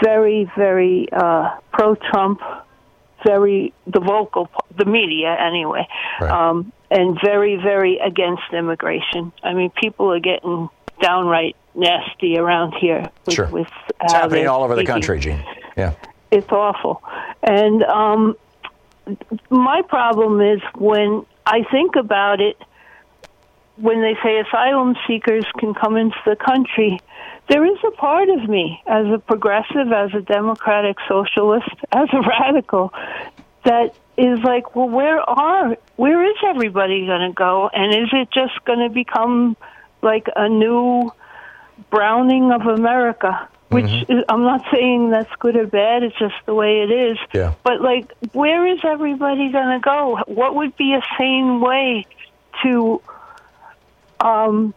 very, 0.03 0.51
very 0.57 1.09
uh, 1.13 1.51
pro-Trump, 1.75 2.41
very 3.25 3.75
the 3.87 4.01
vocal, 4.01 4.49
the 4.79 4.87
media 4.87 5.37
anyway, 5.39 5.87
um, 6.23 6.73
and 6.91 7.19
very, 7.23 7.57
very 7.57 7.99
against 7.99 8.45
immigration. 8.55 9.31
I 9.43 9.53
mean, 9.53 9.71
people 9.71 10.11
are 10.11 10.21
getting 10.21 10.71
downright 11.03 11.55
nasty 11.75 12.39
around 12.39 12.75
here. 12.75 13.11
With, 13.27 13.35
Sure. 13.35 13.47
with 13.47 13.69
It's 14.01 14.13
happening 14.13 14.47
all 14.49 14.63
over 14.63 14.75
the 14.75 14.85
country, 14.85 15.19
Gene. 15.21 15.45
Yeah. 15.77 15.95
it's 16.31 16.51
awful. 16.51 17.03
And 17.43 17.83
um, 17.85 18.37
my 19.51 19.83
problem 19.83 20.41
is 20.41 20.61
when 20.75 21.25
I 21.47 21.65
think 21.71 21.97
about 21.97 22.41
it, 22.41 22.57
when 23.77 24.03
they 24.03 24.15
say 24.23 24.39
asylum 24.39 24.97
seekers 25.07 25.45
can 25.59 25.75
come 25.75 25.97
into 25.97 26.17
the 26.27 26.37
country, 26.37 27.01
there 27.49 27.65
is 27.65 27.79
a 27.87 27.91
part 27.93 28.29
of 28.29 28.49
me, 28.49 28.83
as 28.87 29.07
a 29.07 29.19
progressive, 29.19 29.91
as 29.93 30.15
a 30.15 30.21
democratic 30.21 30.97
socialist, 31.09 31.69
as 31.93 32.09
a 32.13 32.21
radical, 32.21 32.93
that 33.65 33.95
is 34.17 34.39
like, 34.41 34.77
well, 34.77 34.89
where 34.89 35.19
are, 35.21 35.77
where 35.97 36.25
is 36.25 36.37
everybody 36.47 37.07
going 37.07 37.29
to 37.31 37.35
go? 37.35 37.71
And 37.73 37.95
is 37.95 38.11
it 38.13 38.29
just 38.33 38.63
going 38.65 38.81
to 38.81 38.91
become 38.91 39.57
like 40.03 40.29
a 40.37 40.49
new 40.49 41.11
browning 41.93 42.51
of 42.51 42.63
America? 42.63 43.49
Which 43.69 43.91
is, 44.09 44.25
I'm 44.29 44.43
not 44.43 44.67
saying 44.71 45.11
that's 45.11 45.35
good 45.39 45.57
or 45.57 45.67
bad. 45.67 46.03
It's 46.03 46.19
just 46.19 46.35
the 46.45 46.55
way 46.55 46.83
it 46.83 46.91
is. 46.91 47.19
Yeah. 47.33 47.55
But 47.63 47.81
like, 47.81 48.13
where 48.33 48.67
is 48.67 48.81
everybody 48.85 49.51
going 49.51 49.79
to 49.79 49.81
go? 49.83 50.19
What 50.27 50.55
would 50.57 50.77
be 50.77 50.93
a 50.95 51.03
sane 51.19 51.61
way 51.61 52.05
to 52.63 53.01
um, 54.21 54.75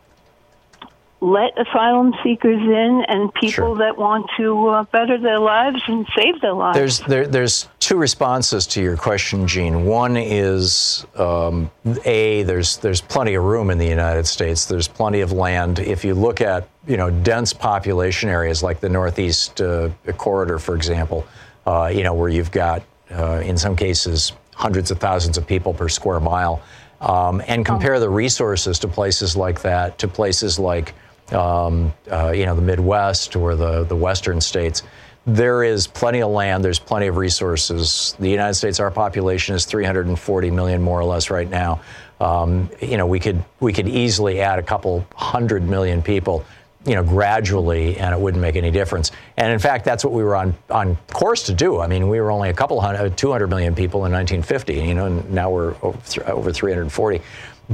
let 1.20 1.60
asylum 1.60 2.14
seekers 2.24 2.62
in 2.62 3.04
and 3.10 3.34
people 3.34 3.76
that 3.76 3.98
want 3.98 4.30
to 4.38 4.68
uh, 4.68 4.84
better 4.84 5.18
their 5.18 5.40
lives 5.40 5.82
and 5.88 6.08
save 6.16 6.40
their 6.40 6.54
lives? 6.54 6.78
There's 6.78 7.00
there, 7.02 7.28
there's 7.28 7.68
two 7.80 7.98
responses 7.98 8.66
to 8.68 8.82
your 8.82 8.96
question, 8.96 9.46
Gene. 9.46 9.86
One 9.86 10.16
is 10.16 11.06
um, 11.16 11.70
a 12.06 12.44
there's 12.44 12.78
there's 12.78 13.02
plenty 13.02 13.34
of 13.36 13.44
room 13.44 13.70
in 13.70 13.78
the 13.78 13.88
United 13.88 14.26
States. 14.26 14.68
There's 14.68 14.88
plenty 14.88 15.20
of 15.20 15.34
land. 15.34 15.80
If 15.80 16.06
you 16.06 16.14
look 16.14 16.40
at 16.40 16.70
you 16.88 16.98
know 16.98 17.10
dense 17.10 17.54
population 17.54 18.30
areas 18.30 18.64
like 18.64 18.80
the 18.80 18.90
Northeast 18.90 19.62
uh, 19.62 19.90
corridor, 20.18 20.60
for 20.60 20.76
example, 20.76 21.26
uh, 21.66 21.92
you 21.94 22.04
know 22.04 22.14
where 22.14 22.30
you've 22.30 22.52
got 22.52 22.84
uh, 23.12 23.42
in 23.44 23.58
some 23.58 23.76
cases 23.76 24.34
hundreds 24.54 24.92
of 24.92 25.00
thousands 25.00 25.38
of 25.38 25.46
people 25.46 25.74
per 25.74 25.90
square 25.90 26.20
mile, 26.20 26.62
um, 27.02 27.42
and 27.48 27.66
compare 27.66 28.00
the 28.00 28.10
resources 28.10 28.80
to 28.80 28.88
places 28.88 29.36
like 29.36 29.62
that 29.62 29.98
to 30.00 30.08
places 30.08 30.60
like 30.60 30.94
um, 31.32 31.94
uh, 32.12 32.32
you 32.32 32.46
know 32.46 32.56
the 32.56 32.62
Midwest 32.62 33.36
or 33.36 33.56
the 33.56 33.84
the 33.84 33.96
Western 33.96 34.40
states 34.40 34.84
there 35.28 35.64
is 35.64 35.88
plenty 35.88 36.22
of 36.22 36.30
land, 36.30 36.64
there's 36.64 36.80
plenty 36.80 37.08
of 37.08 37.18
resources. 37.18 38.16
The 38.20 38.30
United 38.30 38.54
States, 38.54 38.80
our 38.80 38.92
population 38.92 39.56
is 39.56 39.66
340 39.66 40.52
million 40.52 40.82
more 40.82 41.00
or 41.00 41.06
less 41.06 41.32
right 41.32 41.50
now. 41.50 41.82
Um, 42.22 42.70
you 42.80 42.98
know, 42.98 43.08
we 43.08 43.20
could 43.20 43.44
we 43.60 43.74
could 43.74 43.90
easily 43.90 44.40
add 44.40 44.60
a 44.60 44.64
couple 44.64 45.06
hundred 45.16 45.64
million 45.64 46.02
people, 46.02 46.46
you 46.86 46.94
know, 46.96 47.04
gradually, 47.04 47.98
and 47.98 48.14
it 48.14 48.20
wouldn't 48.20 48.42
make 48.42 48.56
any 48.56 48.72
difference. 48.72 49.12
And 49.38 49.52
in 49.52 49.60
fact, 49.60 49.86
that's 49.86 50.04
what 50.04 50.14
we 50.14 50.24
were 50.24 50.36
on 50.36 50.56
on 50.70 50.98
course 51.12 51.44
to 51.44 51.54
do. 51.54 51.80
I 51.80 51.88
mean, 51.88 52.08
we 52.08 52.20
were 52.20 52.32
only 52.32 52.50
a 52.50 52.54
couple 52.54 52.80
hundred, 52.80 53.18
200 53.18 53.48
million 53.48 53.74
people 53.74 54.06
in 54.06 54.12
1950, 54.12 54.76
you 54.76 54.94
know, 54.94 55.08
and 55.08 55.32
now 55.32 55.50
we're 55.50 55.76
over, 55.82 56.52
340. 56.52 57.22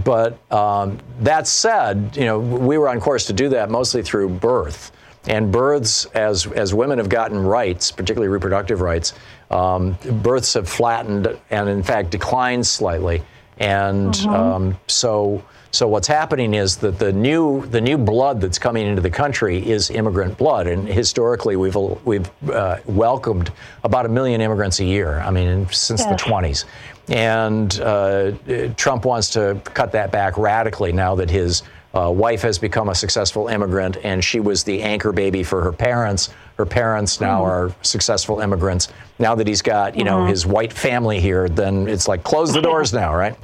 But 0.03 0.39
um, 0.51 0.97
that 1.19 1.47
said, 1.47 2.15
you 2.15 2.25
know, 2.25 2.39
we 2.39 2.77
were 2.77 2.87
on 2.87 2.99
course 3.01 3.25
to 3.27 3.33
do 3.33 3.49
that 3.49 3.69
mostly 3.69 4.01
through 4.01 4.29
birth. 4.29 4.91
And 5.27 5.51
births, 5.51 6.05
as, 6.05 6.47
as 6.47 6.73
women 6.73 6.97
have 6.97 7.09
gotten 7.09 7.37
rights, 7.37 7.91
particularly 7.91 8.29
reproductive 8.29 8.81
rights, 8.81 9.13
um, 9.51 9.97
births 10.23 10.53
have 10.55 10.67
flattened 10.67 11.37
and, 11.51 11.69
in 11.69 11.83
fact, 11.83 12.09
declined 12.09 12.65
slightly. 12.65 13.21
And 13.59 14.15
um, 14.21 14.79
so, 14.87 15.43
so 15.71 15.87
what's 15.87 16.07
happening 16.07 16.53
is 16.53 16.77
that 16.77 16.99
the 16.99 17.13
new 17.13 17.65
the 17.67 17.79
new 17.79 17.97
blood 17.97 18.41
that's 18.41 18.59
coming 18.59 18.85
into 18.85 19.01
the 19.01 19.09
country 19.09 19.57
is 19.69 19.89
immigrant 19.89 20.37
blood, 20.37 20.67
and 20.67 20.85
historically 20.87 21.55
we've 21.55 21.75
we've 21.75 22.29
uh, 22.49 22.77
welcomed 22.85 23.51
about 23.83 24.05
a 24.05 24.09
million 24.09 24.41
immigrants 24.41 24.79
a 24.81 24.85
year. 24.85 25.19
I 25.19 25.31
mean, 25.31 25.67
since 25.69 26.03
the 26.03 26.15
20s, 26.15 26.65
and 27.07 27.79
uh, 27.79 28.33
Trump 28.75 29.05
wants 29.05 29.29
to 29.31 29.61
cut 29.63 29.93
that 29.93 30.11
back 30.11 30.37
radically 30.37 30.91
now 30.91 31.15
that 31.15 31.29
his 31.29 31.63
uh, 31.93 32.09
wife 32.09 32.41
has 32.41 32.57
become 32.57 32.89
a 32.89 32.95
successful 32.95 33.47
immigrant, 33.47 33.97
and 34.03 34.23
she 34.23 34.39
was 34.39 34.63
the 34.63 34.81
anchor 34.81 35.11
baby 35.11 35.43
for 35.43 35.61
her 35.61 35.73
parents. 35.73 36.29
Her 36.55 36.65
parents 36.65 37.19
now 37.19 37.43
are 37.43 37.73
successful 37.81 38.39
immigrants. 38.39 38.89
Now 39.17 39.33
that 39.35 39.47
he's 39.47 39.63
got, 39.63 39.97
you 39.97 40.03
know, 40.03 40.25
his 40.25 40.45
white 40.45 40.71
family 40.71 41.19
here, 41.19 41.49
then 41.49 41.87
it's 41.87 42.07
like 42.07 42.23
close 42.23 42.53
the 42.53 42.61
doors 42.61 42.93
now, 42.93 43.15
right? 43.15 43.35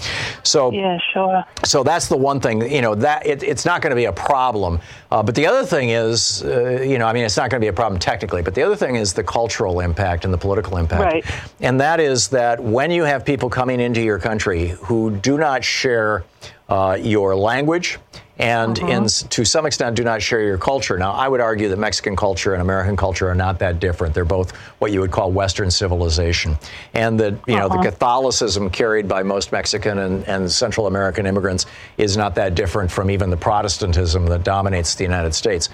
So 0.44 0.72
yeah, 0.72 1.00
sure. 1.14 1.44
so 1.66 1.84
that's 1.84 2.08
the 2.08 2.18
one 2.18 2.40
thing, 2.40 2.62
you 2.72 2.82
know, 2.82 2.94
that 2.96 3.26
it, 3.26 3.42
it's 3.42 3.66
not 3.66 3.82
going 3.82 3.90
to 3.90 3.96
be 3.96 4.06
a 4.06 4.14
problem. 4.14 4.80
Uh, 5.12 5.24
but 5.24 5.34
the 5.34 5.48
other 5.48 5.66
thing 5.66 5.90
is, 5.90 6.44
uh, 6.44 6.82
you 6.88 7.00
know, 7.00 7.08
I 7.08 7.14
mean, 7.14 7.26
it's 7.26 7.38
not 7.38 7.50
going 7.50 7.60
to 7.60 7.64
be 7.64 7.70
a 7.70 7.74
problem 7.74 8.00
technically, 8.00 8.44
but 8.44 8.54
the 8.54 8.62
other 8.62 8.76
thing 8.76 8.96
is 8.96 9.14
the 9.14 9.24
cultural 9.24 9.80
impact 9.80 10.24
and 10.24 10.34
the 10.34 10.38
political 10.38 10.78
impact. 10.78 11.02
Right. 11.02 11.26
And 11.60 11.80
that 11.82 12.00
is 12.00 12.28
that 12.30 12.62
when 12.62 12.92
you 12.92 13.04
have 13.04 13.26
people 13.26 13.50
coming 13.50 13.80
into 13.80 14.02
your 14.02 14.20
country 14.20 14.70
who 14.82 15.16
do 15.18 15.38
not 15.38 15.64
share 15.64 16.24
uh, 16.70 16.98
your 17.00 17.36
language 17.36 17.98
and 18.40 18.80
uh-huh. 18.80 18.92
in, 18.92 19.08
to 19.08 19.46
some 19.46 19.66
extent 19.66 19.96
do 19.96 20.04
not 20.04 20.22
share 20.22 20.42
your 20.42 20.58
culture. 20.58 20.98
Now, 20.98 21.12
I 21.12 21.28
would 21.28 21.42
argue 21.42 21.70
that 21.70 21.78
Mexican 21.78 22.16
culture 22.16 22.54
and 22.54 22.62
American 22.62 22.96
culture 22.96 23.28
are 23.28 23.36
not 23.36 23.60
that 23.60 23.80
different. 23.80 24.14
They're 24.14 24.26
both 24.26 24.52
what 24.80 24.92
you 24.92 25.00
would 25.02 25.12
call 25.12 25.32
Western 25.32 25.72
civilization. 25.72 26.58
And 26.94 27.20
that, 27.20 27.34
you 27.48 27.56
know, 27.56 27.68
the 27.68 27.76
uh-huh. 27.76 27.84
Catholicism 27.84 28.70
carried 28.70 29.08
by 29.08 29.24
most 29.24 29.52
Mexican 29.52 30.00
and, 30.00 30.28
and 30.28 30.52
Central 30.52 30.88
American 30.88 31.26
immigrants 31.26 31.66
is 31.98 32.16
not 32.16 32.36
that 32.36 32.56
different 32.56 32.92
from 32.92 33.10
even 33.10 33.30
the 33.30 33.38
Protestantism 33.38 34.26
that 34.28 34.44
dominates 34.44 34.96
the 34.96 35.04
United 35.04 35.34
States. 35.34 35.70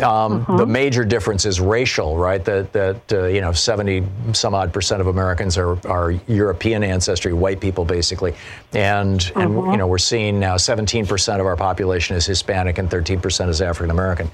Um, 0.00 0.44
The 0.56 0.66
major 0.66 1.04
difference 1.04 1.44
is 1.44 1.60
racial, 1.60 2.16
right? 2.16 2.44
That 2.44 2.72
that 2.72 3.12
uh, 3.12 3.24
you 3.24 3.40
know, 3.40 3.52
70 3.52 4.04
some 4.32 4.54
odd 4.54 4.72
percent 4.72 5.00
of 5.00 5.06
Americans 5.06 5.58
are, 5.58 5.76
are 5.86 6.12
European 6.26 6.82
ancestry, 6.82 7.32
white 7.32 7.60
people 7.60 7.84
basically, 7.84 8.34
and 8.72 9.30
and 9.36 9.54
you 9.54 9.76
know 9.76 9.86
we're 9.86 9.98
seeing 9.98 10.40
now 10.40 10.56
17 10.56 11.06
percent 11.06 11.40
of 11.40 11.46
our 11.46 11.56
population 11.56 12.16
is 12.16 12.24
Hispanic 12.26 12.78
and 12.78 12.90
13 12.90 13.20
percent 13.20 13.50
is 13.50 13.60
African 13.60 13.90
American, 13.90 14.30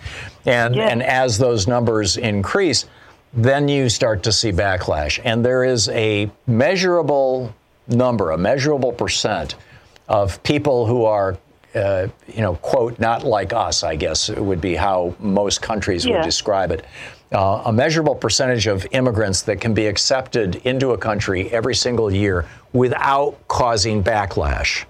and 0.47 0.77
and 0.77 1.03
as 1.03 1.39
those 1.39 1.67
numbers 1.67 2.17
increase, 2.17 2.87
then 3.33 3.69
you 3.69 3.89
start 3.89 4.23
to 4.25 4.33
see 4.33 4.53
backlash, 4.53 5.21
and 5.25 5.45
there 5.45 5.65
is 5.65 5.89
a 5.89 6.31
measurable 6.47 7.53
number, 7.89 8.31
a 8.31 8.39
measurable 8.39 8.93
percent 8.93 9.57
of 10.09 10.43
people 10.43 10.87
who 10.87 11.05
are 11.05 11.37
uh, 11.79 12.09
you 12.27 12.43
know, 12.43 12.55
quote, 12.57 12.99
not 12.99 13.25
like 13.25 13.53
us, 13.53 13.83
I 13.83 13.97
guess 13.97 14.29
would 14.31 14.61
be 14.61 14.75
how 14.75 15.15
most 15.19 15.63
countries 15.63 16.05
Yeah. 16.05 16.17
would 16.17 16.25
describe 16.25 16.71
it. 16.71 16.85
Uh, 17.31 17.63
a 17.67 17.73
measurable 17.73 18.15
percentage 18.15 18.67
of 18.67 18.87
immigrants 18.93 19.43
that 19.43 19.61
can 19.61 19.75
be 19.75 19.87
accepted 19.87 20.57
into 20.65 20.93
a 20.93 20.99
country 20.99 21.51
every 21.53 21.75
single 21.75 22.11
year 22.11 22.47
without 22.73 23.37
causing 23.49 24.03
backlash. 24.03 24.85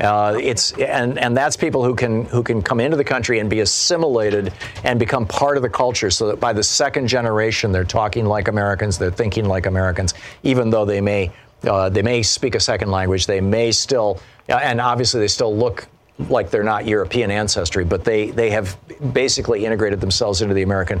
Uh, 0.00 0.36
it's 0.42 0.72
and 0.72 1.16
and 1.18 1.36
that's 1.36 1.56
people 1.56 1.82
who 1.84 1.94
can 1.94 2.24
who 2.26 2.42
can 2.42 2.60
come 2.60 2.80
into 2.80 2.96
the 2.96 3.04
country 3.04 3.38
and 3.38 3.48
be 3.48 3.60
assimilated 3.60 4.52
and 4.84 4.98
become 4.98 5.24
part 5.26 5.56
of 5.56 5.62
the 5.62 5.68
culture, 5.70 6.10
so 6.10 6.26
that 6.26 6.40
by 6.40 6.52
the 6.52 6.62
second 6.62 7.06
generation 7.06 7.70
they're 7.72 7.84
talking 7.84 8.26
like 8.26 8.48
Americans, 8.48 8.98
they're 8.98 9.12
thinking 9.22 9.46
like 9.46 9.64
Americans, 9.66 10.12
even 10.42 10.70
though 10.70 10.84
they 10.84 11.00
may 11.00 11.30
uh, 11.66 11.88
they 11.88 12.02
may 12.02 12.20
speak 12.22 12.56
a 12.56 12.60
second 12.60 12.90
language, 12.90 13.26
they 13.26 13.40
may 13.40 13.70
still 13.72 14.18
uh, 14.50 14.54
and 14.56 14.80
obviously 14.80 15.20
they 15.20 15.28
still 15.28 15.56
look 15.56 15.86
like 16.18 16.50
they're 16.50 16.62
not 16.62 16.86
European 16.86 17.30
ancestry, 17.30 17.84
but 17.84 18.04
they 18.04 18.30
they 18.30 18.50
have 18.50 18.76
basically 19.12 19.64
integrated 19.64 20.00
themselves 20.00 20.42
into 20.42 20.54
the 20.54 20.62
American 20.62 21.00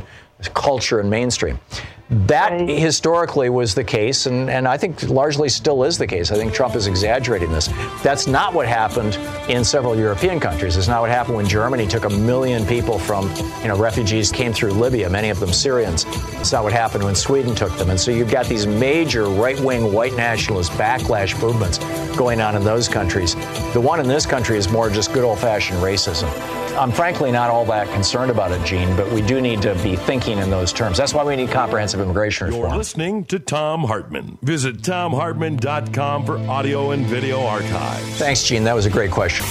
culture 0.54 1.00
and 1.00 1.10
mainstream. 1.10 1.58
That 2.08 2.68
historically 2.68 3.50
was 3.50 3.74
the 3.74 3.82
case, 3.82 4.26
and, 4.26 4.48
and 4.48 4.68
I 4.68 4.76
think 4.76 5.02
largely 5.08 5.48
still 5.48 5.82
is 5.82 5.98
the 5.98 6.06
case. 6.06 6.30
I 6.30 6.36
think 6.36 6.54
Trump 6.54 6.76
is 6.76 6.86
exaggerating 6.86 7.50
this. 7.50 7.66
That's 8.04 8.28
not 8.28 8.54
what 8.54 8.68
happened 8.68 9.16
in 9.50 9.64
several 9.64 9.96
European 9.96 10.38
countries. 10.38 10.76
It's 10.76 10.86
not 10.86 11.00
what 11.00 11.10
happened 11.10 11.36
when 11.36 11.48
Germany 11.48 11.84
took 11.88 12.04
a 12.04 12.10
million 12.10 12.64
people 12.64 12.96
from, 12.96 13.28
you 13.60 13.66
know, 13.66 13.76
refugees 13.76 14.30
came 14.30 14.52
through 14.52 14.70
Libya, 14.70 15.10
many 15.10 15.30
of 15.30 15.40
them 15.40 15.52
Syrians. 15.52 16.04
It's 16.34 16.52
not 16.52 16.62
what 16.62 16.72
happened 16.72 17.02
when 17.02 17.16
Sweden 17.16 17.56
took 17.56 17.76
them. 17.76 17.90
And 17.90 17.98
so 17.98 18.12
you've 18.12 18.30
got 18.30 18.46
these 18.46 18.68
major 18.68 19.24
right 19.24 19.58
wing 19.58 19.92
white 19.92 20.14
nationalist 20.14 20.70
backlash 20.72 21.40
movements 21.42 21.78
going 22.16 22.40
on 22.40 22.54
in 22.54 22.62
those 22.62 22.86
countries. 22.86 23.34
The 23.72 23.80
one 23.80 23.98
in 23.98 24.06
this 24.06 24.26
country 24.26 24.58
is 24.58 24.70
more 24.70 24.90
just 24.90 25.12
good 25.12 25.24
old 25.24 25.40
fashioned 25.40 25.80
racism. 25.80 26.30
I'm 26.76 26.92
frankly 26.92 27.32
not 27.32 27.50
all 27.50 27.64
that 27.66 27.88
concerned 27.88 28.30
about 28.30 28.52
it, 28.52 28.64
Gene, 28.64 28.94
but 28.96 29.10
we 29.10 29.22
do 29.22 29.40
need 29.40 29.62
to 29.62 29.74
be 29.82 29.96
thinking 29.96 30.38
in 30.38 30.50
those 30.50 30.72
terms. 30.72 30.98
That's 30.98 31.14
why 31.14 31.24
we 31.24 31.34
need 31.36 31.50
comprehensive 31.50 32.00
immigration 32.00 32.48
You're 32.52 32.62
reform. 32.64 32.78
listening 32.78 33.24
to 33.26 33.38
Thom 33.38 33.84
Hartmann. 33.84 34.38
Visit 34.42 34.78
thomhartmann.com 34.78 36.26
for 36.26 36.38
audio 36.38 36.90
and 36.90 37.06
video 37.06 37.40
archives. 37.44 38.18
Thanks, 38.18 38.42
Gene. 38.44 38.64
That 38.64 38.74
was 38.74 38.86
a 38.86 38.90
great 38.90 39.10
question. 39.10 39.46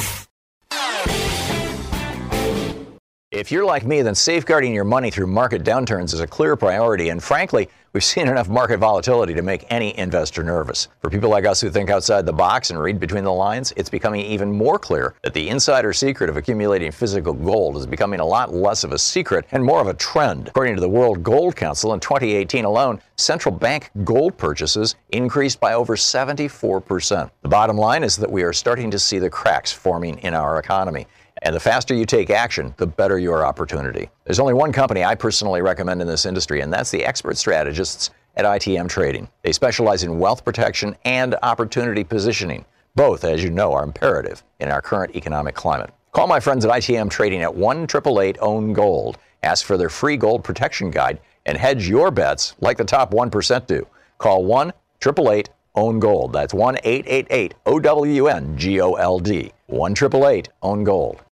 If 3.35 3.51
you're 3.51 3.65
like 3.65 3.85
me, 3.85 4.01
then 4.01 4.15
safeguarding 4.15 4.73
your 4.73 4.85
money 4.85 5.11
through 5.11 5.27
market 5.27 5.65
downturns 5.65 6.13
is 6.13 6.21
a 6.21 6.25
clear 6.25 6.55
priority. 6.55 7.09
And 7.09 7.21
frankly, 7.21 7.67
we've 7.91 8.01
seen 8.01 8.29
enough 8.29 8.47
market 8.47 8.77
volatility 8.77 9.33
to 9.33 9.41
make 9.41 9.65
any 9.69 9.95
investor 9.97 10.41
nervous. 10.41 10.87
For 11.01 11.09
people 11.09 11.29
like 11.29 11.45
us 11.45 11.59
who 11.59 11.69
think 11.69 11.89
outside 11.89 12.25
the 12.25 12.31
box 12.31 12.69
and 12.69 12.81
read 12.81 12.97
between 12.97 13.25
the 13.25 13.33
lines, 13.33 13.73
it's 13.75 13.89
becoming 13.89 14.21
even 14.21 14.53
more 14.53 14.79
clear 14.79 15.15
that 15.21 15.33
the 15.33 15.49
insider 15.49 15.91
secret 15.91 16.29
of 16.29 16.37
accumulating 16.37 16.93
physical 16.93 17.33
gold 17.33 17.75
is 17.75 17.85
becoming 17.85 18.21
a 18.21 18.25
lot 18.25 18.53
less 18.53 18.85
of 18.85 18.93
a 18.93 18.97
secret 18.97 19.43
and 19.51 19.61
more 19.61 19.81
of 19.81 19.87
a 19.87 19.93
trend. 19.95 20.47
According 20.47 20.75
to 20.75 20.81
the 20.81 20.87
World 20.87 21.21
Gold 21.21 21.57
Council, 21.57 21.91
in 21.93 21.99
2018 21.99 22.63
alone, 22.63 23.01
central 23.17 23.53
bank 23.53 23.91
gold 24.05 24.37
purchases 24.37 24.95
increased 25.09 25.59
by 25.59 25.73
over 25.73 25.97
74%. 25.97 27.29
The 27.41 27.49
bottom 27.49 27.77
line 27.77 28.05
is 28.05 28.15
that 28.15 28.31
we 28.31 28.43
are 28.43 28.53
starting 28.53 28.89
to 28.91 28.99
see 28.99 29.19
the 29.19 29.29
cracks 29.29 29.73
forming 29.73 30.19
in 30.19 30.33
our 30.33 30.57
economy. 30.57 31.05
And 31.41 31.55
the 31.55 31.59
faster 31.59 31.93
you 31.93 32.05
take 32.05 32.29
action, 32.29 32.73
the 32.77 32.87
better 32.87 33.19
your 33.19 33.45
opportunity. 33.45 34.09
There's 34.23 34.39
only 34.39 34.53
one 34.53 34.71
company 34.71 35.03
I 35.03 35.15
personally 35.15 35.61
recommend 35.61 36.01
in 36.01 36.07
this 36.07 36.25
industry, 36.25 36.61
and 36.61 36.71
that's 36.71 36.91
the 36.91 37.05
expert 37.05 37.37
strategists 37.37 38.09
at 38.35 38.45
ITM 38.45 38.89
Trading. 38.89 39.27
They 39.43 39.51
specialize 39.51 40.03
in 40.03 40.19
wealth 40.19 40.45
protection 40.45 40.95
and 41.05 41.35
opportunity 41.43 42.03
positioning. 42.03 42.65
Both, 42.95 43.25
as 43.25 43.43
you 43.43 43.49
know, 43.49 43.73
are 43.73 43.83
imperative 43.83 44.43
in 44.59 44.69
our 44.69 44.81
current 44.81 45.15
economic 45.15 45.55
climate. 45.55 45.91
Call 46.13 46.27
my 46.27 46.39
friends 46.39 46.63
at 46.63 46.71
ITM 46.71 47.09
Trading 47.09 47.41
at 47.41 47.53
1 47.53 47.83
888 47.83 48.37
Own 48.39 48.71
Gold. 48.71 49.17
Ask 49.43 49.65
for 49.65 49.77
their 49.77 49.89
free 49.89 50.15
gold 50.15 50.43
protection 50.43 50.89
guide 50.89 51.19
and 51.45 51.57
hedge 51.57 51.87
your 51.87 52.09
bets 52.09 52.55
like 52.61 52.77
the 52.77 52.85
top 52.85 53.11
1% 53.11 53.67
do. 53.67 53.85
Call 54.17 54.45
1 54.45 54.69
888 54.69 55.49
Own 55.75 55.99
Gold. 55.99 56.31
That's 56.31 56.53
1 56.53 56.77
888 56.83 57.53
O 57.65 57.79
W 57.79 58.27
N 58.27 58.57
G 58.57 58.79
O 58.79 58.93
L 58.93 59.19
D. 59.19 59.51
1 59.67 59.91
888 59.91 60.49
Own 60.61 60.83
Gold. 60.85 61.24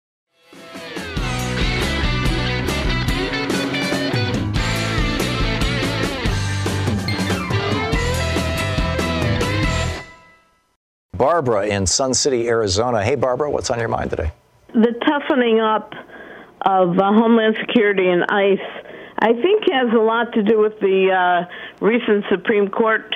Barbara 11.22 11.68
in 11.68 11.86
Sun 11.86 12.16
City, 12.16 12.48
Arizona. 12.48 13.04
Hey, 13.04 13.14
Barbara, 13.14 13.52
what's 13.52 13.70
on 13.70 13.78
your 13.78 13.90
mind 13.90 14.10
today? 14.10 14.32
the 14.74 14.94
toughening 15.06 15.60
up 15.60 15.94
of 16.62 16.98
uh, 16.98 17.14
Homeland 17.14 17.58
Security 17.60 18.08
and 18.08 18.24
ICE, 18.24 18.86
I 19.20 19.34
think, 19.34 19.66
has 19.72 19.94
a 19.94 20.02
lot 20.02 20.34
to 20.34 20.42
do 20.42 20.58
with 20.58 20.80
the 20.80 21.12
uh, 21.12 21.86
recent 21.86 22.26
Supreme 22.32 22.70
Court 22.70 23.14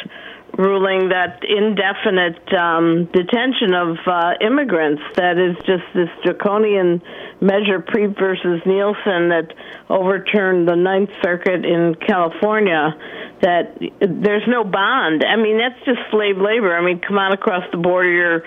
ruling 0.58 1.10
that 1.10 1.44
indefinite 1.44 2.54
um, 2.54 3.06
detention 3.12 3.74
of 3.74 3.98
uh, 4.08 4.34
immigrants, 4.40 5.02
that 5.16 5.38
is 5.38 5.56
just 5.66 5.84
this 5.94 6.10
draconian 6.24 7.02
measure, 7.42 7.80
Preap 7.80 8.18
versus 8.18 8.62
Nielsen, 8.66 9.30
that 9.30 9.54
overturned 9.90 10.68
the 10.68 10.76
Ninth 10.76 11.12
Circuit 11.22 11.66
in 11.66 11.96
California, 11.96 12.96
that 13.42 13.78
there's 14.00 14.48
no 14.48 14.64
bond. 14.64 15.24
I 15.26 15.36
mean, 15.36 15.58
that's 15.58 15.84
just 15.86 16.00
slave 16.10 16.38
labor. 16.38 16.76
I 16.76 16.84
mean, 16.84 17.02
come 17.02 17.18
on 17.18 17.34
across 17.34 17.64
the 17.72 17.78
border, 17.78 18.10
you're, 18.10 18.44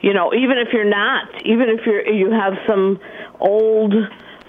you 0.00 0.14
know, 0.14 0.34
even 0.34 0.58
if 0.58 0.72
you're 0.72 0.88
not, 0.88 1.46
even 1.46 1.68
if 1.68 1.86
you're, 1.86 2.08
you 2.08 2.30
have 2.32 2.54
some 2.66 2.98
old 3.38 3.94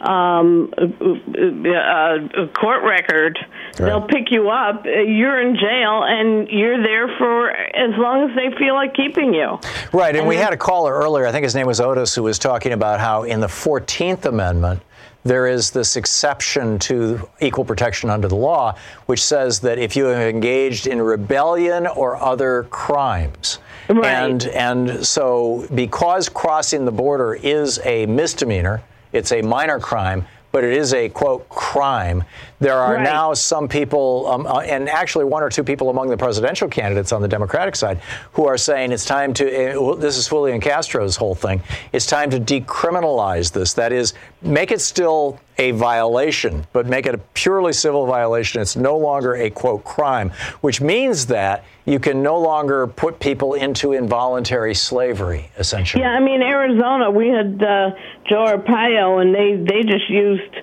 um, 0.03 0.73
uh, 0.77 2.47
court 2.53 2.83
record, 2.83 3.39
they'll 3.77 4.05
pick 4.05 4.31
you 4.31 4.49
up. 4.49 4.85
You're 4.85 5.41
in 5.41 5.55
jail, 5.55 6.03
and 6.03 6.49
you're 6.49 6.81
there 6.81 7.07
for 7.17 7.51
as 7.51 7.97
long 7.97 8.29
as 8.29 8.35
they 8.35 8.55
feel 8.57 8.75
like 8.75 8.93
keeping 8.93 9.33
you. 9.33 9.59
Right, 9.93 10.15
and 10.15 10.27
we 10.27 10.35
had 10.35 10.53
a 10.53 10.57
caller 10.57 10.93
earlier, 10.93 11.25
I 11.25 11.31
think 11.31 11.43
his 11.43 11.55
name 11.55 11.67
was 11.67 11.79
Otis, 11.79 12.13
who 12.13 12.23
was 12.23 12.37
talking 12.37 12.73
about 12.73 12.99
how 12.99 13.23
in 13.23 13.39
the 13.39 13.47
14th 13.47 14.25
Amendment, 14.25 14.81
there 15.23 15.47
is 15.47 15.71
this 15.71 15.95
exception 15.95 16.77
to 16.79 17.29
equal 17.39 17.63
protection 17.63 18.09
under 18.09 18.27
the 18.27 18.35
law, 18.35 18.75
which 19.05 19.23
says 19.23 19.61
that 19.61 19.79
if 19.79 19.95
you 19.95 20.05
have 20.05 20.21
engaged 20.21 20.85
in 20.85 21.01
rebellion 21.01 21.87
or 21.87 22.17
other 22.17 22.63
crimes, 22.63 23.59
and 23.87 24.45
and 24.47 25.05
so 25.05 25.65
because 25.73 26.27
crossing 26.27 26.83
the 26.83 26.91
border 26.91 27.35
is 27.35 27.79
a 27.85 28.05
misdemeanor, 28.05 28.81
it's 29.13 29.31
a 29.31 29.41
minor 29.41 29.79
crime, 29.79 30.25
but 30.51 30.63
it 30.63 30.73
is 30.73 30.93
a 30.93 31.09
quote 31.09 31.47
crime. 31.49 32.23
There 32.59 32.77
are 32.77 32.95
Right. 32.95 33.03
now 33.03 33.33
some 33.33 33.67
people, 33.67 34.27
um, 34.27 34.45
uh, 34.47 34.59
and 34.59 34.87
actually 34.87 35.25
one 35.25 35.43
or 35.43 35.49
two 35.49 35.63
people 35.63 35.89
among 35.89 36.09
the 36.09 36.17
presidential 36.17 36.67
candidates 36.67 37.11
on 37.11 37.21
the 37.21 37.27
Democratic 37.27 37.75
side, 37.75 37.99
who 38.33 38.45
are 38.47 38.57
saying 38.57 38.91
it's 38.91 39.03
time 39.05 39.33
to. 39.35 39.45
Uh, 39.79 39.95
this 39.95 40.17
is 40.17 40.27
Julian 40.27 40.61
Castro's 40.61 41.15
whole 41.15 41.35
thing. 41.35 41.61
It's 41.91 42.05
time 42.05 42.29
to 42.29 42.39
decriminalize 42.39 43.51
this. 43.51 43.73
That 43.73 43.91
is, 43.91 44.13
make 44.41 44.71
it 44.71 44.81
still 44.81 45.39
a 45.57 45.71
violation, 45.71 46.65
but 46.73 46.87
make 46.87 47.05
it 47.05 47.13
a 47.13 47.19
purely 47.33 47.73
civil 47.73 48.05
violation. 48.05 48.61
It's 48.61 48.75
no 48.75 48.97
longer 48.97 49.35
a 49.35 49.49
quote 49.49 49.83
crime, 49.83 50.31
which 50.61 50.81
means 50.81 51.25
that 51.27 51.63
you 51.85 51.99
can 51.99 52.23
no 52.23 52.39
longer 52.39 52.87
put 52.87 53.19
people 53.19 53.53
into 53.55 53.91
involuntary 53.93 54.73
slavery, 54.73 55.51
essentially. 55.57 56.01
Yeah, 56.01 56.11
I 56.11 56.19
mean 56.21 56.41
Arizona, 56.41 57.11
we 57.11 57.27
had 57.27 57.61
uh, 57.61 57.91
Joe 58.27 58.45
Arpaio, 58.45 59.21
and 59.21 59.33
they 59.33 59.55
they 59.55 59.83
just 59.83 60.09
used 60.09 60.55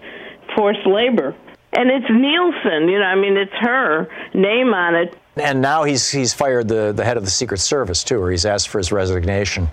forced 0.56 0.86
labor, 0.86 1.34
and 1.72 1.90
it's 1.90 2.10
Nielsen. 2.10 2.88
You 2.88 2.98
know, 2.98 3.04
I 3.04 3.14
mean 3.14 3.36
it's 3.36 3.52
her 3.60 4.08
name 4.34 4.74
on 4.74 4.94
it. 4.94 5.16
And 5.36 5.60
now 5.60 5.84
he's 5.84 6.10
he's 6.10 6.34
fired 6.34 6.68
the, 6.68 6.92
the 6.92 7.04
head 7.04 7.16
of 7.16 7.24
the 7.24 7.30
Secret 7.30 7.58
Service 7.58 8.04
too, 8.04 8.20
or 8.20 8.30
he's 8.30 8.46
asked 8.46 8.68
for 8.68 8.78
his 8.78 8.92
resignation. 8.92 9.68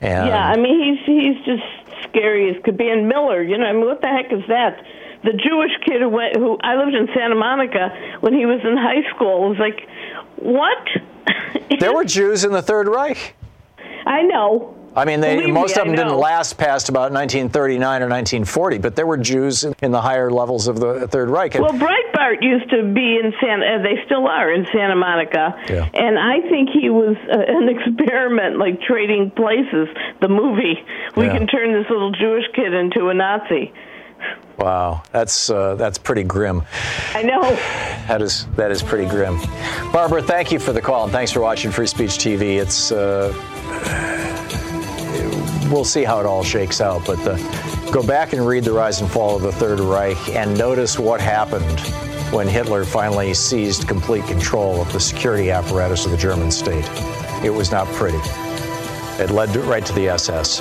And 0.00 0.28
yeah, 0.28 0.44
I 0.44 0.56
mean 0.56 0.96
he's 0.96 1.06
he's 1.06 1.44
just 1.44 2.08
scary 2.08 2.54
as 2.54 2.62
could 2.64 2.76
be. 2.76 2.88
And 2.88 3.08
Miller, 3.08 3.42
you 3.42 3.58
know, 3.58 3.66
I 3.66 3.72
mean 3.72 3.84
what 3.84 4.00
the 4.00 4.08
heck 4.08 4.32
is 4.32 4.42
that? 4.48 4.84
The 5.24 5.32
Jewish 5.32 5.70
kid 5.84 6.00
who 6.00 6.08
went, 6.08 6.36
who 6.36 6.58
I 6.62 6.74
lived 6.76 6.96
in 6.96 7.06
Santa 7.14 7.36
Monica 7.36 8.16
when 8.20 8.34
he 8.34 8.44
was 8.44 8.60
in 8.64 8.76
high 8.76 9.08
school 9.14 9.48
was 9.48 9.58
like, 9.58 9.88
what? 10.36 10.88
there 11.78 11.94
were 11.94 12.04
Jews 12.04 12.42
in 12.42 12.50
the 12.50 12.62
Third 12.62 12.88
Reich. 12.88 13.36
I 14.04 14.22
know. 14.22 14.74
I 14.94 15.06
mean, 15.06 15.20
they, 15.20 15.36
Believe 15.36 15.46
me, 15.48 15.52
most 15.52 15.78
I 15.78 15.80
of 15.80 15.86
them 15.86 15.96
didn't 15.96 16.16
last 16.18 16.58
past 16.58 16.90
about 16.90 17.12
1939 17.12 17.82
or 18.02 18.08
1940, 18.08 18.76
but 18.78 18.94
there 18.94 19.06
were 19.06 19.16
Jews 19.16 19.64
in, 19.64 19.74
in 19.80 19.90
the 19.90 20.00
higher 20.02 20.30
levels 20.30 20.68
of 20.68 20.78
the 20.80 21.08
Third 21.08 21.30
Reich. 21.30 21.54
And- 21.54 21.64
Well, 21.64 21.72
Breitbart 21.72 22.42
used 22.42 22.68
to 22.70 22.82
be 22.92 23.18
in 23.22 23.32
Santa. 23.40 23.76
Uh, 23.78 23.82
they 23.82 24.02
still 24.04 24.26
are 24.28 24.52
in 24.52 24.66
Santa 24.70 24.94
Monica, 24.94 25.56
Yeah. 25.68 25.88
and 25.94 26.18
I 26.18 26.40
think 26.48 26.68
he 26.70 26.90
was 26.90 27.16
uh, 27.30 27.38
an 27.48 27.68
experiment, 27.70 28.58
like 28.58 28.82
trading 28.82 29.30
places. 29.30 29.88
The 30.20 30.28
movie, 30.28 30.84
we 31.16 31.24
Yeah. 31.24 31.38
can 31.38 31.46
turn 31.46 31.72
this 31.72 31.88
little 31.88 32.12
Jewish 32.12 32.44
kid 32.54 32.74
into 32.74 33.08
a 33.08 33.14
Nazi. 33.14 33.72
wow, 34.58 35.02
that's 35.10 35.48
uh, 35.50 35.74
that's 35.76 35.96
pretty 35.98 36.22
grim. 36.22 36.62
I 37.14 37.22
know. 37.22 37.40
That 38.08 38.20
is 38.20 38.46
that 38.56 38.70
is 38.70 38.82
pretty 38.82 39.08
grim. 39.08 39.38
Barbara, 39.90 40.22
thank 40.22 40.52
you 40.52 40.58
for 40.58 40.72
the 40.74 40.80
call 40.82 41.04
and 41.04 41.12
thanks 41.12 41.32
for 41.32 41.40
watching 41.40 41.70
Free 41.70 41.86
Speech 41.88 42.10
TV. 42.18 42.60
It's 42.60 42.92
uh, 42.92 43.32
we'll 45.70 45.84
see 45.84 46.04
how 46.04 46.20
it 46.20 46.26
all 46.26 46.42
shakes 46.42 46.80
out. 46.80 47.04
But 47.06 47.16
the, 47.24 47.36
go 47.92 48.02
back 48.02 48.32
and 48.32 48.46
read 48.46 48.64
the 48.64 48.72
rise 48.72 49.00
and 49.00 49.10
fall 49.10 49.36
of 49.36 49.42
the 49.42 49.52
Third 49.52 49.80
Reich 49.80 50.30
and 50.30 50.56
notice 50.56 50.98
what 50.98 51.20
happened 51.20 51.80
when 52.32 52.48
Hitler 52.48 52.84
finally 52.84 53.34
seized 53.34 53.86
complete 53.86 54.24
control 54.24 54.80
of 54.80 54.92
the 54.92 55.00
security 55.00 55.50
apparatus 55.50 56.04
of 56.04 56.10
the 56.10 56.16
German 56.16 56.50
state. 56.50 56.88
It 57.44 57.50
was 57.50 57.70
not 57.70 57.86
pretty. 57.88 58.18
It 59.22 59.30
led 59.30 59.52
to, 59.52 59.60
right 59.60 59.84
to 59.84 59.92
the 59.92 60.08
SS. 60.08 60.60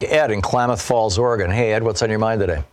Ed 0.00 0.30
in 0.30 0.40
Klamath 0.40 0.82
Falls, 0.82 1.18
Oregon. 1.18 1.50
Hey, 1.50 1.72
Ed, 1.72 1.82
what's 1.82 2.02
on 2.02 2.10
your 2.10 2.18
mind 2.18 2.40
today? 2.40 2.64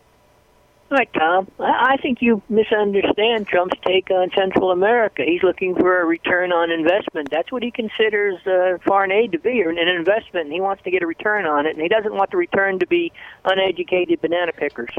Hi, 0.93 1.05
Tom. 1.05 1.47
I 1.57 1.95
think 2.01 2.21
you 2.21 2.41
misunderstand 2.49 3.47
Trump's 3.47 3.79
take 3.85 4.11
on 4.11 4.29
Central 4.35 4.71
America. 4.71 5.23
He's 5.25 5.41
looking 5.41 5.73
for 5.73 6.01
a 6.01 6.05
return 6.05 6.51
on 6.51 6.69
investment. 6.69 7.29
That's 7.31 7.49
what 7.49 7.63
he 7.63 7.71
considers 7.71 8.45
uh, 8.45 8.77
foreign 8.83 9.09
aid 9.09 9.31
to 9.31 9.39
be, 9.39 9.63
or 9.63 9.69
an 9.69 9.77
investment, 9.77 10.47
and 10.47 10.53
he 10.53 10.59
wants 10.59 10.83
to 10.83 10.91
get 10.91 11.01
a 11.01 11.07
return 11.07 11.45
on 11.45 11.65
it, 11.65 11.69
and 11.69 11.81
he 11.81 11.87
doesn't 11.87 12.13
want 12.13 12.31
the 12.31 12.35
return 12.35 12.77
to 12.79 12.85
be 12.87 13.09
uneducated 13.45 14.19
banana 14.19 14.51
pickers. 14.51 14.89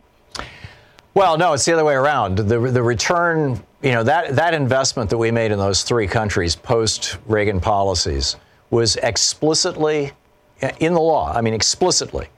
Well, 1.13 1.37
no, 1.37 1.53
it's 1.53 1.67
the 1.67 1.75
other 1.75 1.85
way 1.85 1.95
around. 1.95 2.39
The 2.39 2.59
the 2.59 2.83
return, 2.83 3.63
you 3.83 3.93
know, 3.93 4.03
that 4.03 4.35
that 4.35 4.55
investment 4.55 5.11
that 5.11 5.19
we 5.19 5.31
made 5.31 5.53
in 5.53 5.59
those 5.59 5.83
three 5.83 6.07
countries 6.07 6.57
post 6.57 7.19
Reagan 7.27 7.61
policies 7.61 8.37
was 8.71 8.97
explicitly 8.97 10.13
in 10.81 10.95
the 10.95 11.03
law. 11.03 11.35
I 11.35 11.43
mean, 11.43 11.53
explicitly 11.53 12.29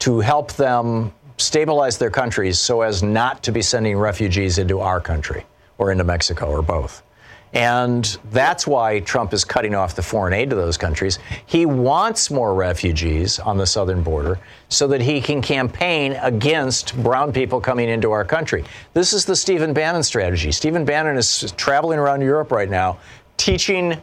to 0.00 0.20
help 0.20 0.52
them 0.52 1.12
stabilize 1.38 1.98
their 1.98 2.10
countries 2.10 2.58
so 2.58 2.82
as 2.82 3.02
not 3.02 3.42
to 3.44 3.52
be 3.52 3.62
sending 3.62 3.96
refugees 3.96 4.58
into 4.58 4.80
our 4.80 5.00
country 5.00 5.46
or 5.78 5.90
into 5.90 6.04
Mexico 6.04 6.50
or 6.50 6.62
both. 6.62 7.02
And 7.54 8.04
that's 8.30 8.66
why 8.66 9.00
Trump 9.00 9.32
is 9.32 9.42
cutting 9.42 9.74
off 9.74 9.96
the 9.96 10.02
foreign 10.02 10.34
aid 10.34 10.50
to 10.50 10.56
those 10.56 10.76
countries. 10.76 11.18
He 11.46 11.64
wants 11.64 12.30
more 12.30 12.54
refugees 12.54 13.38
on 13.38 13.56
the 13.56 13.66
southern 13.66 14.02
border 14.02 14.38
so 14.68 14.86
that 14.88 15.00
he 15.00 15.20
can 15.22 15.40
campaign 15.40 16.12
against 16.20 16.94
brown 17.02 17.32
people 17.32 17.58
coming 17.58 17.88
into 17.88 18.10
our 18.10 18.24
country. 18.24 18.64
This 18.92 19.14
is 19.14 19.24
the 19.24 19.34
Stephen 19.34 19.72
Bannon 19.72 20.02
strategy. 20.02 20.52
Stephen 20.52 20.84
Bannon 20.84 21.16
is 21.16 21.54
traveling 21.56 21.98
around 21.98 22.20
Europe 22.20 22.52
right 22.52 22.68
now 22.68 22.98
teaching 23.38 23.98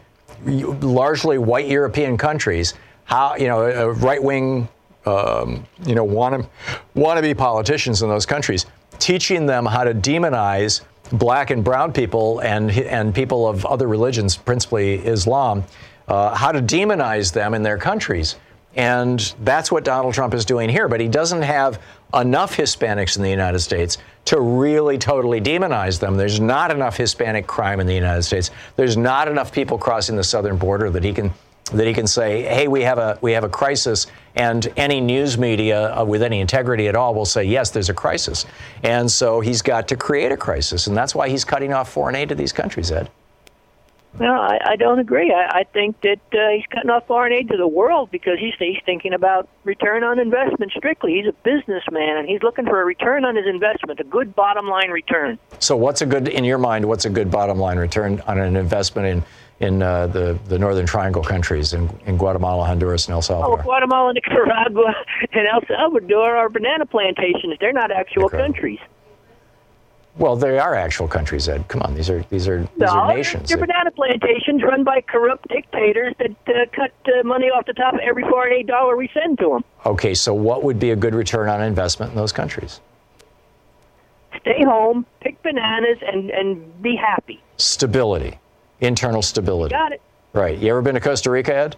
largely 0.46 1.38
white 1.38 1.68
European 1.68 2.18
countries 2.18 2.74
how, 3.04 3.36
you 3.36 3.48
know, 3.48 3.90
right 3.90 4.24
wing 4.24 4.68
um, 5.06 5.66
you 5.86 5.96
know, 5.96 6.04
want 6.04 6.48
to 6.96 7.22
be 7.22 7.34
politicians 7.34 8.02
in 8.02 8.10
those 8.10 8.26
countries, 8.26 8.66
teaching 9.00 9.46
them 9.46 9.66
how 9.66 9.84
to 9.84 9.94
demonize 9.94 10.82
black 11.12 11.52
and 11.52 11.64
brown 11.64 11.94
people 11.94 12.40
and 12.40 12.72
and 12.72 13.14
people 13.14 13.48
of 13.48 13.66
other 13.66 13.88
religions, 13.88 14.36
principally 14.36 14.96
Islam, 15.06 15.64
uh, 16.08 16.36
how 16.36 16.52
to 16.52 16.62
demonize 16.62 17.32
them 17.32 17.54
in 17.54 17.64
their 17.64 17.78
countries. 17.78 18.36
And 18.76 19.34
that's 19.44 19.72
what 19.72 19.86
Donald 19.86 20.14
Trump 20.14 20.34
is 20.34 20.44
doing 20.44 20.70
here. 20.70 20.90
But 20.90 21.00
he 21.00 21.08
doesn't 21.08 21.44
have 21.44 21.82
enough 22.14 22.56
Hispanics 22.56 23.16
in 23.16 23.24
the 23.24 23.30
United 23.30 23.60
States 23.60 23.98
to 24.26 24.40
really 24.42 24.98
totally 24.98 25.40
demonize 25.40 26.00
them. 26.00 26.18
There's 26.18 26.40
not 26.40 26.72
enough 26.72 26.98
Hispanic 26.98 27.48
crime 27.48 27.80
in 27.80 27.88
the 27.88 27.94
United 27.94 28.24
States. 28.24 28.52
There's 28.76 28.98
not 28.98 29.28
enough 29.28 29.52
people 29.52 29.78
crossing 29.78 30.16
the 30.16 30.24
southern 30.24 30.58
border 30.58 30.90
that 30.90 31.04
he 31.04 31.14
can 31.14 31.32
that 31.74 31.88
he 31.88 31.94
can 31.94 32.08
say, 32.08 32.44
"Hey, 32.44 32.68
we 32.68 32.82
have 32.84 32.98
a 32.98 33.18
we 33.22 33.32
have 33.32 33.44
a 33.44 33.50
crisis," 33.50 34.08
and 34.36 34.72
any 34.78 35.02
news 35.02 35.38
media 35.38 35.98
uh, 35.98 36.06
with 36.06 36.22
any 36.22 36.40
integrity 36.40 36.88
at 36.88 36.96
all 36.96 37.16
will 37.16 37.26
say, 37.26 37.44
"Yes, 37.44 37.72
there's 37.72 37.90
a 37.90 37.94
crisis," 37.94 38.46
and 38.84 39.10
so 39.10 39.40
he's 39.40 39.62
got 39.62 39.88
to 39.88 39.96
create 39.96 40.32
a 40.32 40.38
crisis, 40.38 40.88
and 40.88 40.96
that's 40.96 41.16
why 41.16 41.30
he's 41.30 41.44
cutting 41.44 41.74
off 41.74 41.92
foreign 41.92 42.16
aid 42.16 42.30
to 42.30 42.36
these 42.36 42.54
countries. 42.54 42.92
Ed. 42.92 43.10
No, 44.18 44.34
I, 44.34 44.60
I 44.64 44.76
don't 44.78 45.00
agree. 45.00 45.34
I, 45.34 45.60
I 45.60 45.64
think 45.74 46.00
that 46.02 46.20
uh, 46.32 46.50
he's 46.56 46.66
cutting 46.72 46.90
off 46.90 47.06
foreign 47.06 47.34
aid 47.34 47.50
to 47.50 47.58
the 47.58 47.68
world 47.68 48.12
because 48.12 48.40
he's 48.40 48.54
he's 48.58 48.78
thinking 48.86 49.14
about 49.14 49.50
return 49.64 50.04
on 50.04 50.20
investment 50.20 50.72
strictly. 50.72 51.16
He's 51.16 51.28
a 51.28 51.34
businessman 51.44 52.18
and 52.18 52.30
he's 52.30 52.42
looking 52.42 52.66
for 52.66 52.82
a 52.82 52.86
return 52.86 53.26
on 53.26 53.36
his 53.36 53.46
investment, 53.46 54.00
a 54.00 54.06
good 54.06 54.34
bottom 54.34 54.68
line 54.68 54.90
return. 54.90 55.38
So, 55.60 55.76
what's 55.76 56.02
a 56.02 56.06
good 56.06 56.30
in 56.30 56.46
your 56.46 56.58
mind? 56.58 56.86
What's 56.86 57.06
a 57.06 57.10
good 57.10 57.30
bottom 57.30 57.58
line 57.58 57.78
return 57.78 58.22
on 58.28 58.40
an 58.40 58.56
investment 58.56 59.08
in? 59.08 59.24
In 59.60 59.82
uh, 59.82 60.08
the, 60.08 60.38
the 60.48 60.60
Northern 60.60 60.86
Triangle 60.86 61.24
countries 61.24 61.74
in, 61.74 61.90
in 62.06 62.18
Guatemala, 62.18 62.66
Honduras, 62.66 63.06
and 63.06 63.14
El 63.14 63.22
Salvador. 63.22 63.60
Oh, 63.60 63.64
Guatemala, 63.64 64.14
Nicaragua, 64.14 64.94
and 65.32 65.48
El 65.48 65.62
Salvador 65.68 66.36
are 66.36 66.50
banana 66.50 66.86
plantations. 66.86 67.56
They're 67.60 67.74
not 67.74 67.92
actual 67.92 68.30
countries. 68.30 68.80
Well, 70.18 70.38
they 70.38 70.58
are 70.58 70.76
actual 70.76 71.10
countries, 71.10 71.50
Ed. 71.50 71.68
Come 71.68 71.82
on, 71.82 71.94
these 71.94 72.10
are 72.10 72.24
these 72.30 72.48
are 72.48 72.62
these 72.62 72.70
no, 72.78 72.88
are 72.88 73.14
nations. 73.14 73.50
They're 73.50 73.58
banana 73.58 73.92
plantations 73.92 74.64
run 74.64 74.86
by 74.86 75.02
corrupt 75.02 75.46
dictators 75.50 76.16
that 76.20 76.32
uh, 76.48 76.66
cut 76.74 76.94
uh, 77.08 77.24
money 77.24 77.48
off 77.48 77.66
the 77.66 77.74
top 77.74 77.96
of 77.96 78.00
every 78.00 78.24
foreign 78.24 78.54
aid 78.54 78.68
dollar 78.68 78.96
we 78.96 79.10
send 79.14 79.40
to 79.40 79.50
them. 79.50 79.66
Okay, 79.86 80.14
so 80.14 80.34
what 80.34 80.64
would 80.64 80.80
be 80.80 80.92
a 80.92 80.96
good 80.96 81.14
return 81.14 81.50
on 81.50 81.62
investment 81.62 82.12
in 82.12 82.16
those 82.16 82.32
countries? 82.32 82.80
Stay 84.40 84.64
home, 84.64 85.06
pick 85.20 85.42
bananas, 85.44 85.98
and 86.02 86.30
and 86.30 86.82
be 86.82 86.96
happy. 86.96 87.44
Stability 87.58 88.40
internal 88.86 89.22
stability. 89.22 89.74
Got 89.74 89.92
it. 89.92 90.02
Right. 90.34 90.58
You 90.58 90.70
ever 90.70 90.82
been 90.82 90.96
to 90.96 91.02
Costa 91.02 91.32
Rica, 91.32 91.56
Ed? 91.56 91.76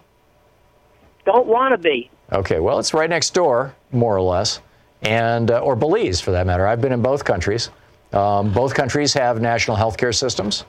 Don't 1.24 1.46
want 1.46 1.72
to 1.72 1.78
be. 1.78 2.10
Okay. 2.32 2.60
Well, 2.60 2.78
it's 2.78 2.94
right 2.94 3.08
next 3.08 3.34
door, 3.34 3.74
more 3.92 4.16
or 4.16 4.20
less, 4.20 4.60
and 5.02 5.50
uh, 5.50 5.58
or 5.58 5.76
Belize 5.76 6.20
for 6.20 6.30
that 6.32 6.46
matter. 6.46 6.66
I've 6.66 6.80
been 6.80 6.92
in 6.92 7.02
both 7.02 7.24
countries. 7.24 7.70
Um, 8.12 8.52
both 8.52 8.74
countries 8.74 9.12
have 9.14 9.40
national 9.40 9.76
health 9.76 9.96
care 9.96 10.12
systems. 10.12 10.64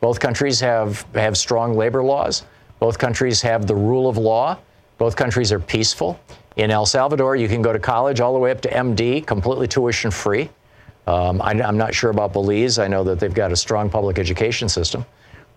Both 0.00 0.20
countries 0.20 0.60
have 0.60 1.04
have 1.14 1.36
strong 1.36 1.74
labor 1.74 2.02
laws. 2.02 2.44
Both 2.78 2.98
countries 2.98 3.40
have 3.42 3.66
the 3.66 3.74
rule 3.74 4.08
of 4.08 4.16
law. 4.16 4.58
Both 4.98 5.16
countries 5.16 5.52
are 5.52 5.60
peaceful. 5.60 6.20
In 6.56 6.70
El 6.70 6.86
Salvador, 6.86 7.34
you 7.34 7.48
can 7.48 7.62
go 7.62 7.72
to 7.72 7.78
college 7.78 8.20
all 8.20 8.32
the 8.32 8.38
way 8.38 8.50
up 8.50 8.60
to 8.60 8.70
MD, 8.70 9.26
completely 9.26 9.66
tuition 9.66 10.10
free. 10.10 10.48
Um, 11.06 11.42
I, 11.42 11.50
I'm 11.50 11.76
not 11.76 11.94
sure 11.94 12.10
about 12.10 12.32
Belize. 12.32 12.78
I 12.78 12.86
know 12.86 13.02
that 13.04 13.18
they've 13.18 13.34
got 13.34 13.50
a 13.52 13.56
strong 13.56 13.90
public 13.90 14.18
education 14.18 14.68
system. 14.68 15.04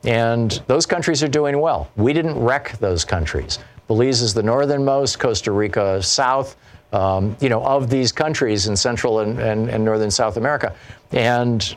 And 0.03 0.51
those 0.67 0.85
countries 0.85 1.23
are 1.23 1.27
doing 1.27 1.59
well. 1.59 1.89
We 1.95 2.13
didn't 2.13 2.39
wreck 2.39 2.77
those 2.79 3.03
countries. 3.03 3.59
Belize 3.87 4.21
is 4.21 4.33
the 4.33 4.43
northernmost, 4.43 5.19
Costa 5.19 5.51
Rica 5.51 6.01
south, 6.03 6.55
um, 6.93 7.35
you 7.39 7.49
know, 7.49 7.63
of 7.63 7.89
these 7.89 8.11
countries 8.11 8.67
in 8.67 8.75
Central 8.75 9.19
and, 9.19 9.39
and, 9.39 9.69
and, 9.69 9.83
Northern 9.83 10.11
South 10.11 10.37
America. 10.37 10.73
And 11.11 11.75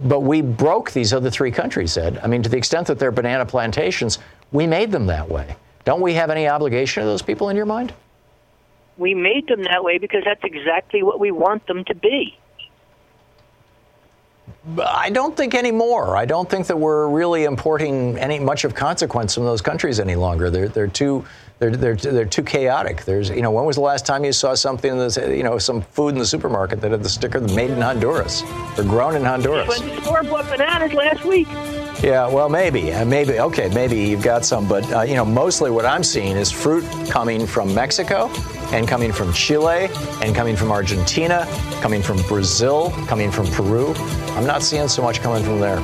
but 0.00 0.20
we 0.20 0.42
broke 0.42 0.90
these 0.92 1.12
other 1.12 1.30
three 1.30 1.50
countries, 1.50 1.96
Ed. 1.96 2.20
I 2.22 2.26
mean, 2.26 2.42
to 2.42 2.48
the 2.48 2.56
extent 2.56 2.86
that 2.88 2.98
they're 2.98 3.12
banana 3.12 3.46
plantations, 3.46 4.18
we 4.52 4.66
made 4.66 4.90
them 4.90 5.06
that 5.06 5.28
way. 5.28 5.56
Don't 5.84 6.00
we 6.00 6.14
have 6.14 6.30
any 6.30 6.48
obligation 6.48 7.02
to 7.02 7.06
those 7.06 7.22
people 7.22 7.48
in 7.48 7.56
your 7.56 7.66
mind? 7.66 7.92
We 8.96 9.14
made 9.14 9.46
them 9.48 9.62
that 9.64 9.84
way 9.84 9.98
because 9.98 10.22
that's 10.24 10.42
exactly 10.44 11.02
what 11.02 11.20
we 11.20 11.30
want 11.30 11.66
them 11.66 11.84
to 11.84 11.94
be. 11.94 12.36
I 14.78 15.10
don't 15.10 15.36
think 15.36 15.54
anymore. 15.54 16.16
I 16.16 16.24
don't 16.24 16.48
think 16.48 16.66
that 16.68 16.78
we're 16.78 17.08
really 17.08 17.44
importing 17.44 18.18
any 18.18 18.38
much 18.38 18.64
of 18.64 18.74
consequence 18.74 19.34
from 19.34 19.44
those 19.44 19.60
countries 19.60 20.00
any 20.00 20.16
longer. 20.16 20.48
They're 20.48 20.68
they're 20.68 20.86
too 20.86 21.24
they're 21.58 21.76
they're 21.76 21.96
they're 21.96 22.24
too 22.24 22.42
chaotic. 22.42 23.04
There's 23.04 23.28
you 23.28 23.42
know 23.42 23.50
when 23.50 23.66
was 23.66 23.76
the 23.76 23.82
last 23.82 24.06
time 24.06 24.24
you 24.24 24.32
saw 24.32 24.54
something 24.54 24.96
that's 24.96 25.18
you 25.18 25.42
know 25.42 25.58
some 25.58 25.82
food 25.82 26.14
in 26.14 26.18
the 26.18 26.26
supermarket 26.26 26.80
that 26.80 26.92
had 26.92 27.02
the 27.02 27.10
sticker 27.10 27.40
"Made 27.40 27.70
in 27.70 27.80
Honduras" 27.80 28.42
or 28.78 28.84
"Grown 28.84 29.16
in 29.16 29.24
Honduras"? 29.24 29.80
To 29.80 30.02
store 30.02 30.22
bought 30.22 30.48
bananas 30.48 30.94
last 30.94 31.24
week. 31.24 31.48
Yeah, 32.02 32.28
well, 32.28 32.48
maybe, 32.48 32.92
uh, 32.92 33.04
maybe. 33.04 33.40
Okay, 33.40 33.68
maybe 33.68 33.96
you've 33.96 34.22
got 34.22 34.44
some, 34.44 34.66
but 34.66 34.90
uh, 34.92 35.02
you 35.02 35.14
know, 35.14 35.24
mostly 35.24 35.70
what 35.70 35.84
I'm 35.84 36.02
seeing 36.02 36.36
is 36.36 36.50
fruit 36.50 36.84
coming 37.08 37.46
from 37.46 37.74
Mexico, 37.74 38.28
and 38.74 38.88
coming 38.88 39.12
from 39.12 39.32
Chile, 39.32 39.88
and 40.20 40.34
coming 40.34 40.56
from 40.56 40.72
Argentina, 40.72 41.46
coming 41.80 42.02
from 42.02 42.20
Brazil, 42.22 42.90
coming 43.06 43.30
from 43.30 43.46
Peru. 43.46 43.94
I'm 44.34 44.46
not 44.46 44.64
seeing 44.64 44.88
so 44.88 45.00
much 45.00 45.20
coming 45.20 45.44
from 45.44 45.60
there, 45.60 45.78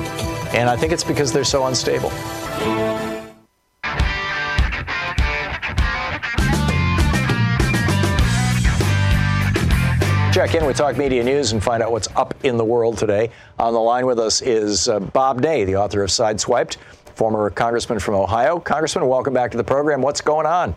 and 0.53 0.69
I 0.69 0.75
think 0.75 0.91
it's 0.91 1.03
because 1.03 1.31
they're 1.31 1.45
so 1.45 1.67
unstable. 1.67 2.11
check 10.33 10.55
in 10.55 10.65
with 10.65 10.75
Talk 10.75 10.97
Media 10.97 11.23
News 11.23 11.51
and 11.51 11.61
find 11.61 11.83
out 11.83 11.91
what's 11.91 12.07
up 12.15 12.33
in 12.43 12.57
the 12.57 12.65
world 12.65 12.97
today. 12.97 13.29
On 13.59 13.73
the 13.73 13.79
line 13.79 14.05
with 14.05 14.17
us 14.17 14.41
is 14.41 14.89
uh, 14.89 14.99
Bob 14.99 15.39
Ney, 15.39 15.65
the 15.65 15.75
author 15.75 16.03
of 16.03 16.09
Sideswiped, 16.09 16.77
former 17.15 17.49
congressman 17.51 17.99
from 17.99 18.15
Ohio. 18.15 18.59
Congressman, 18.59 19.07
welcome 19.07 19.33
back 19.33 19.51
to 19.51 19.57
the 19.57 19.63
program. 19.63 20.01
What's 20.01 20.21
going 20.21 20.47
on? 20.47 20.73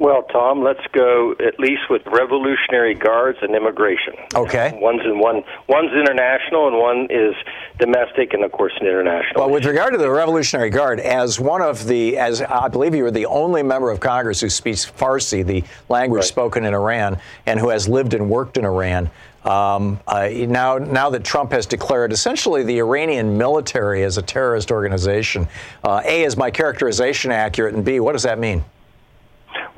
Well, 0.00 0.22
Tom, 0.22 0.64
let's 0.64 0.80
go 0.92 1.34
at 1.46 1.60
least 1.60 1.82
with 1.90 2.00
Revolutionary 2.06 2.94
Guards 2.94 3.36
and 3.42 3.54
immigration. 3.54 4.14
Okay. 4.34 4.72
One's 4.80 5.02
in 5.04 5.18
one. 5.18 5.44
One's 5.68 5.92
international, 5.92 6.68
and 6.68 6.78
one 6.78 7.06
is 7.10 7.34
domestic, 7.78 8.32
and 8.32 8.42
of 8.42 8.50
course, 8.50 8.72
international. 8.80 9.42
Well, 9.42 9.50
with 9.50 9.66
regard 9.66 9.92
to 9.92 9.98
the 9.98 10.08
Revolutionary 10.08 10.70
Guard, 10.70 11.00
as 11.00 11.38
one 11.38 11.60
of 11.60 11.86
the, 11.86 12.16
as 12.16 12.40
I 12.40 12.68
believe 12.68 12.94
you 12.94 13.04
are 13.04 13.10
the 13.10 13.26
only 13.26 13.62
member 13.62 13.90
of 13.90 14.00
Congress 14.00 14.40
who 14.40 14.48
speaks 14.48 14.90
Farsi, 14.90 15.44
the 15.44 15.62
language 15.90 16.20
right. 16.20 16.28
spoken 16.28 16.64
in 16.64 16.72
Iran, 16.72 17.18
and 17.44 17.60
who 17.60 17.68
has 17.68 17.86
lived 17.86 18.14
and 18.14 18.30
worked 18.30 18.56
in 18.56 18.64
Iran. 18.64 19.10
Um, 19.44 20.00
uh, 20.06 20.30
now, 20.32 20.78
now 20.78 21.10
that 21.10 21.24
Trump 21.24 21.52
has 21.52 21.66
declared 21.66 22.14
essentially 22.14 22.62
the 22.62 22.78
Iranian 22.78 23.36
military 23.36 24.02
as 24.04 24.16
a 24.16 24.22
terrorist 24.22 24.70
organization, 24.70 25.46
uh, 25.84 26.00
A, 26.06 26.24
is 26.24 26.38
my 26.38 26.50
characterization 26.50 27.30
accurate, 27.30 27.74
and 27.74 27.84
B, 27.84 28.00
what 28.00 28.12
does 28.12 28.22
that 28.22 28.38
mean? 28.38 28.64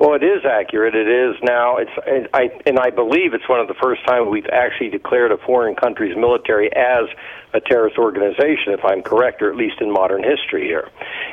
Well, 0.03 0.15
it 0.15 0.23
is 0.23 0.43
accurate. 0.43 0.95
It 0.95 1.07
is 1.07 1.39
now. 1.41 1.77
It's 1.77 1.95
and 2.05 2.27
I 2.33 2.51
and 2.65 2.77
I 2.77 2.89
believe 2.89 3.33
it's 3.33 3.47
one 3.47 3.61
of 3.61 3.69
the 3.69 3.79
first 3.81 4.05
times 4.05 4.27
we've 4.29 4.51
actually 4.51 4.89
declared 4.89 5.31
a 5.31 5.37
foreign 5.37 5.75
country's 5.75 6.17
military 6.17 6.67
as 6.75 7.07
a 7.53 7.61
terrorist 7.61 7.97
organization, 7.97 8.75
if 8.75 8.83
I'm 8.83 9.01
correct, 9.01 9.41
or 9.41 9.49
at 9.49 9.55
least 9.55 9.79
in 9.79 9.93
modern 9.93 10.21
history 10.21 10.67
here. 10.67 10.89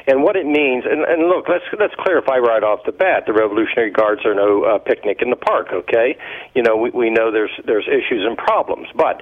And 0.06 0.22
what 0.22 0.36
it 0.36 0.46
means, 0.46 0.84
and, 0.86 1.02
and 1.02 1.26
look, 1.26 1.48
let's 1.48 1.64
let's 1.80 1.94
clarify 1.98 2.38
right 2.38 2.62
off 2.62 2.86
the 2.86 2.92
bat: 2.92 3.24
the 3.26 3.32
Revolutionary 3.32 3.90
Guards 3.90 4.24
are 4.24 4.36
no 4.36 4.62
uh, 4.62 4.78
picnic 4.78 5.18
in 5.20 5.30
the 5.30 5.40
park. 5.42 5.72
Okay, 5.72 6.14
you 6.54 6.62
know 6.62 6.76
we 6.76 6.90
we 6.90 7.10
know 7.10 7.32
there's 7.32 7.50
there's 7.66 7.88
issues 7.90 8.22
and 8.22 8.38
problems, 8.38 8.86
but 8.94 9.20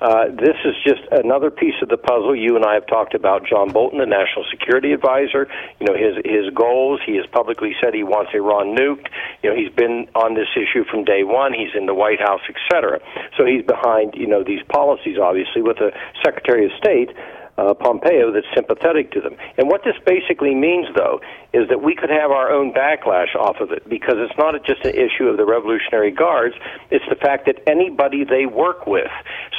uh, 0.00 0.26
this 0.30 0.56
is 0.64 0.74
just 0.86 1.02
another 1.10 1.50
piece 1.50 1.74
of 1.82 1.88
the 1.88 1.96
puzzle. 1.96 2.34
You 2.34 2.56
and 2.56 2.64
I 2.64 2.74
have 2.74 2.86
talked 2.86 3.14
about 3.14 3.46
John 3.46 3.72
Bolton, 3.72 3.98
the 3.98 4.06
national 4.06 4.44
security 4.50 4.92
advisor. 4.92 5.48
You 5.80 5.86
know 5.86 5.94
his 5.94 6.16
his 6.24 6.54
goals. 6.54 7.00
He 7.04 7.16
has 7.16 7.26
publicly 7.32 7.74
said 7.82 7.94
he 7.94 8.04
wants 8.04 8.30
Iran 8.34 8.76
nuked. 8.76 9.08
You 9.42 9.50
know 9.50 9.56
he's 9.56 9.74
been 9.74 10.08
on 10.14 10.34
this 10.34 10.48
issue 10.54 10.84
from 10.90 11.04
day 11.04 11.24
one. 11.24 11.52
He's 11.52 11.74
in 11.74 11.86
the 11.86 11.94
White 11.94 12.20
House, 12.20 12.42
etc. 12.48 13.00
So 13.36 13.44
he's 13.44 13.64
behind 13.64 14.14
you 14.14 14.26
know 14.26 14.44
these 14.44 14.62
policies, 14.68 15.18
obviously, 15.18 15.62
with 15.62 15.78
the 15.78 15.90
Secretary 16.22 16.64
of 16.64 16.72
State 16.78 17.10
uh, 17.58 17.74
Pompeo 17.74 18.30
that's 18.32 18.46
sympathetic 18.54 19.10
to 19.12 19.20
them. 19.20 19.34
And 19.58 19.68
what 19.68 19.82
this 19.84 19.96
basically 20.06 20.54
means, 20.54 20.86
though, 20.94 21.20
is 21.52 21.68
that 21.68 21.82
we 21.82 21.94
could 21.94 22.10
have 22.10 22.30
our 22.30 22.50
own 22.50 22.72
backlash 22.72 23.34
off 23.34 23.56
of 23.60 23.72
it 23.72 23.88
because 23.88 24.16
it's 24.18 24.36
not 24.38 24.54
just 24.64 24.84
an 24.84 24.94
issue 24.94 25.24
of 25.24 25.36
the 25.36 25.46
Revolutionary 25.46 26.10
Guards, 26.10 26.54
it's 26.90 27.04
the 27.08 27.16
fact 27.16 27.46
that 27.46 27.56
anybody 27.66 28.24
they 28.24 28.46
work 28.46 28.86
with. 28.86 29.10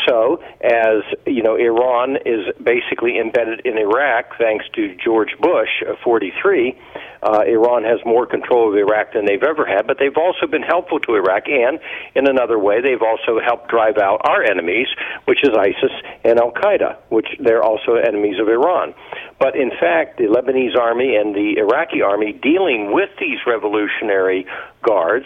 So, 0.07 0.41
as 0.61 1.03
you 1.25 1.41
know, 1.41 1.55
Iran 1.55 2.17
is 2.25 2.45
basically 2.61 3.19
embedded 3.19 3.61
in 3.65 3.77
Iraq 3.77 4.37
thanks 4.37 4.65
to 4.75 4.95
George 5.03 5.35
Bush, 5.39 5.69
uh, 5.87 5.95
43 6.03 6.77
uh, 7.21 7.43
Iran 7.45 7.83
has 7.83 7.99
more 8.05 8.25
control 8.25 8.69
of 8.69 8.75
Iraq 8.77 9.13
than 9.13 9.25
they've 9.25 9.43
ever 9.43 9.65
had, 9.65 9.87
but 9.87 9.97
they've 9.99 10.15
also 10.15 10.47
been 10.47 10.63
helpful 10.63 10.99
to 11.01 11.15
Iraq, 11.15 11.47
and 11.47 11.79
in 12.15 12.27
another 12.27 12.57
way, 12.57 12.81
they've 12.81 13.01
also 13.01 13.39
helped 13.43 13.69
drive 13.69 13.97
out 13.97 14.21
our 14.23 14.43
enemies, 14.43 14.87
which 15.25 15.39
is 15.43 15.49
ISIS 15.57 15.91
and 16.23 16.39
Al 16.39 16.51
Qaeda, 16.51 16.97
which 17.09 17.27
they're 17.39 17.63
also 17.63 17.95
enemies 17.95 18.39
of 18.39 18.47
Iran. 18.47 18.93
But 19.39 19.55
in 19.55 19.71
fact, 19.79 20.17
the 20.17 20.25
Lebanese 20.25 20.77
army 20.77 21.15
and 21.15 21.33
the 21.33 21.57
Iraqi 21.57 22.01
army 22.01 22.33
dealing 22.33 22.91
with 22.93 23.09
these 23.19 23.39
revolutionary 23.47 24.45
guards. 24.83 25.25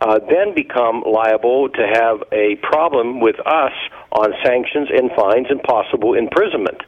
Uh, 0.00 0.20
then 0.30 0.54
become 0.54 1.02
liable 1.02 1.68
to 1.68 1.84
have 1.92 2.22
a 2.30 2.54
problem 2.62 3.18
with 3.18 3.34
us 3.44 3.72
on 4.12 4.32
sanctions 4.44 4.88
and 4.96 5.10
fines 5.10 5.48
and 5.50 5.60
possible 5.64 6.14
imprisonment. 6.14 6.80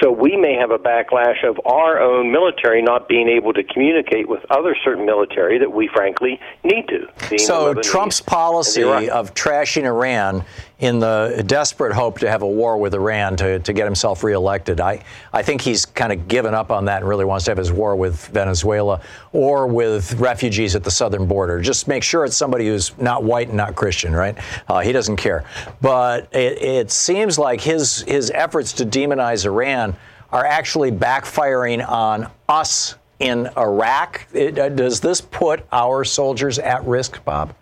So 0.00 0.10
we 0.10 0.36
may 0.36 0.54
have 0.54 0.70
a 0.70 0.78
backlash 0.78 1.48
of 1.48 1.60
our 1.64 2.00
own 2.00 2.32
military 2.32 2.82
not 2.82 3.08
being 3.08 3.28
able 3.28 3.52
to 3.52 3.62
communicate 3.62 4.28
with 4.28 4.40
other 4.50 4.76
certain 4.84 5.06
military 5.06 5.58
that 5.58 5.72
we 5.72 5.88
frankly 5.88 6.40
need 6.64 6.88
to. 6.88 7.38
So 7.38 7.74
Trump's 7.74 8.20
policy 8.20 8.82
of 8.82 9.34
trashing 9.34 9.84
Iran 9.84 10.44
in 10.82 10.98
the 10.98 11.44
desperate 11.46 11.92
hope 11.92 12.18
to 12.18 12.28
have 12.28 12.42
a 12.42 12.46
war 12.46 12.76
with 12.76 12.92
Iran 12.92 13.36
to, 13.36 13.60
to 13.60 13.72
get 13.72 13.84
himself 13.84 14.24
reelected. 14.24 14.80
I, 14.80 15.04
I 15.32 15.40
think 15.40 15.60
he's 15.60 15.86
kind 15.86 16.12
of 16.12 16.26
given 16.26 16.54
up 16.54 16.72
on 16.72 16.86
that 16.86 17.02
and 17.02 17.08
really 17.08 17.24
wants 17.24 17.44
to 17.44 17.52
have 17.52 17.58
his 17.58 17.70
war 17.70 17.94
with 17.94 18.26
Venezuela 18.26 19.00
or 19.32 19.68
with 19.68 20.14
refugees 20.14 20.74
at 20.74 20.82
the 20.82 20.90
southern 20.90 21.26
border. 21.26 21.60
Just 21.60 21.86
make 21.86 22.02
sure 22.02 22.24
it's 22.24 22.36
somebody 22.36 22.66
who's 22.66 22.98
not 22.98 23.22
white 23.22 23.46
and 23.46 23.56
not 23.56 23.76
Christian, 23.76 24.12
right? 24.12 24.36
Uh, 24.66 24.80
he 24.80 24.90
doesn't 24.90 25.18
care. 25.18 25.44
But 25.80 26.28
it, 26.34 26.60
it 26.60 26.90
seems 26.90 27.38
like 27.38 27.60
his, 27.60 28.02
his 28.02 28.32
efforts 28.32 28.72
to 28.72 28.84
demonize 28.84 29.46
Iran 29.46 29.94
are 30.32 30.44
actually 30.44 30.90
backfiring 30.90 31.88
on 31.88 32.28
us 32.48 32.96
in 33.20 33.48
Iraq. 33.56 34.26
It, 34.32 34.58
uh, 34.58 34.68
does 34.68 34.98
this 34.98 35.20
put 35.20 35.64
our 35.70 36.02
soldiers 36.02 36.58
at 36.58 36.84
risk, 36.84 37.24
Bob? 37.24 37.54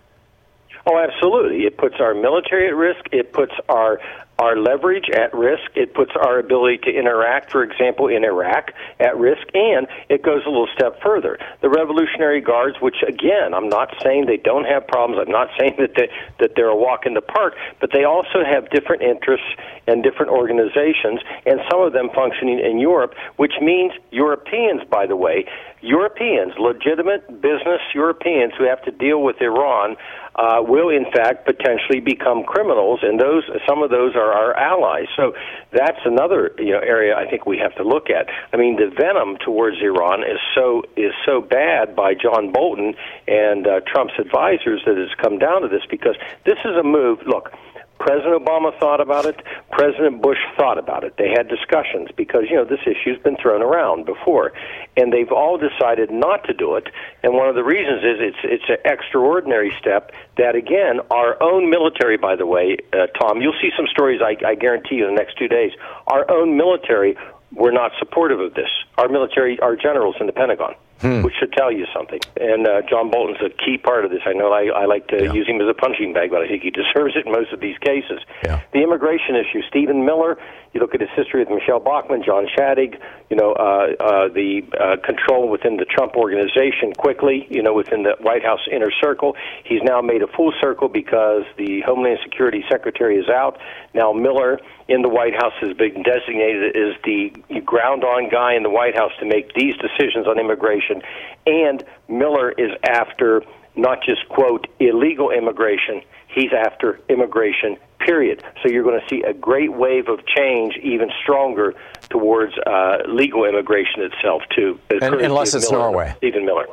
Oh, 0.86 0.98
absolutely. 0.98 1.64
It 1.64 1.76
puts 1.76 1.96
our 2.00 2.14
military 2.14 2.68
at 2.68 2.74
risk. 2.74 3.04
It 3.12 3.32
puts 3.32 3.52
our 3.68 4.00
our 4.40 4.56
leverage 4.56 5.10
at 5.12 5.34
risk. 5.34 5.70
It 5.76 5.94
puts 5.94 6.12
our 6.16 6.38
ability 6.38 6.78
to 6.84 6.90
interact, 6.90 7.52
for 7.52 7.62
example, 7.62 8.08
in 8.08 8.24
Iraq 8.24 8.72
at 8.98 9.16
risk, 9.16 9.46
and 9.52 9.86
it 10.08 10.22
goes 10.22 10.42
a 10.46 10.48
little 10.48 10.68
step 10.74 11.00
further. 11.02 11.38
The 11.60 11.68
Revolutionary 11.68 12.40
Guards, 12.40 12.76
which 12.80 12.96
again, 13.06 13.52
I'm 13.54 13.68
not 13.68 13.94
saying 14.02 14.26
they 14.26 14.38
don't 14.38 14.64
have 14.64 14.86
problems. 14.88 15.22
I'm 15.24 15.32
not 15.32 15.48
saying 15.58 15.76
that 15.78 15.94
they, 15.94 16.08
that 16.40 16.52
they're 16.56 16.72
a 16.72 16.76
walk 16.76 17.04
in 17.04 17.14
the 17.14 17.20
park, 17.20 17.54
but 17.80 17.90
they 17.92 18.04
also 18.04 18.42
have 18.44 18.70
different 18.70 19.02
interests 19.02 19.46
and 19.86 20.02
different 20.02 20.32
organizations, 20.32 21.20
and 21.44 21.60
some 21.70 21.82
of 21.82 21.92
them 21.92 22.08
functioning 22.14 22.60
in 22.60 22.78
Europe, 22.78 23.14
which 23.36 23.54
means 23.60 23.92
Europeans, 24.10 24.82
by 24.90 25.06
the 25.06 25.16
way, 25.16 25.44
Europeans, 25.82 26.52
legitimate 26.58 27.40
business 27.40 27.80
Europeans 27.94 28.52
who 28.58 28.64
have 28.64 28.82
to 28.84 28.90
deal 28.90 29.22
with 29.22 29.40
Iran 29.40 29.96
uh, 30.36 30.62
will 30.62 30.88
in 30.90 31.04
fact 31.12 31.46
potentially 31.46 32.00
become 32.00 32.44
criminals, 32.44 33.00
and 33.02 33.18
those 33.18 33.44
some 33.68 33.82
of 33.82 33.90
those 33.90 34.14
are 34.14 34.29
our 34.32 34.54
allies. 34.56 35.08
So 35.16 35.34
that's 35.72 36.00
another 36.04 36.54
you 36.58 36.72
know 36.72 36.80
area 36.80 37.16
I 37.16 37.28
think 37.28 37.46
we 37.46 37.58
have 37.58 37.74
to 37.76 37.82
look 37.82 38.10
at. 38.10 38.28
I 38.52 38.56
mean, 38.56 38.76
the 38.76 38.90
venom 38.94 39.36
towards 39.44 39.76
Iran 39.82 40.22
is 40.22 40.38
so 40.54 40.82
is 40.96 41.12
so 41.24 41.40
bad 41.40 41.94
by 41.96 42.14
John 42.14 42.52
Bolton 42.52 42.94
and 43.26 43.66
uh, 43.66 43.80
Trump's 43.86 44.14
advisors 44.18 44.82
that 44.86 44.98
it's 44.98 45.14
come 45.14 45.38
down 45.38 45.62
to 45.62 45.68
this 45.68 45.82
because 45.90 46.16
this 46.44 46.58
is 46.64 46.76
a 46.76 46.82
move. 46.82 47.20
Look 47.26 47.52
President 48.00 48.42
Obama 48.42 48.76
thought 48.80 49.00
about 49.00 49.26
it. 49.26 49.36
President 49.70 50.22
Bush 50.22 50.38
thought 50.56 50.78
about 50.78 51.04
it. 51.04 51.14
They 51.18 51.28
had 51.28 51.48
discussions 51.48 52.08
because, 52.16 52.44
you 52.48 52.56
know, 52.56 52.64
this 52.64 52.80
issue's 52.86 53.18
been 53.22 53.36
thrown 53.36 53.62
around 53.62 54.06
before. 54.06 54.52
And 54.96 55.12
they've 55.12 55.30
all 55.30 55.58
decided 55.58 56.10
not 56.10 56.44
to 56.44 56.54
do 56.54 56.76
it. 56.76 56.88
And 57.22 57.34
one 57.34 57.48
of 57.50 57.54
the 57.54 57.62
reasons 57.62 58.00
is 58.02 58.16
it's, 58.18 58.38
it's 58.42 58.68
an 58.68 58.78
extraordinary 58.90 59.70
step 59.78 60.12
that, 60.38 60.56
again, 60.56 61.00
our 61.10 61.40
own 61.42 61.68
military, 61.68 62.16
by 62.16 62.36
the 62.36 62.46
way, 62.46 62.78
uh, 62.94 63.06
Tom, 63.20 63.42
you'll 63.42 63.60
see 63.60 63.70
some 63.76 63.86
stories, 63.86 64.20
I, 64.24 64.34
I 64.46 64.54
guarantee 64.54 64.96
you, 64.96 65.06
in 65.06 65.14
the 65.14 65.20
next 65.20 65.36
two 65.36 65.48
days. 65.48 65.72
Our 66.06 66.28
own 66.30 66.56
military 66.56 67.18
were 67.52 67.72
not 67.72 67.92
supportive 67.98 68.40
of 68.40 68.54
this. 68.54 68.70
Our 68.96 69.08
military, 69.08 69.60
our 69.60 69.76
generals 69.76 70.16
in 70.18 70.26
the 70.26 70.32
Pentagon 70.32 70.74
hmm. 71.00 71.22
which 71.22 71.34
should 71.38 71.52
tell 71.52 71.72
you 71.72 71.86
something. 71.94 72.20
And 72.40 72.66
uh, 72.66 72.82
John 72.88 73.10
Bolton's 73.10 73.40
a 73.40 73.50
key 73.50 73.78
part 73.78 74.04
of 74.04 74.10
this. 74.10 74.20
I 74.26 74.32
know 74.32 74.52
I, 74.52 74.66
I 74.66 74.84
like 74.86 75.08
to 75.08 75.24
yeah. 75.24 75.32
use 75.32 75.48
him 75.48 75.60
as 75.60 75.68
a 75.68 75.74
punching 75.74 76.12
bag, 76.12 76.30
but 76.30 76.42
I 76.42 76.48
think 76.48 76.62
he 76.62 76.70
deserves 76.70 77.16
it 77.16 77.26
in 77.26 77.32
most 77.32 77.52
of 77.52 77.60
these 77.60 77.78
cases. 77.78 78.20
Yeah. 78.44 78.62
The 78.72 78.82
immigration 78.82 79.36
issue, 79.36 79.62
Stephen 79.68 80.04
Miller, 80.04 80.38
you 80.72 80.80
look 80.80 80.94
at 80.94 81.00
his 81.00 81.10
history 81.16 81.40
with 81.40 81.50
Michele 81.50 81.80
Bachmann, 81.80 82.22
John 82.24 82.46
Shadegg, 82.46 82.98
you 83.28 83.36
know, 83.36 83.52
uh, 83.52 83.90
uh, 83.98 84.28
the 84.28 84.62
uh, 84.78 84.96
control 85.04 85.48
within 85.48 85.76
the 85.76 85.84
Trump 85.84 86.14
organization 86.14 86.92
quickly, 86.96 87.46
you 87.50 87.62
know, 87.62 87.74
within 87.74 88.04
the 88.04 88.14
White 88.20 88.44
House 88.44 88.60
inner 88.70 88.90
circle. 89.02 89.34
He's 89.64 89.82
now 89.82 90.00
made 90.00 90.22
a 90.22 90.28
full 90.28 90.52
circle 90.60 90.88
because 90.88 91.42
the 91.58 91.82
Homeland 91.84 92.18
Security 92.22 92.64
Secretary 92.70 93.16
is 93.16 93.28
out. 93.28 93.58
Now 93.94 94.12
Miller 94.12 94.60
in 94.86 95.02
the 95.02 95.08
White 95.08 95.34
House 95.34 95.54
has 95.60 95.76
been 95.76 96.02
designated 96.02 96.76
as 96.76 96.94
the 97.02 97.32
ground 97.64 98.04
on 98.04 98.28
guy 98.30 98.54
in 98.54 98.62
the 98.62 98.70
White 98.70 98.94
House 98.94 99.12
to 99.18 99.26
make 99.26 99.52
these 99.54 99.74
decisions 99.76 100.28
on 100.28 100.38
immigration. 100.38 101.02
And 101.46 101.82
Miller 102.08 102.52
is 102.52 102.70
after 102.88 103.42
not 103.76 104.02
just, 104.02 104.28
quote, 104.28 104.66
illegal 104.78 105.30
immigration, 105.30 106.02
he's 106.32 106.52
after 106.52 107.00
immigration, 107.08 107.76
period. 107.98 108.42
So 108.62 108.68
you're 108.68 108.82
going 108.82 109.00
to 109.00 109.08
see 109.08 109.22
a 109.22 109.32
great 109.32 109.72
wave 109.72 110.08
of 110.08 110.24
change, 110.26 110.76
even 110.82 111.10
stronger, 111.22 111.74
towards 112.08 112.52
uh, 112.66 112.98
legal 113.06 113.44
immigration 113.44 114.02
itself, 114.02 114.42
too. 114.54 114.78
And, 114.90 115.14
unless 115.14 115.54
it's 115.54 115.70
Miller, 115.70 115.84
Norway. 115.84 116.14
Stephen 116.18 116.44
Miller. 116.44 116.66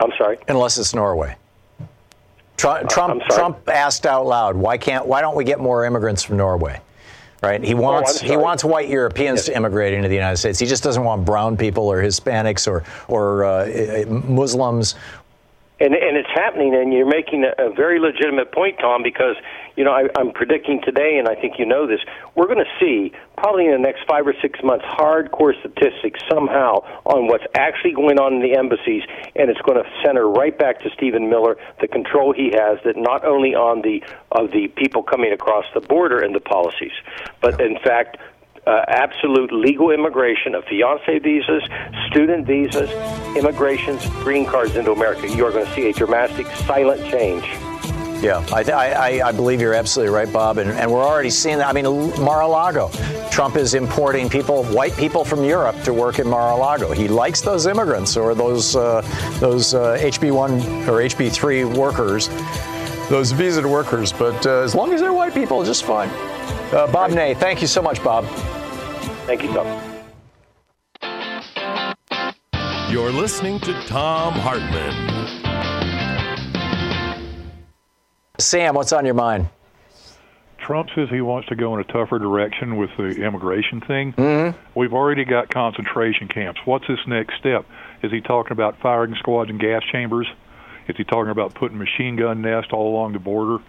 I'm 0.00 0.12
sorry? 0.18 0.38
Unless 0.48 0.78
it's 0.78 0.94
Norway. 0.94 1.36
Trump, 2.56 2.88
Trump, 2.88 3.22
Trump 3.24 3.68
asked 3.68 4.06
out 4.06 4.26
loud, 4.26 4.56
"Why 4.56 4.78
can't? 4.78 5.06
Why 5.06 5.20
don't 5.20 5.36
we 5.36 5.44
get 5.44 5.60
more 5.60 5.84
immigrants 5.84 6.22
from 6.22 6.38
Norway?" 6.38 6.80
Right? 7.42 7.62
He 7.62 7.74
wants 7.74 8.22
oh, 8.22 8.26
he 8.26 8.36
wants 8.36 8.64
white 8.64 8.88
Europeans 8.88 9.40
yes. 9.40 9.46
to 9.46 9.56
immigrate 9.56 9.92
into 9.92 10.08
the 10.08 10.14
United 10.14 10.38
States. 10.38 10.58
He 10.58 10.66
just 10.66 10.82
doesn't 10.82 11.04
want 11.04 11.26
brown 11.26 11.58
people 11.58 11.86
or 11.86 12.02
Hispanics 12.02 12.66
or 12.66 12.82
or 13.08 13.44
uh, 13.44 14.06
Muslims 14.08 14.94
and, 15.78 15.94
and 15.94 16.16
it's 16.16 16.30
happening, 16.34 16.74
and 16.74 16.92
you're 16.92 17.06
making 17.06 17.44
a, 17.44 17.68
a 17.68 17.70
very 17.70 18.00
legitimate 18.00 18.50
point, 18.50 18.78
Tom, 18.80 19.02
because, 19.02 19.36
you 19.76 19.84
know, 19.84 19.92
I, 19.92 20.08
I'm 20.18 20.32
predicting 20.32 20.80
today, 20.82 21.18
and 21.18 21.28
I 21.28 21.34
think 21.34 21.58
you 21.58 21.66
know 21.66 21.86
this, 21.86 22.00
we're 22.34 22.46
going 22.46 22.64
to 22.64 22.72
see 22.80 23.12
probably 23.36 23.66
in 23.66 23.72
the 23.72 23.78
next 23.78 24.06
five 24.08 24.26
or 24.26 24.34
six 24.40 24.58
months 24.64 24.86
hardcore 24.86 25.52
statistics 25.60 26.20
somehow 26.30 26.80
on 27.04 27.26
what's 27.26 27.44
actually 27.54 27.92
going 27.92 28.18
on 28.18 28.34
in 28.34 28.40
the 28.40 28.56
embassies, 28.56 29.02
and 29.36 29.50
it's 29.50 29.60
going 29.60 29.76
to 29.76 29.88
center 30.02 30.26
right 30.26 30.58
back 30.58 30.80
to 30.80 30.90
Stephen 30.96 31.28
Miller, 31.28 31.56
the 31.80 31.88
control 31.88 32.32
he 32.32 32.50
has 32.54 32.78
that 32.84 32.96
not 32.96 33.24
only 33.24 33.54
on 33.54 33.82
the 33.82 34.02
of 34.32 34.50
the 34.52 34.68
people 34.68 35.02
coming 35.02 35.32
across 35.32 35.64
the 35.74 35.80
border 35.80 36.20
and 36.20 36.34
the 36.34 36.40
policies, 36.40 36.92
but 37.40 37.60
in 37.60 37.78
fact 37.84 38.16
uh, 38.66 38.84
absolute 38.88 39.52
legal 39.52 39.90
immigration 39.90 40.54
of 40.54 40.64
fiance 40.64 41.18
visas, 41.20 41.62
student 42.08 42.46
visas, 42.46 42.90
immigrations, 43.36 44.06
green 44.24 44.44
cards 44.44 44.76
into 44.76 44.92
America. 44.92 45.28
You 45.28 45.46
are 45.46 45.52
going 45.52 45.66
to 45.66 45.74
see 45.74 45.88
a 45.88 45.92
dramatic, 45.92 46.46
silent 46.66 47.04
change. 47.10 47.44
Yeah, 48.22 48.44
I, 48.50 48.62
I, 48.62 49.28
I 49.28 49.32
believe 49.32 49.60
you're 49.60 49.74
absolutely 49.74 50.14
right, 50.14 50.32
Bob. 50.32 50.56
And, 50.56 50.70
and 50.70 50.90
we're 50.90 51.04
already 51.04 51.30
seeing 51.30 51.58
that. 51.58 51.68
I 51.68 51.72
mean, 51.72 51.84
Mar-a-Lago. 52.22 52.90
Trump 53.30 53.56
is 53.56 53.74
importing 53.74 54.30
people, 54.30 54.64
white 54.64 54.96
people 54.96 55.22
from 55.22 55.44
Europe, 55.44 55.80
to 55.82 55.92
work 55.92 56.18
in 56.18 56.26
Mar-a-Lago. 56.26 56.92
He 56.92 57.08
likes 57.08 57.42
those 57.42 57.66
immigrants 57.66 58.16
or 58.16 58.34
those 58.34 58.74
uh, 58.74 59.02
those 59.38 59.74
uh, 59.74 59.98
HB1 60.00 60.88
or 60.88 61.02
HB3 61.02 61.76
workers, 61.76 62.28
those 63.10 63.32
visa 63.32 63.66
workers. 63.68 64.12
But 64.12 64.46
uh, 64.46 64.62
as 64.62 64.74
long 64.74 64.94
as 64.94 65.02
they're 65.02 65.12
white 65.12 65.34
people, 65.34 65.62
just 65.62 65.84
fine. 65.84 66.08
Uh, 66.72 66.86
Bob 66.90 67.10
Ney, 67.10 67.34
thank 67.34 67.60
you 67.60 67.66
so 67.68 67.82
much, 67.82 68.02
Bob. 68.02 68.24
Thank 69.26 69.42
you, 69.42 69.52
Tom. 69.52 69.66
You're 72.88 73.10
listening 73.10 73.58
to 73.60 73.74
Thom 73.82 74.32
Hartmann. 74.34 74.94
Sam, 78.38 78.76
what's 78.76 78.92
on 78.92 79.04
your 79.04 79.14
mind? 79.14 79.48
Trump 80.58 80.90
says 80.94 81.08
he 81.10 81.20
wants 81.20 81.48
to 81.48 81.56
go 81.56 81.74
in 81.74 81.80
a 81.80 81.84
tougher 81.84 82.20
direction 82.20 82.76
with 82.76 82.90
the 82.96 83.24
immigration 83.24 83.80
thing. 83.80 84.12
Mm-hmm. 84.12 84.78
We've 84.78 84.92
already 84.92 85.24
got 85.24 85.50
concentration 85.50 86.28
camps. 86.28 86.60
What's 86.64 86.86
his 86.86 86.98
next 87.08 87.36
step? 87.40 87.66
Is 88.04 88.12
he 88.12 88.20
talking 88.20 88.52
about 88.52 88.78
firing 88.80 89.16
squads 89.18 89.50
and 89.50 89.58
gas 89.58 89.82
chambers? 89.90 90.28
Is 90.88 90.96
he 90.96 91.02
talking 91.02 91.30
about 91.30 91.54
putting 91.54 91.78
machine 91.78 92.14
gun 92.14 92.42
nests 92.42 92.70
all 92.72 92.94
along 92.94 93.14
the 93.14 93.18
border? 93.18 93.62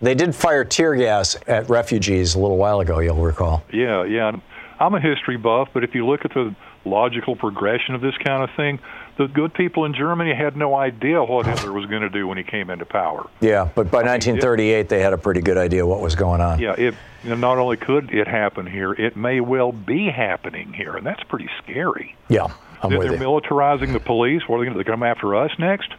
They 0.00 0.14
did 0.14 0.34
fire 0.34 0.64
tear 0.64 0.94
gas 0.94 1.36
at 1.46 1.68
refugees 1.70 2.34
a 2.34 2.38
little 2.38 2.58
while 2.58 2.80
ago, 2.80 2.98
you'll 2.98 3.16
recall. 3.16 3.64
Yeah, 3.72 4.04
yeah. 4.04 4.32
I'm 4.80 4.94
a 4.94 5.00
history 5.00 5.36
buff, 5.36 5.68
but 5.72 5.84
if 5.84 5.94
you 5.94 6.06
look 6.06 6.24
at 6.24 6.32
the 6.32 6.54
logical 6.84 7.36
progression 7.36 7.94
of 7.94 8.00
this 8.00 8.16
kind 8.18 8.42
of 8.42 8.50
thing, 8.56 8.78
the 9.16 9.26
good 9.26 9.52
people 9.52 9.84
in 9.84 9.94
Germany 9.94 10.32
had 10.32 10.56
no 10.56 10.74
idea 10.74 11.22
what 11.22 11.46
Hitler 11.46 11.72
was 11.72 11.86
going 11.86 12.02
to 12.02 12.08
do 12.08 12.26
when 12.26 12.38
he 12.38 12.44
came 12.44 12.70
into 12.70 12.84
power. 12.84 13.28
Yeah, 13.40 13.64
but 13.64 13.90
by 13.90 14.02
1938, 14.02 14.78
it, 14.78 14.88
they 14.88 15.00
had 15.00 15.12
a 15.12 15.18
pretty 15.18 15.40
good 15.40 15.58
idea 15.58 15.84
what 15.84 16.00
was 16.00 16.14
going 16.14 16.40
on. 16.40 16.60
Yeah, 16.60 16.74
it 16.78 16.94
you 17.24 17.30
know, 17.30 17.36
not 17.36 17.58
only 17.58 17.76
could 17.76 18.14
it 18.14 18.28
happen 18.28 18.66
here, 18.66 18.92
it 18.92 19.16
may 19.16 19.40
well 19.40 19.72
be 19.72 20.08
happening 20.08 20.72
here, 20.72 20.96
and 20.96 21.04
that's 21.04 21.22
pretty 21.24 21.50
scary. 21.62 22.16
Yeah, 22.28 22.46
I'm 22.80 22.90
they're, 22.90 22.98
with 22.98 23.08
they're 23.08 23.16
you. 23.16 23.22
militarizing 23.22 23.92
the 23.92 24.00
police. 24.00 24.42
What 24.46 24.56
are 24.56 24.60
they 24.60 24.70
going 24.70 24.78
to 24.84 24.90
come 24.90 25.02
after 25.02 25.34
us 25.34 25.50
next? 25.58 25.92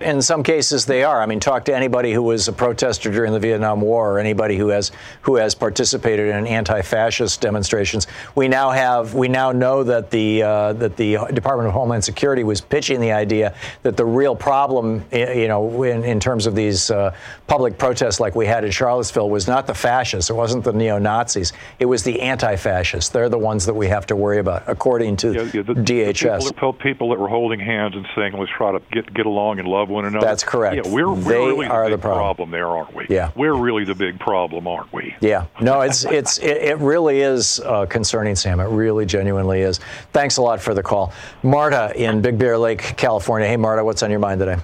In 0.00 0.20
some 0.20 0.42
cases, 0.42 0.84
they 0.84 1.04
are. 1.04 1.22
I 1.22 1.26
mean, 1.26 1.38
talk 1.38 1.64
to 1.66 1.74
anybody 1.74 2.12
who 2.12 2.22
was 2.22 2.48
a 2.48 2.52
protester 2.52 3.10
during 3.10 3.32
the 3.32 3.38
Vietnam 3.38 3.80
War, 3.80 4.12
or 4.12 4.18
anybody 4.18 4.56
who 4.56 4.68
has 4.68 4.90
who 5.22 5.36
has 5.36 5.54
participated 5.54 6.28
in 6.28 6.46
anti-fascist 6.46 7.40
demonstrations. 7.40 8.06
We 8.34 8.48
now 8.48 8.70
have 8.70 9.14
we 9.14 9.28
now 9.28 9.52
know 9.52 9.84
that 9.84 10.10
the 10.10 10.42
uh, 10.42 10.72
that 10.74 10.96
the 10.96 11.18
Department 11.32 11.68
of 11.68 11.74
Homeland 11.74 12.04
Security 12.04 12.42
was 12.42 12.60
pitching 12.60 13.00
the 13.00 13.12
idea 13.12 13.54
that 13.82 13.96
the 13.96 14.04
real 14.04 14.34
problem, 14.34 15.04
you 15.12 15.48
know, 15.48 15.82
in, 15.84 16.04
in 16.04 16.18
terms 16.18 16.46
of 16.46 16.54
these 16.54 16.90
uh, 16.90 17.14
public 17.46 17.78
protests 17.78 18.18
like 18.18 18.34
we 18.34 18.46
had 18.46 18.64
in 18.64 18.70
Charlottesville, 18.70 19.30
was 19.30 19.46
not 19.46 19.66
the 19.66 19.74
fascists. 19.74 20.30
It 20.30 20.34
wasn't 20.34 20.64
the 20.64 20.72
neo 20.72 20.98
Nazis. 20.98 21.52
It 21.78 21.86
was 21.86 22.02
the 22.02 22.20
anti-fascists. 22.20 23.10
They're 23.10 23.28
the 23.28 23.38
ones 23.38 23.66
that 23.66 23.74
we 23.74 23.88
have 23.88 24.06
to 24.06 24.16
worry 24.16 24.38
about, 24.38 24.64
according 24.66 25.16
to 25.18 25.32
yeah, 25.32 25.42
yeah, 25.54 25.62
the, 25.62 25.74
DHS. 25.74 26.44
The 26.44 26.52
people, 26.52 26.72
people 26.72 27.10
that 27.10 27.18
were 27.18 27.28
holding 27.28 27.60
hands 27.60 27.94
and 27.94 28.06
saying, 28.16 28.32
"Let's 28.36 28.52
try 28.52 28.72
to 28.72 28.82
get 28.90 29.12
get 29.14 29.26
along 29.26 29.58
and 29.58 29.68
love 29.72 29.88
one 29.88 30.04
another." 30.04 30.26
That's 30.26 30.44
correct. 30.44 30.76
Yeah, 30.76 30.92
we're, 30.92 31.10
we're 31.10 31.22
they 31.22 31.38
really 31.38 31.66
are 31.66 31.84
the, 31.84 31.90
the 31.90 31.96
big 31.96 32.02
problem. 32.02 32.50
there, 32.50 32.68
aren't 32.68 32.94
we? 32.94 33.06
Yeah. 33.08 33.30
we're 33.34 33.54
really 33.54 33.84
the 33.84 33.94
big 33.94 34.20
problem, 34.20 34.66
aren't 34.66 34.92
we? 34.92 35.14
Yeah, 35.20 35.46
no, 35.60 35.80
it's 35.80 36.04
it's 36.04 36.38
it, 36.38 36.58
it 36.58 36.78
really 36.78 37.20
is 37.20 37.60
uh, 37.60 37.86
concerning, 37.86 38.36
Sam. 38.36 38.60
It 38.60 38.68
really 38.68 39.06
genuinely 39.06 39.62
is. 39.62 39.80
Thanks 40.12 40.36
a 40.36 40.42
lot 40.42 40.60
for 40.60 40.74
the 40.74 40.82
call, 40.82 41.12
Marta 41.42 41.92
in 41.96 42.20
Big 42.22 42.38
Bear 42.38 42.58
Lake, 42.58 42.96
California. 42.96 43.48
Hey, 43.48 43.56
Marta, 43.56 43.84
what's 43.84 44.02
on 44.02 44.10
your 44.10 44.20
mind 44.20 44.40
today? 44.40 44.56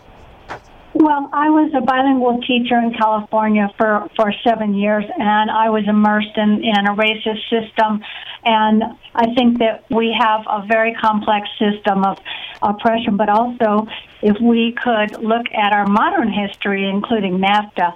Well, 0.94 1.30
I 1.32 1.48
was 1.48 1.70
a 1.76 1.80
bilingual 1.80 2.40
teacher 2.42 2.76
in 2.76 2.92
California 2.92 3.68
for, 3.78 4.08
for 4.16 4.32
seven 4.42 4.74
years, 4.74 5.04
and 5.16 5.48
I 5.48 5.70
was 5.70 5.84
immersed 5.86 6.36
in, 6.36 6.64
in 6.64 6.86
a 6.86 6.94
racist 6.96 7.48
system. 7.48 8.02
And 8.48 8.82
I 9.14 9.34
think 9.34 9.58
that 9.58 9.84
we 9.90 10.16
have 10.18 10.40
a 10.48 10.64
very 10.66 10.94
complex 10.94 11.46
system 11.58 12.02
of 12.02 12.16
oppression, 12.62 13.18
but 13.18 13.28
also 13.28 13.86
if 14.22 14.40
we 14.40 14.72
could 14.72 15.22
look 15.22 15.44
at 15.52 15.74
our 15.74 15.86
modern 15.86 16.32
history, 16.32 16.88
including 16.88 17.38
NAFTA, 17.38 17.88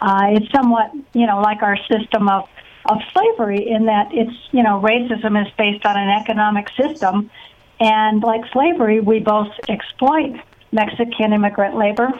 uh, 0.00 0.26
it's 0.34 0.50
somewhat, 0.50 0.90
you 1.12 1.26
know, 1.28 1.40
like 1.40 1.62
our 1.62 1.76
system 1.86 2.28
of, 2.28 2.48
of 2.86 2.98
slavery 3.12 3.68
in 3.70 3.86
that 3.86 4.08
it's, 4.12 4.36
you 4.50 4.64
know, 4.64 4.80
racism 4.80 5.40
is 5.40 5.52
based 5.56 5.86
on 5.86 5.96
an 5.96 6.08
economic 6.08 6.66
system. 6.80 7.30
And 7.78 8.20
like 8.20 8.40
slavery, 8.52 8.98
we 8.98 9.20
both 9.20 9.52
exploit 9.68 10.40
Mexican 10.72 11.32
immigrant 11.32 11.76
labor 11.76 12.10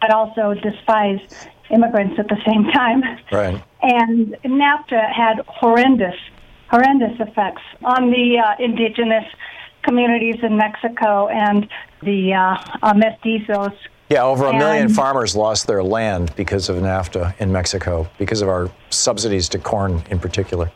but 0.00 0.10
also 0.10 0.54
despise 0.54 1.20
immigrants 1.70 2.18
at 2.18 2.28
the 2.28 2.38
same 2.46 2.64
time. 2.72 3.02
Right. 3.30 3.62
And 3.82 4.36
NAFTA 4.44 5.12
had 5.12 5.42
horrendous, 5.46 6.16
horrendous 6.72 7.20
effects 7.20 7.62
on 7.84 8.10
the 8.10 8.38
uh, 8.38 8.54
indigenous 8.58 9.24
communities 9.82 10.36
in 10.42 10.56
Mexico 10.56 11.28
and 11.28 11.68
the 12.02 12.32
uh, 12.32 12.56
uh, 12.82 12.94
mestizos. 12.94 13.74
Yeah, 14.08 14.24
over 14.24 14.46
a 14.46 14.52
million 14.52 14.86
And- 14.86 14.94
farmers 14.94 15.36
lost 15.36 15.66
their 15.66 15.82
land 15.82 16.34
because 16.36 16.68
of 16.68 16.76
NAFTA 16.76 17.38
in 17.40 17.52
Mexico, 17.52 18.08
because 18.18 18.42
of 18.42 18.48
our 18.48 18.70
subsidies 18.90 19.48
to 19.50 19.58
corn 19.58 20.02
in 20.10 20.18
particular. 20.18 20.70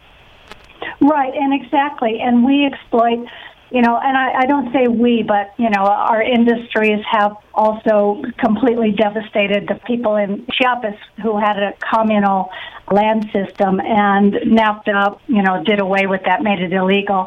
Right, 1.01 1.35
and 1.35 1.53
exactly. 1.53 2.21
And 2.21 2.45
we 2.45 2.65
exploit, 2.67 3.27
you 3.71 3.83
know, 3.83 3.99
and 4.01 4.17
I, 4.17 4.41
I 4.43 4.47
don't 4.47 4.73
say 4.73 4.87
we, 4.87 5.25
but, 5.27 5.53
you 5.59 5.69
know, 5.71 5.83
our 5.83 6.23
industries 6.23 7.05
have 7.11 7.37
also 7.53 8.23
completely 8.39 8.93
devastated 8.93 9.67
the 9.69 9.75
people 9.87 10.17
in 10.17 10.47
Chiapas 10.53 10.95
who 11.23 11.39
had 11.39 11.59
a 11.59 11.73
communal 11.93 12.51
land 12.91 13.25
system, 13.33 13.81
and 13.81 14.33
NAFTA, 14.35 15.19
you 15.27 15.43
know, 15.43 15.65
did 15.65 15.81
away 15.81 16.07
with 16.07 16.23
that, 16.27 16.43
made 16.43 16.61
it 16.61 16.73
illegal. 16.73 17.27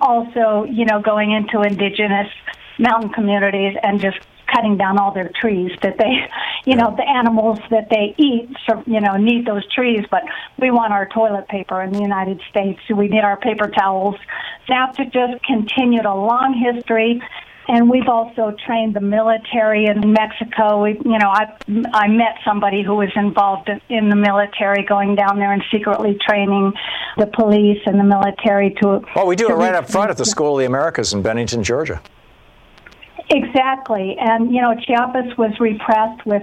Also, 0.00 0.64
you 0.64 0.84
know, 0.84 1.00
going 1.02 1.32
into 1.32 1.60
indigenous 1.62 2.28
mountain 2.78 3.10
communities 3.10 3.76
and 3.82 4.00
just 4.00 4.18
cutting 4.52 4.76
down 4.76 4.98
all 4.98 5.12
their 5.12 5.30
trees 5.40 5.70
that 5.82 5.96
they 5.98 6.12
you 6.70 6.76
know 6.76 6.94
the 6.96 7.08
animals 7.08 7.58
that 7.70 7.88
they 7.90 8.14
eat 8.18 8.48
so, 8.68 8.82
you 8.86 9.00
know 9.00 9.16
need 9.16 9.46
those 9.46 9.66
trees 9.72 10.04
but 10.10 10.22
we 10.60 10.70
want 10.70 10.92
our 10.92 11.08
toilet 11.08 11.46
paper 11.48 11.82
in 11.82 11.92
the 11.92 12.00
united 12.00 12.40
states 12.50 12.80
we 12.96 13.08
need 13.08 13.24
our 13.24 13.38
paper 13.38 13.68
towels 13.68 14.16
NAFTA 14.68 15.12
just 15.12 15.44
continued 15.44 16.04
a 16.04 16.14
long 16.14 16.54
history 16.54 17.20
and 17.68 17.88
we've 17.88 18.08
also 18.08 18.54
trained 18.66 18.94
the 18.94 19.00
military 19.00 19.86
in 19.86 20.12
Mexico. 20.12 20.82
We, 20.82 20.98
you 21.04 21.18
know, 21.18 21.28
I 21.28 21.56
I 21.92 22.08
met 22.08 22.38
somebody 22.44 22.82
who 22.82 22.94
was 22.96 23.10
involved 23.14 23.70
in 23.88 24.08
the 24.08 24.16
military, 24.16 24.84
going 24.84 25.14
down 25.14 25.38
there 25.38 25.52
and 25.52 25.62
secretly 25.70 26.18
training 26.26 26.72
the 27.16 27.26
police 27.26 27.80
and 27.86 27.98
the 27.98 28.04
military 28.04 28.74
to. 28.82 29.02
Well, 29.14 29.26
we 29.26 29.36
do 29.36 29.48
it 29.48 29.54
right 29.54 29.74
up 29.74 29.88
front 29.88 30.10
at 30.10 30.16
the 30.16 30.24
School 30.24 30.56
of 30.56 30.60
the 30.60 30.66
Americas 30.66 31.12
in 31.12 31.22
Bennington, 31.22 31.62
Georgia. 31.62 32.02
Exactly. 33.32 34.16
And, 34.18 34.54
you 34.54 34.60
know, 34.60 34.74
Chiapas 34.74 35.36
was 35.38 35.58
repressed 35.58 36.26
with, 36.26 36.42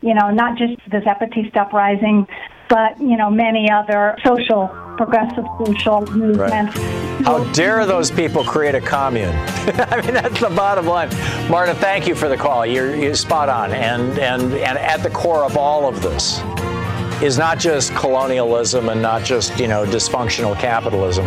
you 0.00 0.14
know, 0.14 0.30
not 0.30 0.56
just 0.56 0.76
the 0.90 0.98
Zapatista 0.98 1.56
uprising, 1.56 2.26
but, 2.68 3.00
you 3.00 3.16
know, 3.16 3.28
many 3.28 3.70
other 3.70 4.16
social, 4.24 4.68
progressive 4.96 5.44
social 5.64 6.06
movements. 6.12 6.78
How 7.24 7.42
dare 7.52 7.84
those 7.86 8.10
people 8.10 8.44
create 8.44 8.76
a 8.76 8.80
commune? 8.80 9.34
I 9.34 10.00
mean, 10.02 10.14
that's 10.14 10.40
the 10.40 10.50
bottom 10.50 10.86
line. 10.86 11.08
Marta, 11.50 11.74
thank 11.74 12.06
you 12.06 12.14
for 12.14 12.28
the 12.28 12.36
call. 12.36 12.64
You're, 12.64 12.94
you're 12.94 13.14
spot 13.14 13.48
on. 13.48 13.72
And, 13.72 14.16
and, 14.18 14.52
and 14.52 14.78
at 14.78 15.02
the 15.02 15.10
core 15.10 15.44
of 15.44 15.56
all 15.56 15.88
of 15.88 16.02
this 16.02 16.40
is 17.20 17.36
not 17.36 17.58
just 17.58 17.92
colonialism 17.96 18.88
and 18.90 19.02
not 19.02 19.24
just, 19.24 19.58
you 19.58 19.66
know, 19.66 19.84
dysfunctional 19.84 20.56
capitalism, 20.56 21.26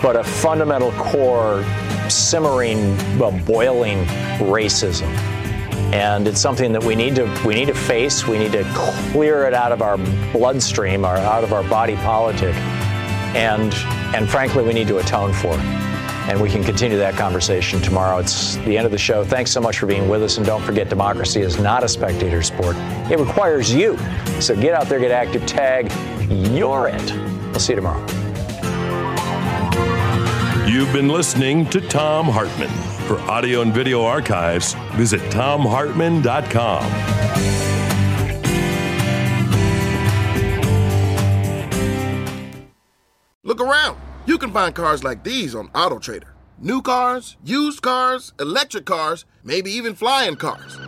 but 0.00 0.14
a 0.14 0.22
fundamental 0.22 0.92
core, 0.92 1.64
simmering, 2.12 2.96
well, 3.18 3.32
boiling 3.46 4.04
racism. 4.38 5.08
And 5.92 6.26
it's 6.26 6.40
something 6.40 6.72
that 6.72 6.82
we 6.82 6.94
need 6.94 7.14
to 7.16 7.42
we 7.44 7.54
need 7.54 7.66
to 7.66 7.74
face. 7.74 8.26
We 8.26 8.38
need 8.38 8.52
to 8.52 8.64
clear 8.74 9.44
it 9.44 9.52
out 9.52 9.72
of 9.72 9.82
our 9.82 9.98
bloodstream, 10.32 11.04
or 11.04 11.16
out 11.16 11.44
of 11.44 11.52
our 11.52 11.62
body 11.64 11.96
politic, 11.96 12.54
and 13.34 13.74
and 14.14 14.28
frankly, 14.28 14.64
we 14.64 14.72
need 14.72 14.88
to 14.88 14.98
atone 14.98 15.34
for 15.34 15.52
it. 15.52 15.60
And 16.28 16.40
we 16.40 16.48
can 16.48 16.62
continue 16.62 16.96
that 16.98 17.14
conversation 17.14 17.80
tomorrow. 17.80 18.18
It's 18.18 18.56
the 18.58 18.78
end 18.78 18.86
of 18.86 18.92
the 18.92 18.98
show. 18.98 19.24
Thanks 19.24 19.50
so 19.50 19.60
much 19.60 19.78
for 19.78 19.86
being 19.86 20.08
with 20.08 20.22
us. 20.22 20.36
And 20.36 20.46
don't 20.46 20.62
forget, 20.62 20.88
democracy 20.88 21.40
is 21.40 21.58
not 21.58 21.82
a 21.82 21.88
spectator 21.88 22.42
sport. 22.42 22.76
It 23.10 23.18
requires 23.18 23.74
you. 23.74 23.98
So 24.40 24.54
get 24.54 24.72
out 24.72 24.88
there, 24.88 25.00
get 25.00 25.10
active, 25.10 25.44
tag. 25.46 25.90
You're 26.30 26.88
it. 26.88 27.12
We'll 27.50 27.58
see 27.58 27.72
you 27.72 27.76
tomorrow. 27.76 28.31
You've 30.72 30.90
been 30.90 31.08
listening 31.08 31.68
to 31.68 31.82
Thom 31.82 32.24
Hartmann. 32.24 32.70
For 33.06 33.20
audio 33.30 33.60
and 33.60 33.74
video 33.74 34.04
archives, 34.04 34.72
visit 34.92 35.20
thomhartmann.com. 35.30 36.84
Look 43.42 43.60
around. 43.60 44.00
You 44.24 44.38
can 44.38 44.50
find 44.50 44.74
cars 44.74 45.04
like 45.04 45.22
these 45.22 45.54
on 45.54 45.68
AutoTrader. 45.68 46.30
New 46.58 46.80
cars, 46.80 47.36
used 47.44 47.82
cars, 47.82 48.32
electric 48.40 48.86
cars, 48.86 49.26
maybe 49.44 49.70
even 49.72 49.94
flying 49.94 50.36
cars. 50.36 50.78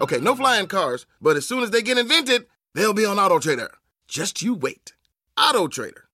Okay, 0.00 0.20
no 0.20 0.36
flying 0.36 0.68
cars, 0.68 1.06
but 1.20 1.36
as 1.36 1.44
soon 1.44 1.64
as 1.64 1.72
they 1.72 1.82
get 1.82 1.98
invented, 1.98 2.46
they'll 2.72 2.94
be 2.94 3.04
on 3.04 3.18
Auto 3.18 3.40
Trader. 3.40 3.72
Just 4.06 4.42
you 4.42 4.54
wait. 4.54 4.92
Auto 5.36 5.66
Trader. 5.66 6.04